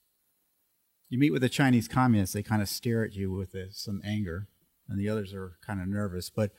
You 1.11 1.19
meet 1.19 1.33
with 1.33 1.45
a 1.45 1.49
Chinese 1.49 1.87
communist, 1.87 2.33
they 2.33 2.43
kind 2.43 2.63
of 2.63 2.69
stare 2.69 3.05
at 3.05 3.15
you 3.15 3.31
with 3.31 3.55
uh, 3.55 3.71
some 3.71 4.01
anger, 4.05 4.49
and 4.89 4.99
the 4.99 5.09
others 5.09 5.35
are 5.35 5.59
kind 5.65 5.81
of 5.81 5.87
nervous. 5.87 6.31
But 6.31 6.53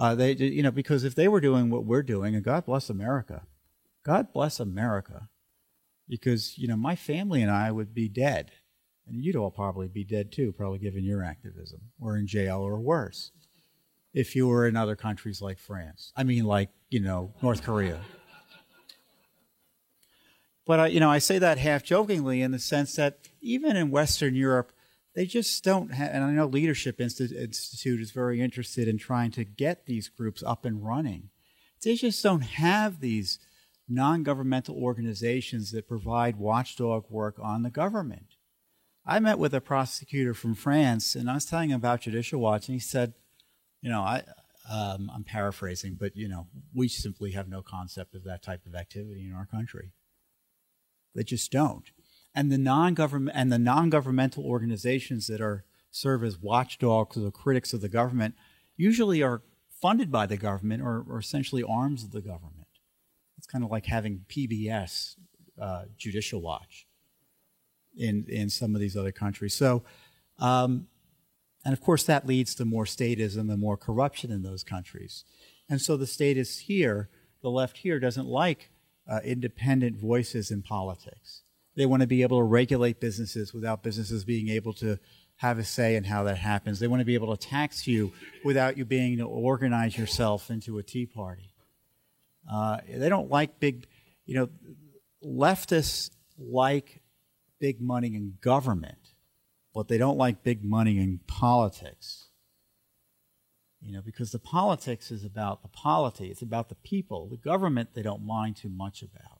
uh, 0.00 0.14
they, 0.14 0.32
you 0.32 0.62
know, 0.62 0.70
because 0.70 1.04
if 1.04 1.14
they 1.14 1.28
were 1.28 1.42
doing 1.42 1.68
what 1.68 1.84
we're 1.84 2.02
doing, 2.02 2.34
and 2.34 2.42
God 2.42 2.64
bless 2.64 2.88
America, 2.88 3.42
God 4.02 4.32
bless 4.32 4.58
America, 4.58 5.28
because 6.08 6.56
you 6.56 6.66
know 6.66 6.76
my 6.76 6.96
family 6.96 7.42
and 7.42 7.50
I 7.50 7.70
would 7.70 7.92
be 7.92 8.08
dead, 8.08 8.50
and 9.06 9.22
you'd 9.22 9.36
all 9.36 9.50
probably 9.50 9.88
be 9.88 10.02
dead 10.02 10.32
too, 10.32 10.52
probably 10.52 10.78
given 10.78 11.04
your 11.04 11.22
activism, 11.22 11.80
or 12.00 12.16
in 12.16 12.26
jail 12.26 12.60
or 12.60 12.80
worse, 12.80 13.30
if 14.14 14.34
you 14.34 14.48
were 14.48 14.66
in 14.66 14.74
other 14.74 14.96
countries 14.96 15.42
like 15.42 15.58
France. 15.58 16.14
I 16.16 16.24
mean, 16.24 16.44
like 16.44 16.70
you 16.88 17.00
know 17.00 17.34
North 17.42 17.62
Korea. 17.62 18.00
But 20.66 20.80
I, 20.80 20.86
you 20.86 21.00
know, 21.00 21.10
I 21.10 21.18
say 21.18 21.38
that 21.38 21.58
half 21.58 21.82
jokingly 21.82 22.40
in 22.40 22.52
the 22.52 22.58
sense 22.58 22.94
that 22.94 23.28
even 23.42 23.76
in 23.76 23.90
Western 23.90 24.34
Europe, 24.34 24.72
they 25.14 25.26
just 25.26 25.62
don't 25.64 25.92
have, 25.92 26.10
and 26.12 26.24
I 26.24 26.30
know 26.30 26.46
Leadership 26.46 27.00
Institute 27.00 28.00
is 28.00 28.10
very 28.12 28.40
interested 28.40 28.86
in 28.86 28.98
trying 28.98 29.32
to 29.32 29.44
get 29.44 29.86
these 29.86 30.08
groups 30.08 30.42
up 30.42 30.64
and 30.64 30.84
running. 30.84 31.30
They 31.82 31.96
just 31.96 32.22
don't 32.22 32.42
have 32.42 33.00
these 33.00 33.38
non 33.88 34.22
governmental 34.22 34.76
organizations 34.76 35.72
that 35.72 35.88
provide 35.88 36.36
watchdog 36.36 37.06
work 37.10 37.36
on 37.42 37.62
the 37.62 37.70
government. 37.70 38.36
I 39.04 39.18
met 39.18 39.38
with 39.38 39.54
a 39.54 39.60
prosecutor 39.60 40.34
from 40.34 40.54
France, 40.54 41.14
and 41.14 41.28
I 41.28 41.34
was 41.34 41.46
telling 41.46 41.70
him 41.70 41.76
about 41.76 42.02
Judicial 42.02 42.40
Watch, 42.40 42.68
and 42.68 42.74
he 42.74 42.80
said, 42.80 43.14
You 43.82 43.90
know, 43.90 44.02
I, 44.02 44.22
um, 44.70 45.10
I'm 45.12 45.24
paraphrasing, 45.24 45.96
but, 45.98 46.16
you 46.16 46.28
know, 46.28 46.46
we 46.72 46.86
simply 46.86 47.32
have 47.32 47.48
no 47.48 47.62
concept 47.62 48.14
of 48.14 48.22
that 48.24 48.42
type 48.42 48.66
of 48.66 48.76
activity 48.76 49.26
in 49.26 49.34
our 49.34 49.46
country. 49.46 49.90
They 51.14 51.24
just 51.24 51.50
don't 51.50 51.90
and 52.34 52.50
the 52.50 52.58
non-government 52.58 53.36
and 53.36 53.50
the 53.52 53.58
non-governmental 53.58 54.44
organizations 54.44 55.26
that 55.26 55.40
are 55.40 55.64
serve 55.90 56.22
as 56.22 56.38
watchdogs 56.38 57.16
or 57.16 57.30
critics 57.30 57.72
of 57.72 57.80
the 57.80 57.88
government 57.88 58.34
usually 58.76 59.22
are 59.22 59.42
funded 59.68 60.10
by 60.10 60.26
the 60.26 60.36
government 60.36 60.82
or, 60.82 61.04
or 61.08 61.18
essentially 61.18 61.62
arms 61.62 62.04
of 62.04 62.12
the 62.12 62.20
government. 62.20 62.68
It's 63.36 63.46
kind 63.46 63.64
of 63.64 63.70
like 63.70 63.86
having 63.86 64.24
PBS, 64.28 65.16
uh, 65.60 65.84
Judicial 65.96 66.40
Watch, 66.40 66.86
in 67.96 68.24
in 68.28 68.50
some 68.50 68.74
of 68.74 68.80
these 68.80 68.96
other 68.96 69.12
countries. 69.12 69.54
So, 69.54 69.82
um, 70.38 70.86
and 71.64 71.72
of 71.72 71.80
course, 71.80 72.04
that 72.04 72.26
leads 72.26 72.54
to 72.56 72.64
more 72.64 72.84
statism 72.84 73.50
and 73.50 73.60
more 73.60 73.76
corruption 73.76 74.30
in 74.30 74.42
those 74.42 74.62
countries. 74.62 75.24
And 75.68 75.80
so 75.80 75.96
the 75.96 76.06
statists 76.06 76.60
here 76.60 77.08
the 77.42 77.50
left 77.50 77.78
here 77.78 77.98
doesn't 77.98 78.26
like 78.26 78.70
uh, 79.10 79.20
independent 79.24 79.96
voices 79.96 80.50
in 80.50 80.62
politics. 80.62 81.42
They 81.76 81.86
want 81.86 82.00
to 82.02 82.06
be 82.06 82.22
able 82.22 82.38
to 82.38 82.44
regulate 82.44 83.00
businesses 83.00 83.54
without 83.54 83.82
businesses 83.82 84.24
being 84.24 84.48
able 84.48 84.72
to 84.74 84.98
have 85.36 85.58
a 85.58 85.64
say 85.64 85.96
in 85.96 86.04
how 86.04 86.24
that 86.24 86.36
happens. 86.36 86.80
They 86.80 86.88
want 86.88 87.00
to 87.00 87.06
be 87.06 87.14
able 87.14 87.34
to 87.34 87.48
tax 87.48 87.86
you 87.86 88.12
without 88.44 88.76
you 88.76 88.84
being 88.84 89.18
to 89.18 89.24
organize 89.24 89.96
yourself 89.96 90.50
into 90.50 90.78
a 90.78 90.82
tea 90.82 91.06
party. 91.06 91.54
Uh, 92.50 92.78
they 92.88 93.08
don't 93.08 93.30
like 93.30 93.58
big, 93.60 93.86
you 94.26 94.34
know, 94.34 94.48
leftists 95.24 96.10
like 96.38 97.00
big 97.58 97.80
money 97.80 98.08
in 98.08 98.34
government, 98.40 99.14
but 99.74 99.88
they 99.88 99.98
don't 99.98 100.18
like 100.18 100.42
big 100.42 100.64
money 100.64 100.98
in 100.98 101.20
politics. 101.26 102.28
You 103.80 103.92
know, 103.92 104.02
because 104.02 104.30
the 104.30 104.38
politics 104.38 105.10
is 105.10 105.24
about 105.24 105.62
the 105.62 105.68
polity, 105.68 106.28
it's 106.28 106.42
about 106.42 106.68
the 106.68 106.74
people. 106.74 107.28
The 107.28 107.38
government 107.38 107.94
they 107.94 108.02
don't 108.02 108.26
mind 108.26 108.56
too 108.56 108.68
much 108.68 109.02
about. 109.02 109.39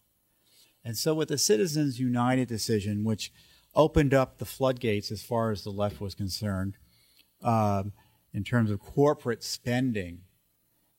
And 0.84 0.96
so 0.96 1.14
with 1.14 1.28
the 1.28 1.38
Citizens 1.38 2.00
United 2.00 2.48
decision, 2.48 3.04
which 3.04 3.32
opened 3.74 4.14
up 4.14 4.38
the 4.38 4.44
floodgates 4.44 5.10
as 5.10 5.22
far 5.22 5.50
as 5.50 5.62
the 5.62 5.70
left 5.70 6.00
was 6.00 6.14
concerned 6.14 6.76
um, 7.42 7.92
in 8.32 8.44
terms 8.44 8.70
of 8.70 8.80
corporate 8.80 9.44
spending 9.44 10.22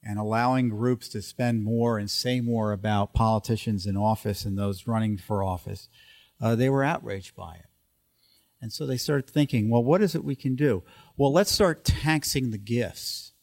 and 0.04 0.18
allowing 0.18 0.70
groups 0.70 1.10
to 1.10 1.22
spend 1.22 1.64
more 1.64 1.98
and 1.98 2.10
say 2.10 2.42
more 2.42 2.72
about 2.72 3.14
politicians 3.14 3.86
in 3.86 3.96
office 3.96 4.46
and 4.46 4.58
those 4.58 4.88
running 4.88 5.18
for 5.18 5.44
office, 5.44 5.90
uh, 6.42 6.56
they 6.56 6.70
were 6.70 6.84
outraged 6.84 7.36
by 7.36 7.56
it. 7.56 7.66
And 8.62 8.72
so 8.72 8.86
they 8.86 8.98
started 8.98 9.30
thinking, 9.30 9.70
well, 9.70 9.84
what 9.84 10.02
is 10.02 10.16
it 10.16 10.24
we 10.24 10.36
can 10.36 10.56
do? 10.56 10.84
Well, 11.18 11.34
let's 11.34 11.52
start 11.52 11.84
taxing 11.84 12.52
the 12.52 12.58
gifts 12.58 13.34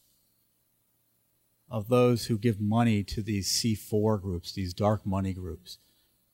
of 1.69 1.87
those 1.87 2.25
who 2.25 2.37
give 2.37 2.59
money 2.59 3.03
to 3.03 3.21
these 3.21 3.47
C4 3.47 4.21
groups, 4.21 4.53
these 4.53 4.73
dark 4.73 5.05
money 5.05 5.33
groups. 5.33 5.77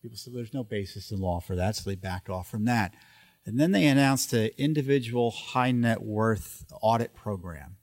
People 0.06 0.20
said 0.20 0.36
there's 0.36 0.54
no 0.54 0.64
basis 0.64 1.10
in 1.10 1.18
law 1.18 1.40
for 1.40 1.56
that, 1.56 1.76
so 1.76 1.90
they 1.90 1.96
backed 1.96 2.30
off 2.30 2.48
from 2.48 2.66
that. 2.66 2.94
And 3.44 3.60
then 3.60 3.72
they 3.72 3.88
announced 3.88 4.34
an 4.34 4.52
individual 4.56 5.32
high 5.32 5.72
net 5.72 6.04
worth 6.04 6.64
audit 6.80 7.16
program. 7.16 7.78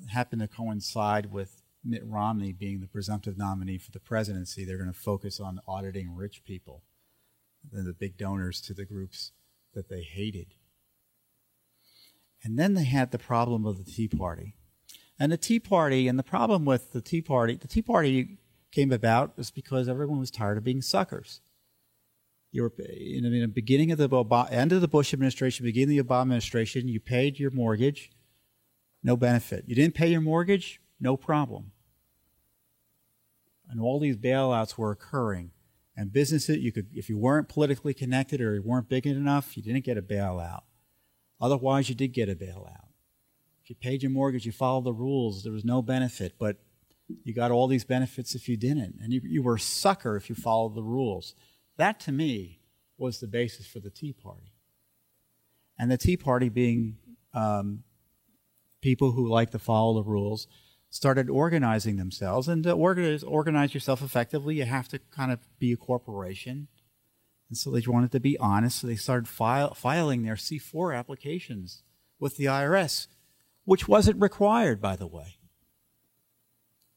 It 0.00 0.10
happened 0.10 0.42
to 0.42 0.46
coincide 0.46 1.32
with 1.32 1.60
Mitt 1.84 2.06
Romney 2.06 2.52
being 2.52 2.78
the 2.78 2.86
presumptive 2.86 3.36
nominee 3.36 3.78
for 3.78 3.90
the 3.90 3.98
presidency. 3.98 4.64
They're 4.64 4.78
going 4.78 4.92
to 4.92 4.96
focus 4.96 5.40
on 5.40 5.58
auditing 5.66 6.14
rich 6.14 6.44
people, 6.44 6.84
the 7.72 7.92
big 7.92 8.16
donors 8.16 8.60
to 8.60 8.72
the 8.72 8.84
groups 8.84 9.32
that 9.74 9.88
they 9.88 10.02
hated. 10.02 10.54
And 12.44 12.56
then 12.56 12.74
they 12.74 12.84
had 12.84 13.10
the 13.10 13.18
problem 13.18 13.66
of 13.66 13.84
the 13.84 13.90
Tea 13.90 14.06
Party. 14.06 14.54
And 15.18 15.32
the 15.32 15.36
Tea 15.36 15.58
Party, 15.58 16.06
and 16.06 16.16
the 16.16 16.22
problem 16.22 16.64
with 16.64 16.92
the 16.92 17.00
Tea 17.00 17.22
Party, 17.22 17.56
the 17.56 17.66
Tea 17.66 17.82
Party 17.82 18.38
came 18.74 18.92
about 18.92 19.36
was 19.36 19.50
because 19.50 19.88
everyone 19.88 20.18
was 20.18 20.30
tired 20.30 20.58
of 20.58 20.64
being 20.64 20.82
suckers. 20.82 21.40
You 22.50 22.62
were 22.62 22.72
in 22.78 23.22
the 23.22 23.46
beginning 23.46 23.90
of 23.90 23.98
the 23.98 24.48
end 24.50 24.72
of 24.72 24.80
the 24.80 24.88
Bush 24.88 25.12
administration, 25.12 25.64
beginning 25.64 25.98
of 25.98 26.06
the 26.06 26.12
Obama 26.12 26.22
administration, 26.22 26.88
you 26.88 27.00
paid 27.00 27.38
your 27.38 27.50
mortgage, 27.50 28.10
no 29.02 29.16
benefit. 29.16 29.64
You 29.66 29.74
didn't 29.74 29.94
pay 29.94 30.08
your 30.08 30.20
mortgage, 30.20 30.80
no 31.00 31.16
problem. 31.16 31.72
And 33.68 33.80
all 33.80 33.98
these 33.98 34.16
bailouts 34.16 34.76
were 34.76 34.90
occurring. 34.90 35.50
And 35.96 36.12
businesses, 36.12 36.58
you 36.58 36.72
could, 36.72 36.88
if 36.92 37.08
you 37.08 37.18
weren't 37.18 37.48
politically 37.48 37.94
connected 37.94 38.40
or 38.40 38.54
you 38.54 38.62
weren't 38.62 38.88
big 38.88 39.06
enough, 39.06 39.56
you 39.56 39.62
didn't 39.62 39.84
get 39.84 39.96
a 39.96 40.02
bailout. 40.02 40.62
Otherwise, 41.40 41.88
you 41.88 41.94
did 41.94 42.12
get 42.12 42.28
a 42.28 42.34
bailout. 42.34 42.88
If 43.62 43.70
you 43.70 43.76
paid 43.76 44.02
your 44.02 44.10
mortgage, 44.10 44.44
you 44.44 44.52
followed 44.52 44.84
the 44.84 44.92
rules, 44.92 45.42
there 45.42 45.52
was 45.52 45.64
no 45.64 45.82
benefit. 45.82 46.34
But 46.38 46.58
you 47.08 47.34
got 47.34 47.50
all 47.50 47.66
these 47.66 47.84
benefits 47.84 48.34
if 48.34 48.48
you 48.48 48.56
didn't. 48.56 48.96
And 49.02 49.12
you, 49.12 49.20
you 49.24 49.42
were 49.42 49.56
a 49.56 49.60
sucker 49.60 50.16
if 50.16 50.28
you 50.28 50.34
followed 50.34 50.74
the 50.74 50.82
rules. 50.82 51.34
That, 51.76 52.00
to 52.00 52.12
me, 52.12 52.60
was 52.96 53.20
the 53.20 53.26
basis 53.26 53.66
for 53.66 53.80
the 53.80 53.90
Tea 53.90 54.12
Party. 54.12 54.52
And 55.78 55.90
the 55.90 55.98
Tea 55.98 56.16
Party 56.16 56.48
being 56.48 56.98
um, 57.32 57.82
people 58.80 59.12
who 59.12 59.28
like 59.28 59.50
to 59.50 59.58
follow 59.58 59.94
the 59.94 60.08
rules 60.08 60.46
started 60.88 61.28
organizing 61.28 61.96
themselves. 61.96 62.46
And 62.46 62.62
to 62.62 62.72
organize, 62.72 63.24
organize 63.24 63.74
yourself 63.74 64.00
effectively, 64.00 64.56
you 64.56 64.64
have 64.64 64.88
to 64.88 64.98
kind 64.98 65.32
of 65.32 65.40
be 65.58 65.72
a 65.72 65.76
corporation. 65.76 66.68
And 67.48 67.58
so 67.58 67.70
they 67.70 67.82
wanted 67.86 68.12
to 68.12 68.20
be 68.20 68.38
honest, 68.38 68.80
so 68.80 68.86
they 68.86 68.96
started 68.96 69.28
file, 69.28 69.74
filing 69.74 70.22
their 70.22 70.36
C4 70.36 70.96
applications 70.96 71.82
with 72.20 72.36
the 72.36 72.44
IRS, 72.44 73.08
which 73.64 73.88
wasn't 73.88 74.20
required, 74.20 74.80
by 74.80 74.96
the 74.96 75.06
way. 75.06 75.38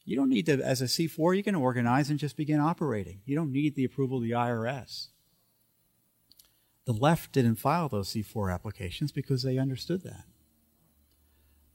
You 0.07 0.15
don't 0.15 0.29
need 0.29 0.45
to, 0.45 0.53
as 0.63 0.81
a 0.81 0.85
C4, 0.85 1.35
you 1.35 1.43
can 1.43 1.53
organize 1.53 2.09
and 2.09 2.17
just 2.17 2.37
begin 2.37 2.61
operating. 2.61 3.19
You 3.25 3.35
don't 3.35 3.51
need 3.51 3.75
the 3.75 3.83
approval 3.83 4.19
of 4.19 4.23
the 4.23 4.31
IRS. 4.31 5.09
The 6.85 6.93
left 6.93 7.33
didn't 7.33 7.57
file 7.57 7.89
those 7.89 8.13
C4 8.13 8.53
applications 8.53 9.11
because 9.11 9.43
they 9.43 9.57
understood 9.57 10.03
that. 10.03 10.23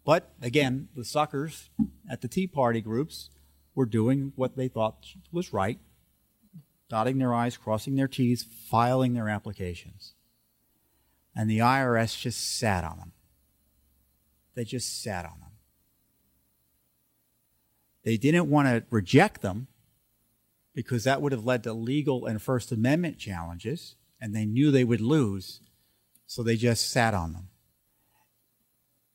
But 0.02 0.32
again, 0.40 0.88
the 0.96 1.04
suckers 1.04 1.68
at 2.08 2.22
the 2.22 2.26
Tea 2.26 2.46
Party 2.46 2.80
groups 2.80 3.28
were 3.74 3.84
doing 3.84 4.32
what 4.34 4.56
they 4.56 4.68
thought 4.68 5.08
was 5.30 5.52
right, 5.52 5.78
dotting 6.88 7.18
their 7.18 7.34
I's, 7.34 7.58
crossing 7.58 7.96
their 7.96 8.08
T's, 8.08 8.42
filing 8.42 9.12
their 9.12 9.28
applications. 9.28 10.14
And 11.36 11.50
the 11.50 11.58
IRS 11.58 12.18
just 12.18 12.58
sat 12.58 12.82
on 12.82 12.96
them. 12.96 13.12
They 14.54 14.64
just 14.64 15.02
sat 15.02 15.26
on 15.26 15.38
them. 15.38 15.51
They 18.04 18.16
didn't 18.16 18.50
want 18.50 18.68
to 18.68 18.84
reject 18.90 19.42
them 19.42 19.68
because 20.74 21.04
that 21.04 21.20
would 21.20 21.32
have 21.32 21.44
led 21.44 21.62
to 21.64 21.72
legal 21.72 22.26
and 22.26 22.40
First 22.40 22.72
Amendment 22.72 23.18
challenges, 23.18 23.96
and 24.20 24.34
they 24.34 24.46
knew 24.46 24.70
they 24.70 24.84
would 24.84 25.00
lose, 25.00 25.60
so 26.26 26.42
they 26.42 26.56
just 26.56 26.90
sat 26.90 27.14
on 27.14 27.32
them 27.32 27.48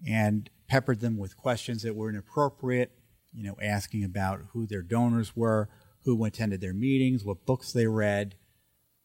and 0.07 0.49
peppered 0.67 0.99
them 0.99 1.17
with 1.17 1.38
questions 1.38 1.81
that 1.81 1.95
were 1.95 2.09
inappropriate, 2.09 2.91
you 3.33 3.43
know, 3.43 3.55
asking 3.61 4.03
about 4.03 4.41
who 4.51 4.67
their 4.67 4.81
donors 4.81 5.35
were, 5.35 5.69
who 6.03 6.23
attended 6.23 6.61
their 6.61 6.73
meetings, 6.73 7.23
what 7.23 7.45
books 7.45 7.71
they 7.71 7.88
read, 7.88 8.35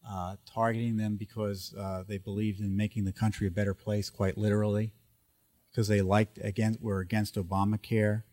uh, 0.07 0.35
targeting 0.45 0.97
them 0.97 1.15
because 1.15 1.73
uh, 1.79 2.03
they 2.07 2.17
believed 2.17 2.59
in 2.59 2.75
making 2.75 3.05
the 3.05 3.11
country 3.11 3.47
a 3.47 3.51
better 3.51 3.73
place, 3.73 4.09
quite 4.09 4.37
literally, 4.37 4.91
because 5.71 5.87
they 5.87 6.01
liked 6.01 6.37
against 6.43 6.81
were 6.81 6.99
against 6.99 7.35
Obamacare. 7.35 8.23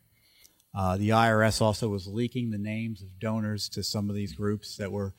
Uh, 0.75 0.97
the 0.97 1.09
IRS 1.09 1.61
also 1.61 1.89
was 1.89 2.07
leaking 2.07 2.51
the 2.51 2.59
names 2.59 3.03
of 3.03 3.19
donors 3.19 3.69
to 3.71 3.83
some 3.83 4.09
of 4.09 4.15
these 4.15 4.33
groups 4.33 4.77
that 4.77 4.93
were 4.93 5.15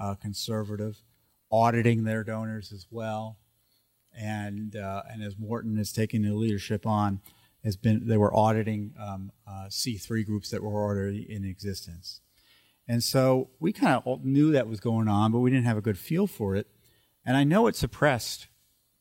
uh, 0.00 0.14
conservative, 0.14 1.02
auditing 1.50 2.04
their 2.04 2.24
donors 2.24 2.72
as 2.72 2.86
well. 2.90 3.38
And, 4.18 4.74
uh, 4.74 5.02
and 5.10 5.22
as 5.22 5.38
Morton 5.38 5.78
is 5.78 5.92
taking 5.92 6.22
the 6.22 6.34
leadership 6.34 6.86
on, 6.86 7.20
has 7.64 7.76
been 7.76 8.06
they 8.06 8.16
were 8.16 8.34
auditing 8.34 8.94
um, 9.00 9.32
uh, 9.46 9.66
C3 9.68 10.24
groups 10.24 10.50
that 10.50 10.62
were 10.62 10.72
already 10.72 11.26
in 11.28 11.44
existence. 11.44 12.20
And 12.88 13.02
so 13.02 13.50
we 13.58 13.72
kind 13.72 14.00
of 14.04 14.24
knew 14.24 14.52
that 14.52 14.68
was 14.68 14.78
going 14.78 15.08
on, 15.08 15.32
but 15.32 15.40
we 15.40 15.50
didn't 15.50 15.66
have 15.66 15.76
a 15.76 15.82
good 15.82 15.98
feel 15.98 16.26
for 16.26 16.54
it. 16.54 16.68
And 17.24 17.36
I 17.36 17.42
know 17.42 17.66
it 17.66 17.74
suppressed 17.74 18.46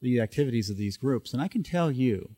the 0.02 0.20
activities 0.20 0.70
of 0.70 0.78
these 0.78 0.98
groups. 0.98 1.32
And 1.32 1.42
I 1.42 1.48
can 1.48 1.62
tell 1.62 1.92
you, 1.92 2.32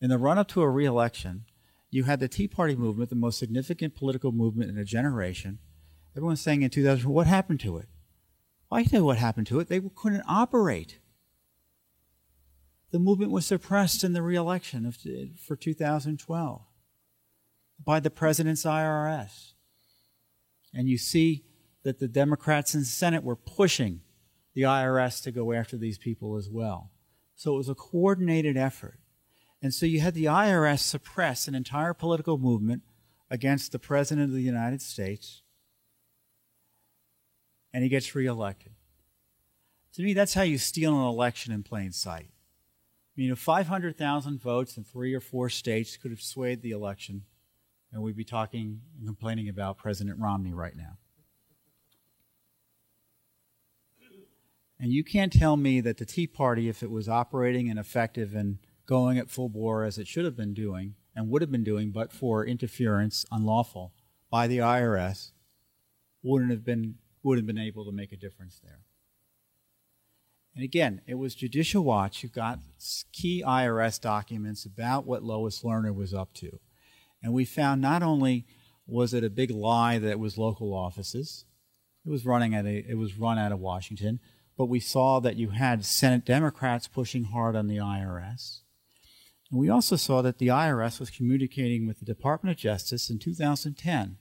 in 0.00 0.08
the 0.08 0.18
run 0.18 0.38
up 0.38 0.48
to 0.48 0.62
a 0.62 0.70
reelection, 0.70 1.44
you 1.90 2.04
had 2.04 2.20
the 2.20 2.28
Tea 2.28 2.48
Party 2.48 2.76
movement, 2.76 3.10
the 3.10 3.16
most 3.16 3.38
significant 3.38 3.94
political 3.94 4.32
movement 4.32 4.70
in 4.70 4.78
a 4.78 4.84
generation. 4.84 5.58
Everyone's 6.16 6.40
saying 6.40 6.62
in 6.62 6.70
2000, 6.70 7.08
what 7.08 7.26
happened 7.26 7.60
to 7.60 7.78
it? 7.78 7.86
Well, 8.70 8.80
I 8.80 8.86
know 8.92 9.04
what 9.04 9.18
happened 9.18 9.46
to 9.48 9.60
it. 9.60 9.68
They 9.68 9.80
couldn't 9.80 10.24
operate. 10.28 10.98
The 12.90 12.98
movement 12.98 13.32
was 13.32 13.46
suppressed 13.46 14.04
in 14.04 14.12
the 14.12 14.22
reelection 14.22 14.86
of, 14.86 14.98
for 15.38 15.56
2012 15.56 16.62
by 17.84 18.00
the 18.00 18.10
president's 18.10 18.64
IRS. 18.64 19.52
And 20.74 20.88
you 20.88 20.98
see 20.98 21.44
that 21.84 21.98
the 21.98 22.08
Democrats 22.08 22.74
in 22.74 22.80
the 22.80 22.86
Senate 22.86 23.22
were 23.22 23.36
pushing 23.36 24.00
the 24.54 24.62
IRS 24.62 25.22
to 25.22 25.30
go 25.30 25.52
after 25.52 25.76
these 25.76 25.98
people 25.98 26.36
as 26.36 26.48
well. 26.50 26.90
So 27.34 27.54
it 27.54 27.58
was 27.58 27.68
a 27.68 27.74
coordinated 27.74 28.56
effort. 28.56 28.98
And 29.60 29.74
so 29.74 29.86
you 29.86 30.00
had 30.00 30.14
the 30.14 30.26
IRS 30.26 30.80
suppress 30.80 31.48
an 31.48 31.54
entire 31.54 31.94
political 31.94 32.38
movement 32.38 32.82
against 33.30 33.72
the 33.72 33.78
President 33.78 34.28
of 34.28 34.32
the 34.32 34.42
United 34.42 34.80
States, 34.80 35.42
and 37.72 37.82
he 37.82 37.88
gets 37.88 38.14
reelected. 38.14 38.72
To 39.94 40.02
me, 40.02 40.14
that's 40.14 40.34
how 40.34 40.42
you 40.42 40.58
steal 40.58 40.94
an 40.94 41.06
election 41.06 41.52
in 41.52 41.62
plain 41.62 41.92
sight. 41.92 42.30
I 42.30 43.20
mean, 43.20 43.32
if 43.32 43.38
500,000 43.40 44.40
votes 44.40 44.76
in 44.76 44.84
three 44.84 45.12
or 45.12 45.20
four 45.20 45.50
states 45.50 45.96
could 45.96 46.12
have 46.12 46.22
swayed 46.22 46.62
the 46.62 46.70
election, 46.70 47.24
and 47.92 48.02
we'd 48.02 48.16
be 48.16 48.24
talking 48.24 48.80
and 48.96 49.06
complaining 49.06 49.48
about 49.48 49.76
President 49.76 50.20
Romney 50.20 50.52
right 50.52 50.76
now. 50.76 50.98
And 54.78 54.92
you 54.92 55.02
can't 55.02 55.32
tell 55.32 55.56
me 55.56 55.80
that 55.80 55.96
the 55.96 56.04
Tea 56.04 56.28
Party, 56.28 56.68
if 56.68 56.84
it 56.84 56.90
was 56.90 57.08
operating 57.08 57.68
and 57.68 57.78
effective 57.78 58.34
and 58.34 58.58
going 58.88 59.18
at 59.18 59.30
full 59.30 59.50
bore 59.50 59.84
as 59.84 59.98
it 59.98 60.08
should 60.08 60.24
have 60.24 60.36
been 60.36 60.54
doing 60.54 60.94
and 61.14 61.28
would 61.28 61.42
have 61.42 61.52
been 61.52 61.62
doing, 61.62 61.90
but 61.90 62.12
for 62.12 62.44
interference 62.44 63.26
unlawful 63.30 63.92
by 64.30 64.46
the 64.46 64.58
IRS, 64.58 65.32
wouldn't 66.22 66.50
have 66.50 66.64
been 66.64 66.96
would 67.22 67.36
have 67.36 67.46
been 67.46 67.58
able 67.58 67.84
to 67.84 67.92
make 67.92 68.12
a 68.12 68.16
difference 68.16 68.60
there. 68.64 68.80
And 70.54 70.64
again, 70.64 71.02
it 71.06 71.16
was 71.16 71.34
Judicial 71.34 71.84
Watch 71.84 72.22
who 72.22 72.28
got 72.28 72.60
key 73.12 73.42
IRS 73.46 74.00
documents 74.00 74.64
about 74.64 75.06
what 75.06 75.22
Lois 75.22 75.62
Lerner 75.62 75.94
was 75.94 76.14
up 76.14 76.32
to. 76.34 76.58
And 77.22 77.32
we 77.32 77.44
found 77.44 77.80
not 77.80 78.02
only 78.02 78.46
was 78.86 79.12
it 79.12 79.24
a 79.24 79.30
big 79.30 79.50
lie 79.50 79.98
that 79.98 80.10
it 80.10 80.18
was 80.18 80.38
local 80.38 80.72
offices, 80.72 81.44
it 82.06 82.10
was 82.10 82.24
running 82.24 82.54
at 82.54 82.64
a, 82.64 82.84
it 82.88 82.96
was 82.96 83.18
run 83.18 83.38
out 83.38 83.52
of 83.52 83.60
Washington, 83.60 84.20
but 84.56 84.66
we 84.66 84.80
saw 84.80 85.20
that 85.20 85.36
you 85.36 85.50
had 85.50 85.84
Senate 85.84 86.24
Democrats 86.24 86.88
pushing 86.88 87.24
hard 87.24 87.54
on 87.54 87.66
the 87.66 87.76
IRS. 87.76 88.60
And 89.50 89.60
we 89.60 89.68
also 89.68 89.96
saw 89.96 90.22
that 90.22 90.38
the 90.38 90.48
IRS 90.48 91.00
was 91.00 91.10
communicating 91.10 91.86
with 91.86 91.98
the 91.98 92.04
Department 92.04 92.56
of 92.56 92.60
Justice 92.60 93.08
in 93.08 93.18
2010. 93.18 94.18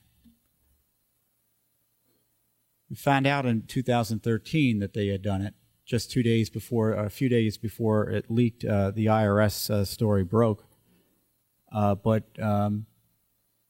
We 2.90 2.96
found 2.96 3.28
out 3.28 3.46
in 3.46 3.64
2013 3.64 4.80
that 4.80 4.94
they 4.94 5.08
had 5.08 5.22
done 5.22 5.42
it 5.42 5.54
just 5.86 6.12
two 6.12 6.24
days 6.24 6.50
before, 6.50 6.94
a 6.94 7.10
few 7.10 7.30
days 7.30 7.58
before 7.58 8.10
it 8.10 8.30
leaked, 8.30 8.64
uh, 8.66 8.92
the 8.92 9.06
IRS 9.06 9.70
uh, 9.70 9.86
story 9.86 10.24
broke. 10.24 10.66
Uh, 11.72 11.96
but 11.96 12.24
um, 12.42 12.86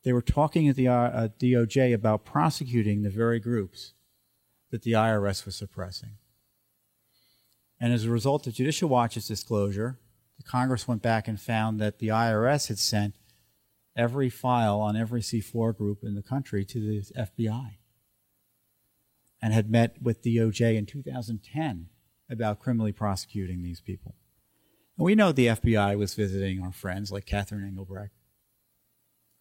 they 0.04 0.14
were 0.14 0.22
talking 0.22 0.68
at 0.68 0.76
the 0.76 0.88
uh, 0.88 1.28
DOJ 1.40 1.94
about 1.94 2.26
prosecuting 2.26 3.02
the 3.02 3.10
very 3.10 3.40
groups 3.40 3.94
that 4.72 4.84
the 4.84 4.94
IRS 4.94 5.46
was 5.46 5.56
suppressing. 5.56 6.18
And 7.80 7.94
as 7.94 8.06
a 8.06 8.10
result 8.10 8.48
of 8.48 8.54
Judicial 8.54 8.90
Watch's 8.90 9.28
disclosure, 9.28 10.00
the 10.38 10.44
Congress 10.44 10.88
went 10.88 11.02
back 11.02 11.28
and 11.28 11.40
found 11.40 11.80
that 11.80 12.00
the 12.00 12.10
IRS 12.10 12.68
had 12.68 12.80
sent 12.80 13.16
every 13.96 14.30
file 14.30 14.80
on 14.80 14.96
every 14.96 15.22
C4 15.22 15.76
group 15.76 16.04
in 16.04 16.16
the 16.16 16.22
country 16.22 16.64
to 16.66 16.80
the 16.80 17.02
FBI 17.18 17.78
and 19.42 19.54
had 19.54 19.70
met 19.70 20.02
with 20.02 20.24
DOJ 20.24 20.76
in 20.76 20.86
2010 20.86 21.88
about 22.30 22.60
criminally 22.60 22.92
prosecuting 22.92 23.64
these 23.64 23.82
people. 23.82 24.16
And 24.98 25.06
we 25.06 25.16
know 25.16 25.32
the 25.32 25.48
FBI 25.48 25.98
was 25.98 26.14
visiting 26.14 26.62
our 26.62 26.72
friends 26.72 27.12
like 27.12 27.26
Catherine 27.26 27.66
Engelbrecht, 27.66 28.14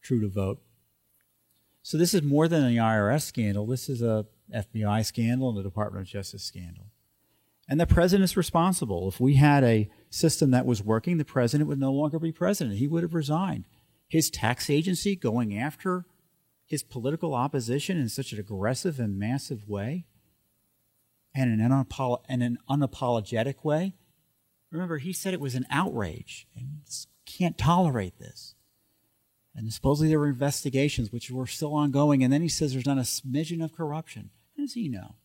True 0.03 0.20
the 0.20 0.28
Vote. 0.28 0.62
So 1.82 1.97
this 1.97 2.14
is 2.14 2.22
more 2.22 2.49
than 2.49 2.64
an 2.64 2.74
IRS 2.74 3.22
scandal. 3.22 3.66
This 3.66 3.88
is 3.88 4.03
a 4.03 4.26
FBI 4.55 5.05
scandal 5.05 5.51
and 5.51 5.59
a 5.59 5.62
Department 5.62 6.03
of 6.03 6.09
Justice 6.09 6.42
scandal. 6.42 6.86
And 7.68 7.80
the 7.80 7.86
president 7.86 8.24
is 8.24 8.36
responsible. 8.36 9.08
If 9.08 9.18
we 9.18 9.34
had 9.34 9.64
a 9.64 9.90
system 10.08 10.52
that 10.52 10.66
was 10.66 10.82
working, 10.82 11.16
the 11.16 11.24
president 11.24 11.68
would 11.68 11.80
no 11.80 11.92
longer 11.92 12.18
be 12.18 12.32
president. 12.32 12.76
He 12.76 12.86
would 12.86 13.02
have 13.02 13.14
resigned. 13.14 13.64
His 14.08 14.30
tax 14.30 14.70
agency 14.70 15.16
going 15.16 15.58
after 15.58 16.04
his 16.64 16.82
political 16.82 17.34
opposition 17.34 17.98
in 17.98 18.08
such 18.08 18.32
an 18.32 18.38
aggressive 18.38 19.00
and 19.00 19.18
massive 19.18 19.68
way 19.68 20.06
and 21.34 21.52
in 21.52 21.60
an, 21.60 21.86
in 22.28 22.42
an 22.42 22.58
unapologetic 22.70 23.64
way. 23.64 23.94
Remember, 24.70 24.98
he 24.98 25.12
said 25.12 25.34
it 25.34 25.40
was 25.40 25.54
an 25.54 25.66
outrage 25.70 26.46
and 26.56 26.80
can't 27.24 27.58
tolerate 27.58 28.18
this. 28.18 28.54
And 29.54 29.72
supposedly 29.72 30.08
there 30.08 30.18
were 30.18 30.28
investigations 30.28 31.10
which 31.10 31.30
were 31.30 31.46
still 31.46 31.74
ongoing, 31.74 32.22
and 32.22 32.32
then 32.32 32.42
he 32.42 32.48
says 32.48 32.72
there's 32.72 32.86
not 32.86 32.98
a 32.98 33.02
smidgen 33.02 33.64
of 33.64 33.72
corruption. 33.72 34.30
How 34.56 34.64
does 34.64 34.74
he 34.74 34.88
know? 34.88 35.16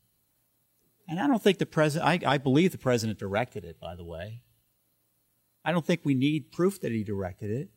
And 1.11 1.19
I 1.19 1.27
don't 1.27 1.43
think 1.43 1.57
the 1.57 1.65
president, 1.65 2.25
I, 2.25 2.35
I 2.35 2.37
believe 2.37 2.71
the 2.71 2.77
president 2.77 3.19
directed 3.19 3.65
it, 3.65 3.81
by 3.81 3.95
the 3.95 4.03
way. 4.05 4.43
I 5.65 5.73
don't 5.73 5.85
think 5.85 6.01
we 6.05 6.13
need 6.13 6.53
proof 6.53 6.79
that 6.79 6.93
he 6.93 7.03
directed 7.03 7.51
it. 7.51 7.69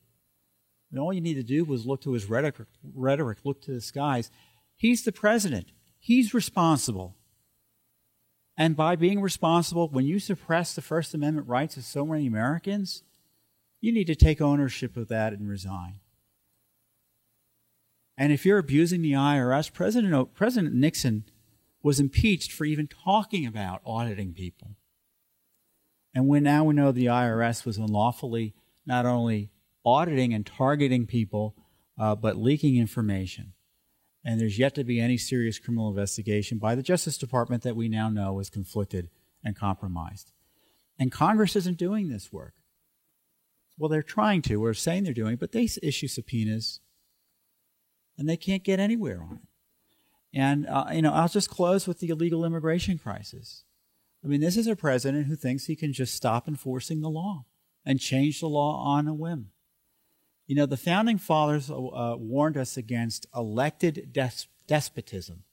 And 0.93 1.01
all 1.01 1.13
you 1.13 1.21
need 1.21 1.35
to 1.35 1.43
do 1.43 1.65
was 1.65 1.85
look 1.85 2.01
to 2.03 2.13
his 2.13 2.27
rhetoric, 2.27 2.69
rhetoric, 2.95 3.39
look 3.43 3.61
to 3.63 3.73
the 3.73 3.81
skies. 3.81 4.31
He's 4.77 5.03
the 5.03 5.11
president. 5.11 5.73
He's 5.99 6.33
responsible. 6.33 7.17
And 8.57 8.77
by 8.77 8.95
being 8.95 9.21
responsible, 9.21 9.89
when 9.89 10.07
you 10.07 10.21
suppress 10.21 10.73
the 10.73 10.81
First 10.81 11.13
Amendment 11.13 11.49
rights 11.49 11.77
of 11.77 11.83
so 11.83 12.07
many 12.07 12.29
Americans, 12.29 13.03
you 13.81 13.91
need 13.91 14.07
to 14.07 14.15
take 14.15 14.41
ownership 14.41 14.97
of 14.97 15.09
that 15.09 15.33
and 15.33 15.49
resign. 15.49 15.99
And 18.17 18.33
if 18.33 18.47
you're 18.47 18.59
abusing 18.59 19.03
the 19.03 19.15
IRS, 19.15 19.73
President, 19.73 20.35
President 20.35 20.73
Nixon 20.73 21.25
was 21.85 22.01
impeached 22.01 22.51
for 22.51 22.65
even 22.65 22.89
talking 22.89 23.47
about 23.47 23.83
auditing 23.85 24.33
people. 24.33 24.71
And 26.15 26.27
when 26.27 26.43
now 26.43 26.65
we 26.65 26.75
know 26.75 26.91
the 26.91 27.07
IRS 27.07 27.67
was 27.67 27.77
unlawfully 27.77 28.55
not 28.87 29.05
only 29.05 29.51
auditing 29.85 30.33
and 30.33 30.47
targeting 30.47 31.07
people, 31.07 31.55
uh, 31.99 32.15
but 32.15 32.37
leaking 32.37 32.79
information. 32.79 33.53
And 34.25 34.41
there's 34.41 34.59
yet 34.59 34.75
to 34.77 34.85
be 34.85 34.99
any 34.99 35.19
serious 35.19 35.59
criminal 35.59 35.91
investigation 35.91 36.57
by 36.57 36.75
the 36.75 36.83
Justice 36.83 37.19
Department 37.19 37.63
that 37.65 37.77
we 37.77 37.91
now 37.91 38.09
know 38.09 38.41
is 38.41 38.49
conflicted 38.49 39.11
and 39.45 39.55
compromised. 39.55 40.33
And 40.99 41.13
Congress 41.13 41.55
isn't 41.55 41.77
doing 41.77 42.09
this 42.09 42.33
work. 42.33 42.55
Well, 43.77 43.91
they're 43.91 44.03
trying 44.03 44.41
to, 44.43 44.65
or 44.65 44.73
saying 44.73 45.05
they're 45.05 45.13
doing, 45.13 45.37
but 45.37 45.53
they 45.53 45.69
issue 45.83 46.09
subpoenas 46.09 46.81
and 48.17 48.27
they 48.27 48.39
can't 48.39 48.65
get 48.65 48.81
anywhere 48.81 49.21
on 49.23 49.41
it. 49.43 49.49
And, 50.35 50.67
uh, 50.67 50.87
you 50.93 51.01
know, 51.01 51.13
I'll 51.13 51.29
just 51.29 51.49
close 51.49 51.87
with 51.87 52.01
the 52.01 52.09
illegal 52.09 52.45
immigration 52.45 52.99
crisis. 52.99 53.63
I 54.25 54.27
mean, 54.27 54.41
this 54.41 54.57
is 54.57 54.67
a 54.67 54.75
president 54.75 55.27
who 55.27 55.37
thinks 55.37 55.67
he 55.67 55.77
can 55.77 55.93
just 55.93 56.15
stop 56.15 56.49
enforcing 56.49 57.01
the 57.01 57.11
law 57.11 57.45
and 57.87 58.01
change 58.01 58.41
the 58.41 58.49
law 58.49 58.83
on 58.85 59.07
a 59.07 59.15
whim. 59.15 59.51
You 60.47 60.57
know, 60.57 60.67
the 60.67 60.77
founding 60.77 61.19
fathers 61.19 61.71
uh, 61.71 62.17
warned 62.19 62.57
us 62.57 62.77
against 62.77 63.27
elected 63.35 64.13
des- 64.13 64.49
despotism. 64.67 65.45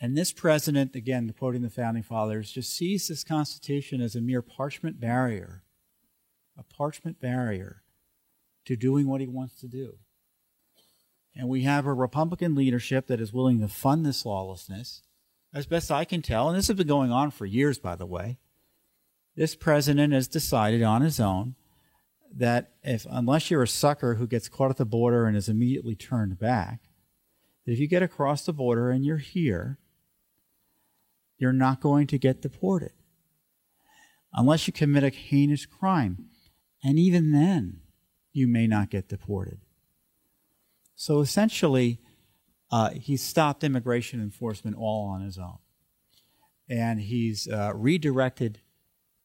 And 0.00 0.16
this 0.16 0.32
president, 0.32 0.96
again, 0.96 1.32
quoting 1.38 1.60
the 1.60 1.68
founding 1.68 2.02
fathers, 2.02 2.50
just 2.50 2.74
sees 2.74 3.08
this 3.08 3.22
Constitution 3.22 4.00
as 4.00 4.16
a 4.16 4.20
mere 4.20 4.40
parchment 4.40 4.98
barrier, 4.98 5.62
a 6.56 6.62
parchment 6.62 7.20
barrier 7.20 7.82
to 8.64 8.76
doing 8.76 9.06
what 9.06 9.20
he 9.20 9.26
wants 9.26 9.60
to 9.60 9.68
do. 9.68 9.98
And 11.34 11.48
we 11.48 11.62
have 11.62 11.86
a 11.86 11.94
Republican 11.94 12.54
leadership 12.54 13.06
that 13.06 13.20
is 13.20 13.32
willing 13.32 13.60
to 13.60 13.68
fund 13.68 14.04
this 14.04 14.26
lawlessness, 14.26 15.02
as 15.54 15.66
best 15.66 15.90
I 15.90 16.04
can 16.04 16.22
tell. 16.22 16.48
And 16.48 16.58
this 16.58 16.68
has 16.68 16.76
been 16.76 16.86
going 16.86 17.12
on 17.12 17.30
for 17.30 17.46
years, 17.46 17.78
by 17.78 17.96
the 17.96 18.06
way. 18.06 18.38
This 19.36 19.54
president 19.54 20.12
has 20.12 20.28
decided 20.28 20.82
on 20.82 21.02
his 21.02 21.20
own 21.20 21.54
that 22.34 22.72
if, 22.82 23.06
unless 23.10 23.50
you're 23.50 23.62
a 23.62 23.68
sucker 23.68 24.14
who 24.14 24.26
gets 24.26 24.48
caught 24.48 24.70
at 24.70 24.76
the 24.76 24.84
border 24.84 25.26
and 25.26 25.36
is 25.36 25.48
immediately 25.48 25.94
turned 25.94 26.38
back, 26.38 26.80
that 27.64 27.72
if 27.72 27.78
you 27.78 27.88
get 27.88 28.02
across 28.02 28.44
the 28.44 28.52
border 28.52 28.90
and 28.90 29.04
you're 29.04 29.18
here, 29.18 29.78
you're 31.38 31.52
not 31.52 31.80
going 31.80 32.06
to 32.08 32.18
get 32.18 32.42
deported 32.42 32.92
unless 34.32 34.66
you 34.66 34.72
commit 34.72 35.04
a 35.04 35.08
heinous 35.08 35.66
crime. 35.66 36.26
And 36.82 36.98
even 36.98 37.32
then, 37.32 37.80
you 38.32 38.46
may 38.46 38.66
not 38.66 38.90
get 38.90 39.08
deported. 39.08 39.60
So 41.00 41.20
essentially, 41.20 41.98
uh, 42.70 42.90
he's 42.90 43.22
stopped 43.22 43.64
immigration 43.64 44.20
enforcement 44.20 44.76
all 44.76 45.08
on 45.08 45.22
his 45.22 45.38
own. 45.38 45.56
And 46.68 47.00
he's 47.00 47.48
uh, 47.48 47.72
redirected 47.74 48.60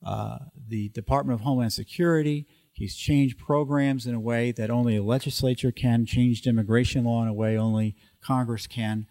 uh, 0.02 0.38
the 0.70 0.88
Department 0.88 1.38
of 1.38 1.44
Homeland 1.44 1.74
Security. 1.74 2.48
He's 2.72 2.96
changed 2.96 3.38
programs 3.38 4.08
in 4.08 4.16
a 4.16 4.22
way 4.22 4.54
that 4.54 4.70
only 4.70 4.96
a 4.96 5.04
legislature 5.04 5.74
can, 5.74 6.06
changed 6.06 6.48
immigration 6.48 7.04
law 7.04 7.22
in 7.24 7.28
a 7.28 7.34
way 7.34 7.58
only 7.58 7.98
Congress 8.22 8.68
can. 8.68 9.06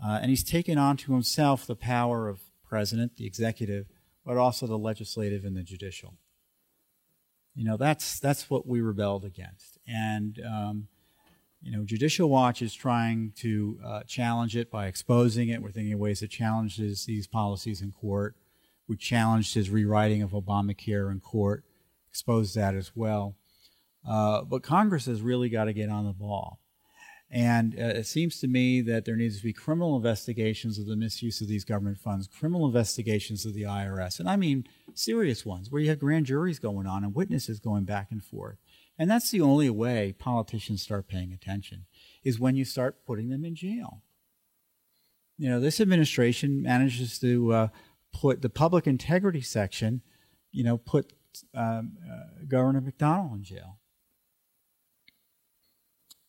Uh, 0.00 0.20
and 0.22 0.30
he's 0.30 0.44
taken 0.44 0.78
on 0.78 0.96
to 0.98 1.12
himself 1.12 1.66
the 1.66 1.74
power 1.74 2.28
of 2.28 2.38
president, 2.64 3.16
the 3.16 3.26
executive, 3.26 3.86
but 4.24 4.36
also 4.36 4.68
the 4.68 4.78
legislative 4.78 5.44
and 5.44 5.56
the 5.56 5.64
judicial. 5.64 6.14
You 7.56 7.64
know, 7.64 7.76
that's, 7.76 8.20
that's 8.20 8.48
what 8.48 8.64
we 8.64 8.80
rebelled 8.80 9.24
against. 9.24 9.78
And 9.88 10.38
um, 10.48 10.86
you 11.66 11.72
know, 11.76 11.82
Judicial 11.82 12.28
Watch 12.28 12.62
is 12.62 12.72
trying 12.72 13.32
to 13.38 13.80
uh, 13.84 14.02
challenge 14.04 14.56
it 14.56 14.70
by 14.70 14.86
exposing 14.86 15.48
it. 15.48 15.60
We're 15.60 15.72
thinking 15.72 15.94
of 15.94 15.98
ways 15.98 16.20
to 16.20 16.28
challenge 16.28 16.76
these 16.76 17.26
policies 17.26 17.82
in 17.82 17.90
court. 17.90 18.36
We 18.86 18.96
challenged 18.96 19.54
his 19.54 19.68
rewriting 19.68 20.22
of 20.22 20.30
Obamacare 20.30 21.10
in 21.10 21.18
court, 21.18 21.64
exposed 22.08 22.54
that 22.54 22.76
as 22.76 22.92
well. 22.94 23.34
Uh, 24.08 24.42
but 24.42 24.62
Congress 24.62 25.06
has 25.06 25.22
really 25.22 25.48
got 25.48 25.64
to 25.64 25.72
get 25.72 25.90
on 25.90 26.06
the 26.06 26.12
ball. 26.12 26.60
And 27.32 27.74
uh, 27.74 27.98
it 27.98 28.06
seems 28.06 28.38
to 28.38 28.46
me 28.46 28.80
that 28.82 29.04
there 29.04 29.16
needs 29.16 29.38
to 29.38 29.42
be 29.42 29.52
criminal 29.52 29.96
investigations 29.96 30.78
of 30.78 30.86
the 30.86 30.94
misuse 30.94 31.40
of 31.40 31.48
these 31.48 31.64
government 31.64 31.98
funds, 31.98 32.28
criminal 32.28 32.66
investigations 32.66 33.44
of 33.44 33.54
the 33.54 33.62
IRS, 33.62 34.20
and 34.20 34.28
I 34.28 34.36
mean 34.36 34.68
serious 34.94 35.44
ones 35.44 35.68
where 35.68 35.82
you 35.82 35.88
have 35.88 35.98
grand 35.98 36.26
juries 36.26 36.60
going 36.60 36.86
on 36.86 37.02
and 37.02 37.12
witnesses 37.12 37.58
going 37.58 37.82
back 37.82 38.12
and 38.12 38.22
forth. 38.22 38.58
And 38.98 39.10
that's 39.10 39.30
the 39.30 39.42
only 39.42 39.68
way 39.68 40.14
politicians 40.18 40.82
start 40.82 41.06
paying 41.08 41.32
attention, 41.32 41.86
is 42.24 42.40
when 42.40 42.56
you 42.56 42.64
start 42.64 43.04
putting 43.06 43.28
them 43.28 43.44
in 43.44 43.54
jail. 43.54 44.02
You 45.36 45.50
know, 45.50 45.60
this 45.60 45.80
administration 45.80 46.62
manages 46.62 47.18
to 47.18 47.52
uh, 47.52 47.68
put 48.12 48.40
the 48.40 48.48
public 48.48 48.86
integrity 48.86 49.42
section, 49.42 50.00
you 50.50 50.64
know, 50.64 50.78
put 50.78 51.12
um, 51.54 51.98
uh, 52.10 52.44
Governor 52.48 52.80
McDonnell 52.80 53.34
in 53.34 53.42
jail. 53.42 53.78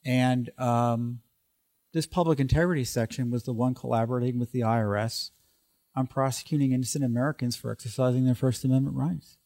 And 0.03 0.49
um, 0.57 1.21
This 1.93 2.05
public 2.05 2.39
integrity 2.39 2.83
section 2.83 3.31
was 3.31 3.43
the 3.43 3.53
one 3.53 3.73
collaborating 3.73 4.39
with 4.39 4.51
the 4.51 4.59
IRS 4.59 5.31
on 5.95 6.05
prosecuting 6.05 6.71
innocent 6.71 7.03
Americans 7.03 7.55
for 7.55 7.71
exercising 7.71 8.25
their 8.25 8.35
First 8.35 8.63
Amendment 8.63 8.95
rights. 8.95 9.37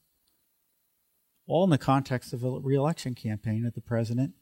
All 1.51 1.65
in 1.65 1.69
the 1.69 1.77
context 1.77 2.31
of 2.31 2.45
a 2.45 2.49
reelection 2.49 3.13
campaign 3.13 3.65
of 3.65 3.73
the 3.73 3.81
president. 3.81 4.35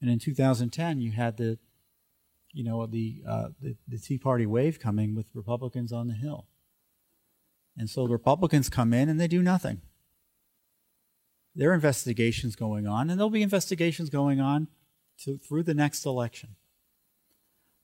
And 0.00 0.10
in 0.10 0.18
2010, 0.18 1.00
you 1.00 1.12
had 1.12 1.36
the, 1.36 1.60
you 2.52 2.64
know, 2.64 2.84
the, 2.86 3.22
uh, 3.24 3.48
the, 3.62 3.76
the 3.86 3.98
Tea 3.98 4.18
Party 4.18 4.44
wave 4.44 4.80
coming 4.80 5.14
with 5.14 5.26
Republicans 5.32 5.92
on 5.92 6.08
the 6.08 6.14
Hill. 6.14 6.48
And 7.76 7.88
so 7.88 8.04
the 8.04 8.14
Republicans 8.14 8.68
come 8.68 8.92
in 8.92 9.08
and 9.08 9.20
they 9.20 9.28
do 9.28 9.44
nothing. 9.44 9.80
There 11.54 11.70
are 11.70 11.74
investigations 11.74 12.56
going 12.56 12.88
on, 12.88 13.10
and 13.10 13.20
there'll 13.20 13.30
be 13.30 13.42
investigations 13.42 14.10
going 14.10 14.40
on 14.40 14.66
to, 15.22 15.38
through 15.38 15.62
the 15.62 15.72
next 15.72 16.04
election. 16.04 16.56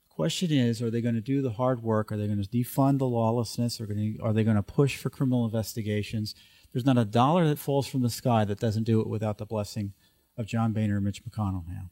The 0.08 0.12
question 0.12 0.50
is, 0.50 0.82
are 0.82 0.90
they 0.90 1.00
going 1.00 1.14
to 1.14 1.20
do 1.20 1.40
the 1.40 1.52
hard 1.52 1.84
work? 1.84 2.10
Are 2.10 2.16
they 2.16 2.26
going 2.26 2.42
to 2.42 2.48
defund 2.48 2.98
the 2.98 3.06
lawlessness? 3.06 3.80
Are, 3.80 3.86
going 3.86 4.16
to, 4.16 4.24
are 4.24 4.32
they 4.32 4.42
going 4.42 4.56
to 4.56 4.62
push 4.64 4.96
for 4.96 5.08
criminal 5.08 5.44
investigations? 5.44 6.34
There's 6.74 6.84
not 6.84 6.98
a 6.98 7.04
dollar 7.04 7.46
that 7.46 7.60
falls 7.60 7.86
from 7.86 8.02
the 8.02 8.10
sky 8.10 8.44
that 8.44 8.58
doesn't 8.58 8.82
do 8.82 9.00
it 9.00 9.06
without 9.08 9.38
the 9.38 9.46
blessing 9.46 9.92
of 10.36 10.46
John 10.46 10.72
Boehner 10.72 10.96
and 10.96 11.04
Mitch 11.04 11.24
McConnell 11.24 11.64
now. 11.68 11.90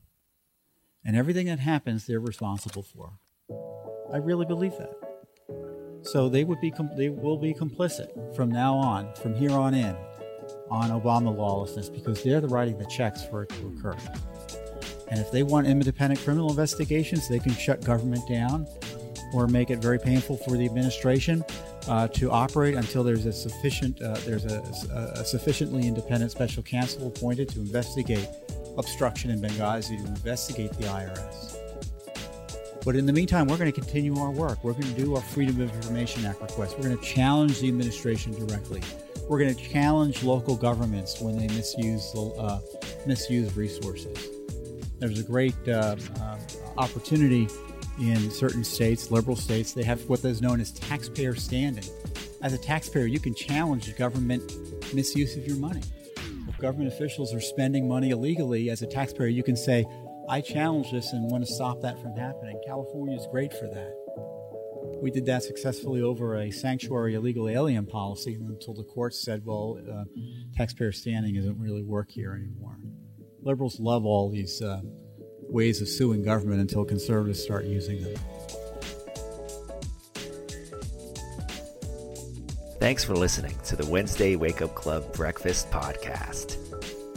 And 1.04 1.16
everything 1.16 1.46
that 1.46 1.60
happens, 1.60 2.04
they're 2.04 2.18
responsible 2.18 2.82
for. 2.82 3.12
I 4.12 4.16
really 4.16 4.44
believe 4.44 4.72
that. 4.78 4.92
So 6.02 6.28
they 6.28 6.42
would 6.42 6.60
be 6.60 6.74
they 6.96 7.10
will 7.10 7.38
be 7.38 7.54
complicit 7.54 8.34
from 8.34 8.50
now 8.50 8.74
on, 8.74 9.14
from 9.14 9.36
here 9.36 9.52
on 9.52 9.72
in, 9.72 9.96
on 10.68 10.90
Obama 10.90 11.34
lawlessness 11.34 11.88
because 11.88 12.24
they're 12.24 12.40
the 12.40 12.48
writing 12.48 12.76
the 12.76 12.86
checks 12.86 13.24
for 13.24 13.44
it 13.44 13.50
to 13.50 13.68
occur. 13.68 13.96
And 15.08 15.20
if 15.20 15.30
they 15.30 15.44
want 15.44 15.68
independent 15.68 16.20
criminal 16.22 16.50
investigations, 16.50 17.28
they 17.28 17.38
can 17.38 17.52
shut 17.52 17.84
government 17.84 18.28
down 18.28 18.66
or 19.32 19.46
make 19.46 19.70
it 19.70 19.78
very 19.78 20.00
painful 20.00 20.38
for 20.38 20.56
the 20.56 20.64
administration 20.64 21.44
uh, 21.88 22.08
to 22.08 22.30
operate 22.30 22.74
until 22.74 23.02
there's 23.02 23.26
a 23.26 23.32
sufficient 23.32 24.00
uh, 24.02 24.14
there's 24.24 24.44
a, 24.44 24.60
a, 25.16 25.24
sufficiently 25.24 25.86
independent 25.86 26.30
special 26.30 26.62
counsel 26.62 27.08
appointed 27.08 27.48
to 27.48 27.60
investigate 27.60 28.28
obstruction 28.78 29.30
in 29.30 29.40
Benghazi 29.40 29.98
to 30.02 30.06
investigate 30.06 30.72
the 30.72 30.84
IRS. 30.84 31.58
But 32.84 32.96
in 32.96 33.06
the 33.06 33.12
meantime, 33.12 33.46
we're 33.46 33.58
going 33.58 33.70
to 33.70 33.80
continue 33.80 34.18
our 34.18 34.30
work. 34.30 34.64
We're 34.64 34.72
going 34.72 34.92
to 34.92 35.00
do 35.00 35.14
our 35.14 35.22
Freedom 35.22 35.60
of 35.60 35.72
Information 35.74 36.24
Act 36.24 36.40
requests. 36.40 36.74
We're 36.74 36.84
going 36.84 36.98
to 36.98 37.04
challenge 37.04 37.60
the 37.60 37.68
administration 37.68 38.32
directly. 38.32 38.82
We're 39.28 39.38
going 39.38 39.54
to 39.54 39.62
challenge 39.62 40.24
local 40.24 40.56
governments 40.56 41.20
when 41.20 41.36
they 41.36 41.46
misuse 41.54 42.12
uh, 42.14 42.60
misuse 43.06 43.56
resources. 43.56 44.28
There's 44.98 45.20
a 45.20 45.22
great 45.22 45.54
uh, 45.68 45.96
uh, 46.20 46.38
opportunity 46.76 47.48
in 47.98 48.30
certain 48.30 48.64
states, 48.64 49.10
liberal 49.10 49.36
states. 49.36 49.72
They 49.72 49.82
have 49.84 50.08
what 50.08 50.24
is 50.24 50.40
known 50.40 50.60
as 50.60 50.72
taxpayer 50.72 51.34
standing. 51.34 51.84
As 52.42 52.52
a 52.52 52.58
taxpayer, 52.58 53.06
you 53.06 53.20
can 53.20 53.34
challenge 53.34 53.94
government 53.96 54.42
misuse 54.94 55.36
of 55.36 55.46
your 55.46 55.56
money. 55.56 55.82
If 56.48 56.58
government 56.58 56.92
officials 56.92 57.32
are 57.32 57.40
spending 57.40 57.88
money 57.88 58.10
illegally, 58.10 58.70
as 58.70 58.82
a 58.82 58.86
taxpayer, 58.86 59.28
you 59.28 59.42
can 59.42 59.56
say, 59.56 59.86
I 60.28 60.40
challenge 60.40 60.90
this 60.90 61.12
and 61.12 61.30
want 61.30 61.46
to 61.46 61.52
stop 61.52 61.80
that 61.82 62.00
from 62.00 62.16
happening. 62.16 62.60
California 62.66 63.16
is 63.16 63.26
great 63.30 63.52
for 63.52 63.66
that. 63.68 63.94
We 65.02 65.10
did 65.10 65.26
that 65.26 65.42
successfully 65.42 66.00
over 66.00 66.36
a 66.36 66.50
sanctuary 66.50 67.14
illegal 67.14 67.48
alien 67.48 67.86
policy 67.86 68.34
until 68.34 68.74
the 68.74 68.84
courts 68.84 69.24
said, 69.24 69.42
well, 69.44 69.80
uh, 69.92 70.04
taxpayer 70.56 70.92
standing 70.92 71.34
doesn't 71.34 71.58
really 71.58 71.82
work 71.82 72.10
here 72.10 72.34
anymore. 72.34 72.78
Liberals 73.42 73.80
love 73.80 74.04
all 74.04 74.30
these 74.30 74.62
uh, 74.62 74.80
ways 75.52 75.80
of 75.82 75.88
suing 75.88 76.22
government 76.22 76.60
until 76.60 76.84
conservatives 76.84 77.42
start 77.42 77.64
using 77.64 78.02
them. 78.02 78.14
Thanks 82.80 83.04
for 83.04 83.14
listening 83.14 83.54
to 83.66 83.76
the 83.76 83.86
Wednesday 83.86 84.34
Wake 84.34 84.60
Up 84.60 84.74
Club 84.74 85.12
Breakfast 85.12 85.70
Podcast. 85.70 86.56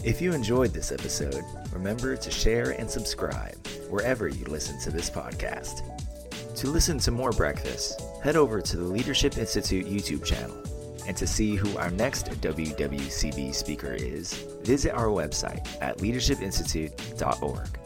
If 0.06 0.22
you 0.22 0.34
enjoyed 0.34 0.72
this 0.72 0.92
episode, 0.92 1.44
remember 1.72 2.16
to 2.16 2.30
share 2.30 2.72
and 2.72 2.88
subscribe 2.88 3.56
wherever 3.90 4.28
you 4.28 4.46
listen 4.46 4.80
to 4.82 4.92
this 4.92 5.10
podcast. 5.10 5.82
To 6.58 6.68
listen 6.68 7.00
to 7.00 7.12
more 7.12 7.32
breakfast, 7.32 8.00
head 8.24 8.36
over 8.36 8.62
to 8.62 8.78
the 8.78 8.84
Leadership 8.84 9.40
Institute 9.40 9.88
YouTube 9.88 10.24
channel. 10.24 10.56
And 11.08 11.18
to 11.18 11.26
see 11.26 11.56
who 11.56 11.76
our 11.78 11.90
next 11.90 12.28
WWCB 12.42 13.54
speaker 13.54 13.94
is, 13.94 14.34
visit 14.62 14.94
our 14.94 15.08
website 15.08 15.66
at 15.82 15.98
leadershipinstitute.org. 15.98 17.80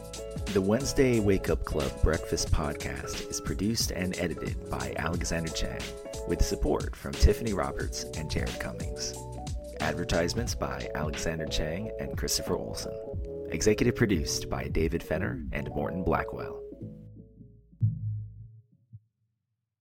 The 0.52 0.60
Wednesday 0.60 1.20
Wake 1.20 1.48
Up 1.48 1.64
Club 1.64 1.92
Breakfast 2.02 2.50
Podcast 2.50 3.30
is 3.30 3.40
produced 3.40 3.92
and 3.92 4.18
edited 4.18 4.68
by 4.68 4.92
Alexander 4.96 5.48
Chang, 5.52 5.78
with 6.26 6.44
support 6.44 6.96
from 6.96 7.12
Tiffany 7.12 7.52
Roberts 7.52 8.02
and 8.16 8.28
Jared 8.28 8.58
Cummings. 8.58 9.14
Advertisements 9.78 10.56
by 10.56 10.90
Alexander 10.96 11.46
Chang 11.46 11.92
and 12.00 12.18
Christopher 12.18 12.56
Olson. 12.56 12.90
Executive 13.50 13.94
produced 13.94 14.50
by 14.50 14.66
David 14.66 15.04
Fenner 15.04 15.40
and 15.52 15.70
Morton 15.72 16.02
Blackwell. 16.02 16.60